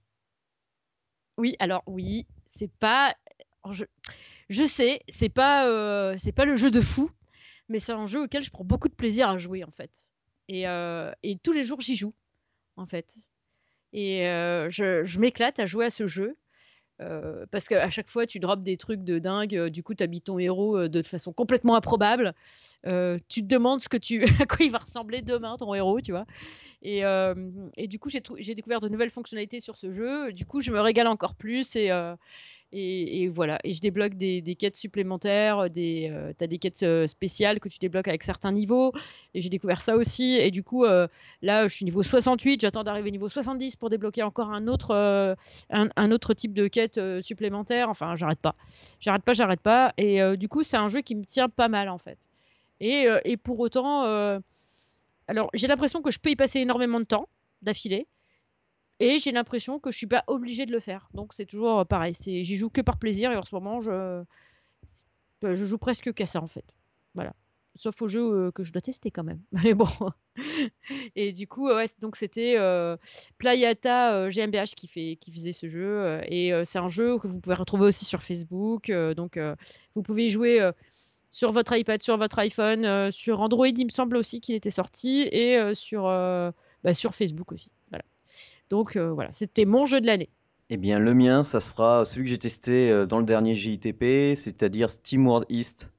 Oui, 1.38 1.55
alors 1.59 1.83
oui, 1.88 2.25
c'est 2.45 2.71
pas. 2.79 3.15
Je, 3.71 3.83
je 4.49 4.63
sais, 4.65 5.01
c'est 5.09 5.29
pas, 5.29 5.67
euh, 5.67 6.15
c'est 6.17 6.31
pas 6.31 6.45
le 6.45 6.55
jeu 6.55 6.71
de 6.71 6.81
fou, 6.81 7.11
mais 7.69 7.79
c'est 7.79 7.93
un 7.93 8.05
jeu 8.05 8.23
auquel 8.23 8.43
je 8.43 8.51
prends 8.51 8.63
beaucoup 8.65 8.89
de 8.89 8.95
plaisir 8.95 9.29
à 9.29 9.38
jouer 9.38 9.63
en 9.63 9.71
fait. 9.71 9.91
Et, 10.49 10.67
euh, 10.67 11.11
et 11.23 11.38
tous 11.39 11.51
les 11.53 11.63
jours 11.63 11.81
j'y 11.81 11.95
joue 11.95 12.13
en 12.77 12.86
fait. 12.88 13.13
Et 13.93 14.27
euh, 14.29 14.69
je, 14.69 15.03
je 15.05 15.19
m'éclate 15.19 15.59
à 15.59 15.65
jouer 15.67 15.86
à 15.86 15.89
ce 15.91 16.07
jeu. 16.07 16.38
Euh, 17.01 17.45
parce 17.51 17.67
qu'à 17.67 17.89
chaque 17.89 18.09
fois, 18.09 18.25
tu 18.25 18.39
drops 18.39 18.63
des 18.63 18.77
trucs 18.77 19.03
de 19.03 19.19
dingue. 19.19 19.55
euh, 19.55 19.69
Du 19.69 19.83
coup, 19.83 19.93
tu 19.95 20.03
habites 20.03 20.25
ton 20.25 20.39
héros 20.39 20.77
euh, 20.77 20.89
de 20.89 21.01
façon 21.01 21.33
complètement 21.33 21.75
improbable. 21.75 22.33
Euh, 22.87 23.19
tu 23.27 23.41
te 23.41 23.47
demandes 23.47 23.81
ce 23.81 23.89
que 23.89 23.97
tu, 23.97 24.23
à 24.41 24.45
quoi 24.45 24.65
il 24.65 24.71
va 24.71 24.79
ressembler 24.79 25.21
demain, 25.21 25.57
ton 25.57 25.73
héros, 25.73 26.01
tu 26.01 26.11
vois. 26.11 26.25
Et, 26.81 27.01
et 27.77 27.87
du 27.87 27.99
coup, 27.99 28.09
j'ai 28.09 28.55
découvert 28.55 28.79
de 28.79 28.89
nouvelles 28.89 29.09
fonctionnalités 29.09 29.59
sur 29.59 29.75
ce 29.75 29.91
jeu. 29.91 30.31
Du 30.33 30.45
coup, 30.45 30.61
je 30.61 30.71
me 30.71 30.79
régale 30.79 31.07
encore 31.07 31.35
plus. 31.35 31.75
Et, 31.75 31.91
et, 32.78 33.28
voilà. 33.30 33.59
Et 33.63 33.73
je 33.73 33.80
débloque 33.80 34.15
des, 34.15 34.55
quêtes 34.59 34.76
supplémentaires. 34.76 35.69
Des, 35.69 36.09
euh, 36.11 36.34
t'as 36.38 36.47
des 36.47 36.57
quêtes 36.57 36.84
euh, 36.84 37.07
spéciales 37.07 37.59
que 37.59 37.69
tu 37.69 37.80
débloques 37.80 38.07
avec 38.07 38.23
certains 38.23 38.51
niveaux. 38.51 38.91
Et 39.34 39.41
j'ai 39.41 39.49
découvert 39.49 39.82
ça 39.82 39.95
aussi. 39.95 40.36
Et 40.36 40.51
du 40.51 40.63
coup, 40.63 40.86
euh, 40.86 41.07
là, 41.41 41.67
je 41.67 41.73
suis 41.73 41.86
niveau 41.86 42.03
68. 42.03 42.61
J'attends 42.61 42.84
d'arriver 42.84 43.11
niveau 43.11 43.30
70 43.30 43.76
pour 43.78 43.89
débloquer 43.89 44.23
encore 44.23 44.51
un 44.51 44.67
autre, 44.67 44.91
euh, 44.91 45.36
un, 45.69 46.11
autre 46.11 46.34
type 46.34 46.53
de 46.53 46.67
quête 46.67 46.97
euh, 46.97 47.21
supplémentaire. 47.21 47.89
Enfin, 47.89 48.15
j'arrête 48.15 48.39
pas. 48.39 48.55
J'arrête 48.99 49.23
pas, 49.23 49.34
j'arrête 49.34 49.61
pas. 49.61 49.93
Et 49.97 50.21
euh, 50.21 50.36
du 50.36 50.47
coup, 50.47 50.63
c'est 50.63 50.78
un 50.78 50.88
jeu 50.88 51.01
qui 51.01 51.15
me 51.15 51.23
tient 51.23 51.49
pas 51.49 51.67
mal 51.67 51.89
en 51.89 51.97
fait. 51.97 52.17
Et, 52.80 53.07
euh, 53.07 53.19
pour 53.43 53.59
autant, 53.59 54.03
euh, 54.05 54.39
alors 55.28 55.49
j'ai 55.53 55.67
l'impression 55.67 56.01
que 56.01 56.11
je 56.11 56.19
peux 56.19 56.30
y 56.30 56.36
passer 56.36 56.59
énormément 56.59 56.99
de 56.99 57.05
temps 57.05 57.28
d'affilée. 57.61 58.07
Et 58.99 59.19
j'ai 59.19 59.31
l'impression 59.31 59.79
que 59.79 59.91
je 59.91 59.97
suis 59.97 60.07
pas 60.07 60.23
obligée 60.27 60.65
de 60.65 60.71
le 60.71 60.79
faire. 60.79 61.09
Donc 61.13 61.33
c'est 61.33 61.45
toujours 61.45 61.79
euh, 61.79 61.85
pareil. 61.85 62.13
J'y 62.13 62.55
joue 62.55 62.69
que 62.69 62.81
par 62.81 62.97
plaisir 62.97 63.31
et 63.31 63.35
en 63.35 63.43
ce 63.43 63.53
moment 63.53 63.81
je, 63.81 64.23
je 65.41 65.65
joue 65.65 65.77
presque 65.77 66.13
qu'à 66.13 66.25
ça 66.25 66.41
en 66.41 66.47
fait. 66.47 66.65
Voilà. 67.13 67.33
Sauf 67.77 68.01
aux 68.01 68.07
jeux 68.07 68.21
euh, 68.21 68.51
que 68.51 68.63
je 68.63 68.71
dois 68.71 68.81
tester 68.81 69.11
quand 69.11 69.25
même. 69.25 69.41
Mais 69.51 69.73
bon. 69.73 69.87
et 71.17 71.33
du 71.33 71.45
coup, 71.45 71.69
donc 71.99 72.15
c'était 72.15 72.55
euh, 72.57 72.95
Playata 73.37 74.29
GmbH 74.29 74.75
qui, 74.75 74.87
faisait 74.87 75.51
ce 75.51 75.67
jeu. 75.67 76.21
et 76.29 76.53
c'est 76.63 76.79
un 76.79 76.87
jeu 76.87 77.19
que 77.19 77.27
vous 77.27 77.41
pouvez 77.41 77.55
retrouver 77.55 77.87
aussi 77.87 78.05
sur 78.05 78.23
Facebook. 78.23 78.91
donc 78.91 79.37
vous 79.93 80.03
pouvez 80.03 80.27
y 80.27 80.29
jouer 80.29 80.71
sur 81.31 81.51
votre 81.51 81.75
iPad, 81.75 82.01
sur 82.01 82.17
votre 82.17 82.39
iPhone, 82.39 83.11
sur 83.11 83.41
Android, 83.41 83.67
il 83.67 83.85
me 83.85 83.91
semble 83.91 84.15
aussi 84.15 84.39
qu'il 84.39 84.55
était 84.55 84.69
sorti, 84.69 85.27
et 85.31 85.73
sur, 85.73 86.03
bah, 86.03 86.93
sur 86.93 87.13
Facebook 87.13 87.51
aussi. 87.51 87.71
Voilà. 87.89 88.05
Donc 88.70 88.95
euh, 88.95 89.11
voilà, 89.11 89.32
c'était 89.34 89.66
mon 89.66 89.86
jeu 89.86 90.01
de 90.01 90.07
l'année. 90.07 90.30
Eh 90.70 90.78
bien, 90.78 90.97
le 90.97 91.13
mien, 91.13 91.43
ça 91.43 91.59
sera 91.59 92.05
celui 92.05 92.24
que 92.26 92.30
j'ai 92.32 92.39
testé 92.39 92.89
euh, 92.89 93.05
dans 93.05 93.20
le 93.20 93.26
dernier 93.26 93.55
JITP, 93.55 94.36
c'est-à-dire 94.36 94.89
SteamWorld 94.89 95.45
East. 95.49 95.91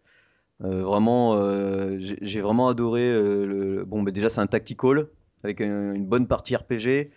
Euh, 0.64 0.83
vraiment, 0.83 1.39
j'ai 1.99 2.41
vraiment 2.41 2.69
adoré. 2.69 3.12
le... 3.12 3.85
Bon, 3.85 4.03
déjà, 4.05 4.29
c'est 4.29 4.41
un 4.41 4.47
tactical 4.47 5.09
avec 5.45 5.61
un- 5.61 5.93
une 5.93 6.07
bonne 6.07 6.27
partie 6.27 6.57
RPG, 6.57 7.11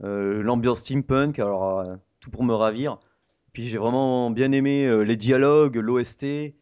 l'ambiance 0.00 0.80
steampunk, 0.80 1.38
alors 1.38 1.84
tout 2.20 2.30
pour 2.30 2.44
me 2.44 2.54
ravir. 2.54 2.98
Puis 3.52 3.66
j'ai 3.66 3.78
vraiment 3.78 4.30
bien 4.30 4.52
aimé 4.52 5.04
les 5.04 5.16
dialogues, 5.16 5.76
l'OST. 5.76 6.54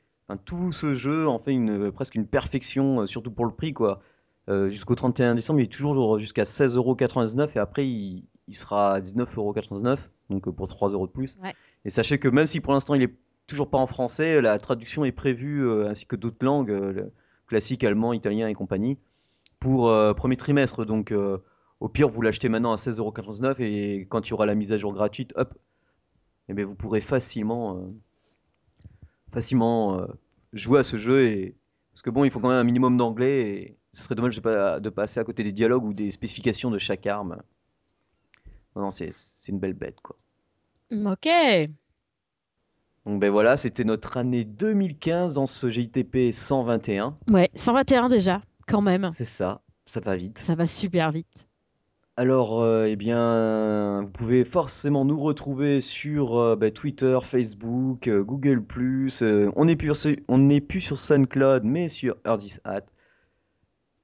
Tout 0.44 0.72
ce 0.72 0.94
jeu 0.96 1.28
en 1.28 1.38
fait 1.38 1.52
une, 1.52 1.92
presque 1.92 2.16
une 2.16 2.26
perfection, 2.26 3.06
surtout 3.06 3.30
pour 3.30 3.46
le 3.46 3.52
prix, 3.54 3.72
quoi. 3.72 4.00
Euh, 4.48 4.70
jusqu'au 4.70 4.94
31 4.94 5.34
décembre, 5.34 5.60
il 5.60 5.64
est 5.64 5.72
toujours 5.72 6.18
jusqu'à 6.20 6.44
16,99€ 6.44 7.50
et 7.56 7.58
après 7.58 7.86
il, 7.86 8.24
il 8.48 8.54
sera 8.54 8.94
à 8.94 9.00
19,99€, 9.00 9.98
donc 10.30 10.48
euh, 10.48 10.52
pour 10.52 10.66
3€ 10.66 11.06
de 11.06 11.10
plus. 11.10 11.38
Ouais. 11.42 11.54
Et 11.84 11.90
sachez 11.90 12.18
que 12.18 12.28
même 12.28 12.46
si 12.46 12.60
pour 12.60 12.72
l'instant 12.72 12.94
il 12.94 13.02
est 13.02 13.14
toujours 13.46 13.70
pas 13.70 13.78
en 13.78 13.86
français, 13.86 14.40
la 14.40 14.58
traduction 14.58 15.04
est 15.04 15.12
prévue 15.12 15.66
euh, 15.66 15.88
ainsi 15.88 16.06
que 16.06 16.16
d'autres 16.16 16.44
langues, 16.44 16.70
euh, 16.70 16.92
le 16.92 17.12
classique 17.46 17.84
allemand, 17.84 18.12
italien 18.12 18.48
et 18.48 18.54
compagnie, 18.54 18.98
pour 19.60 19.92
premier 20.16 20.36
trimestre. 20.36 20.84
Donc 20.84 21.14
au 21.78 21.88
pire, 21.88 22.08
vous 22.08 22.20
l'achetez 22.20 22.48
maintenant 22.48 22.72
à 22.72 22.76
16,99€ 22.76 23.62
et 23.62 24.06
quand 24.08 24.26
il 24.26 24.30
y 24.30 24.32
aura 24.32 24.46
la 24.46 24.56
mise 24.56 24.72
à 24.72 24.78
jour 24.78 24.92
gratuite, 24.92 25.32
hop, 25.36 25.54
eh 26.48 26.54
bien, 26.54 26.66
vous 26.66 26.74
pourrez 26.74 27.00
facilement, 27.00 27.88
facilement 29.32 30.08
jouer 30.52 30.80
à 30.80 30.82
ce 30.82 30.96
jeu. 30.96 31.22
Et... 31.22 31.54
Parce 31.96 32.02
que 32.02 32.10
bon, 32.10 32.24
il 32.24 32.30
faut 32.30 32.40
quand 32.40 32.50
même 32.50 32.58
un 32.58 32.64
minimum 32.64 32.98
d'anglais 32.98 33.40
et 33.40 33.78
ce 33.90 34.02
serait 34.02 34.14
dommage 34.14 34.36
de, 34.36 34.42
pas, 34.42 34.80
de 34.80 34.90
passer 34.90 35.18
à 35.18 35.24
côté 35.24 35.42
des 35.42 35.52
dialogues 35.52 35.82
ou 35.82 35.94
des 35.94 36.10
spécifications 36.10 36.70
de 36.70 36.76
chaque 36.78 37.06
arme. 37.06 37.38
Non, 38.74 38.82
non, 38.82 38.90
c'est 38.90 39.14
une 39.48 39.58
belle 39.58 39.72
bête, 39.72 39.98
quoi. 40.02 40.14
Ok. 40.92 41.26
Donc 43.06 43.18
ben 43.18 43.30
voilà, 43.30 43.56
c'était 43.56 43.84
notre 43.84 44.18
année 44.18 44.44
2015 44.44 45.32
dans 45.32 45.46
ce 45.46 45.70
JTP 45.70 46.32
121. 46.34 47.16
Ouais, 47.30 47.50
121 47.54 48.10
déjà, 48.10 48.42
quand 48.66 48.82
même. 48.82 49.08
C'est 49.08 49.24
ça, 49.24 49.62
ça 49.84 50.00
va 50.00 50.16
vite. 50.16 50.36
Ça 50.36 50.54
va 50.54 50.66
super 50.66 51.12
vite. 51.12 51.45
Alors, 52.18 52.62
euh, 52.62 52.86
eh 52.86 52.96
bien, 52.96 54.02
vous 54.02 54.08
pouvez 54.10 54.44
forcément 54.44 55.04
nous 55.04 55.18
retrouver 55.20 55.80
sur 55.82 56.36
euh, 56.38 56.56
bah, 56.56 56.70
Twitter, 56.70 57.18
Facebook, 57.22 58.08
euh, 58.08 58.22
Google+. 58.22 58.62
on 59.56 59.64
n'est 59.66 59.76
plus, 59.76 59.94
sur- 59.94 60.16
on 60.28 60.60
plus 60.60 60.80
sur 60.80 60.98
SoundCloud, 60.98 61.64
mais 61.64 61.88
sur 61.90 62.16
Hat. 62.64 62.86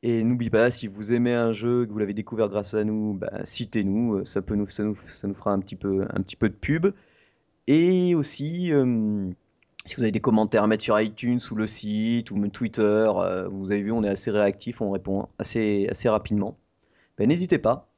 Et 0.02 0.22
n'oubliez 0.24 0.50
pas, 0.50 0.70
si 0.70 0.88
vous 0.88 1.12
aimez 1.12 1.32
un 1.32 1.52
jeu, 1.52 1.86
que 1.86 1.92
vous 1.92 1.98
l'avez 1.98 2.12
découvert 2.14 2.48
grâce 2.48 2.74
à 2.74 2.84
nous, 2.84 3.14
bah, 3.14 3.30
citez-nous, 3.44 4.24
ça 4.26 4.42
peut 4.42 4.56
nous, 4.56 4.68
ça 4.68 4.84
fera 5.34 5.52
un 5.52 5.60
petit 5.60 5.76
peu, 5.76 6.04
de 6.48 6.54
pub. 6.54 6.88
Et 7.68 8.14
aussi, 8.14 8.72
si 9.86 9.96
vous 9.96 10.02
avez 10.02 10.12
des 10.12 10.20
commentaires 10.20 10.64
à 10.64 10.66
mettre 10.66 10.82
sur 10.84 11.00
iTunes 11.00 11.40
ou 11.50 11.54
le 11.54 11.66
site 11.66 12.30
ou 12.30 12.36
Twitter, 12.50 13.10
vous 13.50 13.70
avez 13.70 13.82
vu, 13.82 13.92
on 13.92 14.02
est 14.02 14.08
assez 14.08 14.30
réactif, 14.30 14.80
on 14.80 14.90
répond 14.90 15.28
assez, 15.38 15.86
assez 15.90 16.08
rapidement. 16.08 16.58
Ben, 17.18 17.28
n'hésitez 17.28 17.58
pas. 17.58 17.91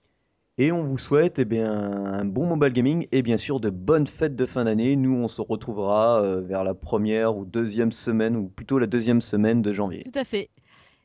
Et 0.56 0.70
on 0.70 0.84
vous 0.84 0.98
souhaite 0.98 1.40
eh 1.40 1.44
bien, 1.44 1.72
un 1.72 2.24
bon 2.24 2.46
mobile 2.46 2.72
gaming 2.72 3.08
et 3.10 3.22
bien 3.22 3.36
sûr 3.36 3.58
de 3.58 3.70
bonnes 3.70 4.06
fêtes 4.06 4.36
de 4.36 4.46
fin 4.46 4.64
d'année. 4.64 4.94
Nous, 4.94 5.12
on 5.12 5.26
se 5.26 5.40
retrouvera 5.40 6.22
euh, 6.22 6.40
vers 6.40 6.62
la 6.62 6.74
première 6.74 7.36
ou 7.36 7.44
deuxième 7.44 7.90
semaine, 7.90 8.36
ou 8.36 8.48
plutôt 8.48 8.78
la 8.78 8.86
deuxième 8.86 9.20
semaine 9.20 9.62
de 9.62 9.72
janvier. 9.72 10.04
Tout 10.04 10.18
à 10.18 10.22
fait. 10.22 10.50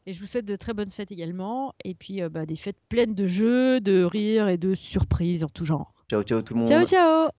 Et 0.05 0.13
je 0.13 0.19
vous 0.19 0.27
souhaite 0.27 0.45
de 0.45 0.55
très 0.55 0.73
bonnes 0.73 0.89
fêtes 0.89 1.11
également. 1.11 1.73
Et 1.83 1.95
puis 1.95 2.21
euh, 2.21 2.29
bah, 2.29 2.45
des 2.45 2.55
fêtes 2.55 2.77
pleines 2.89 3.15
de 3.15 3.25
jeux, 3.25 3.81
de 3.81 4.03
rires 4.03 4.49
et 4.49 4.57
de 4.57 4.75
surprises 4.75 5.43
en 5.43 5.49
tout 5.49 5.65
genre. 5.65 5.93
Ciao, 6.11 6.21
ciao 6.21 6.41
tout 6.43 6.53
le 6.53 6.59
monde. 6.59 6.69
Ciao, 6.69 6.85
ciao 6.85 7.27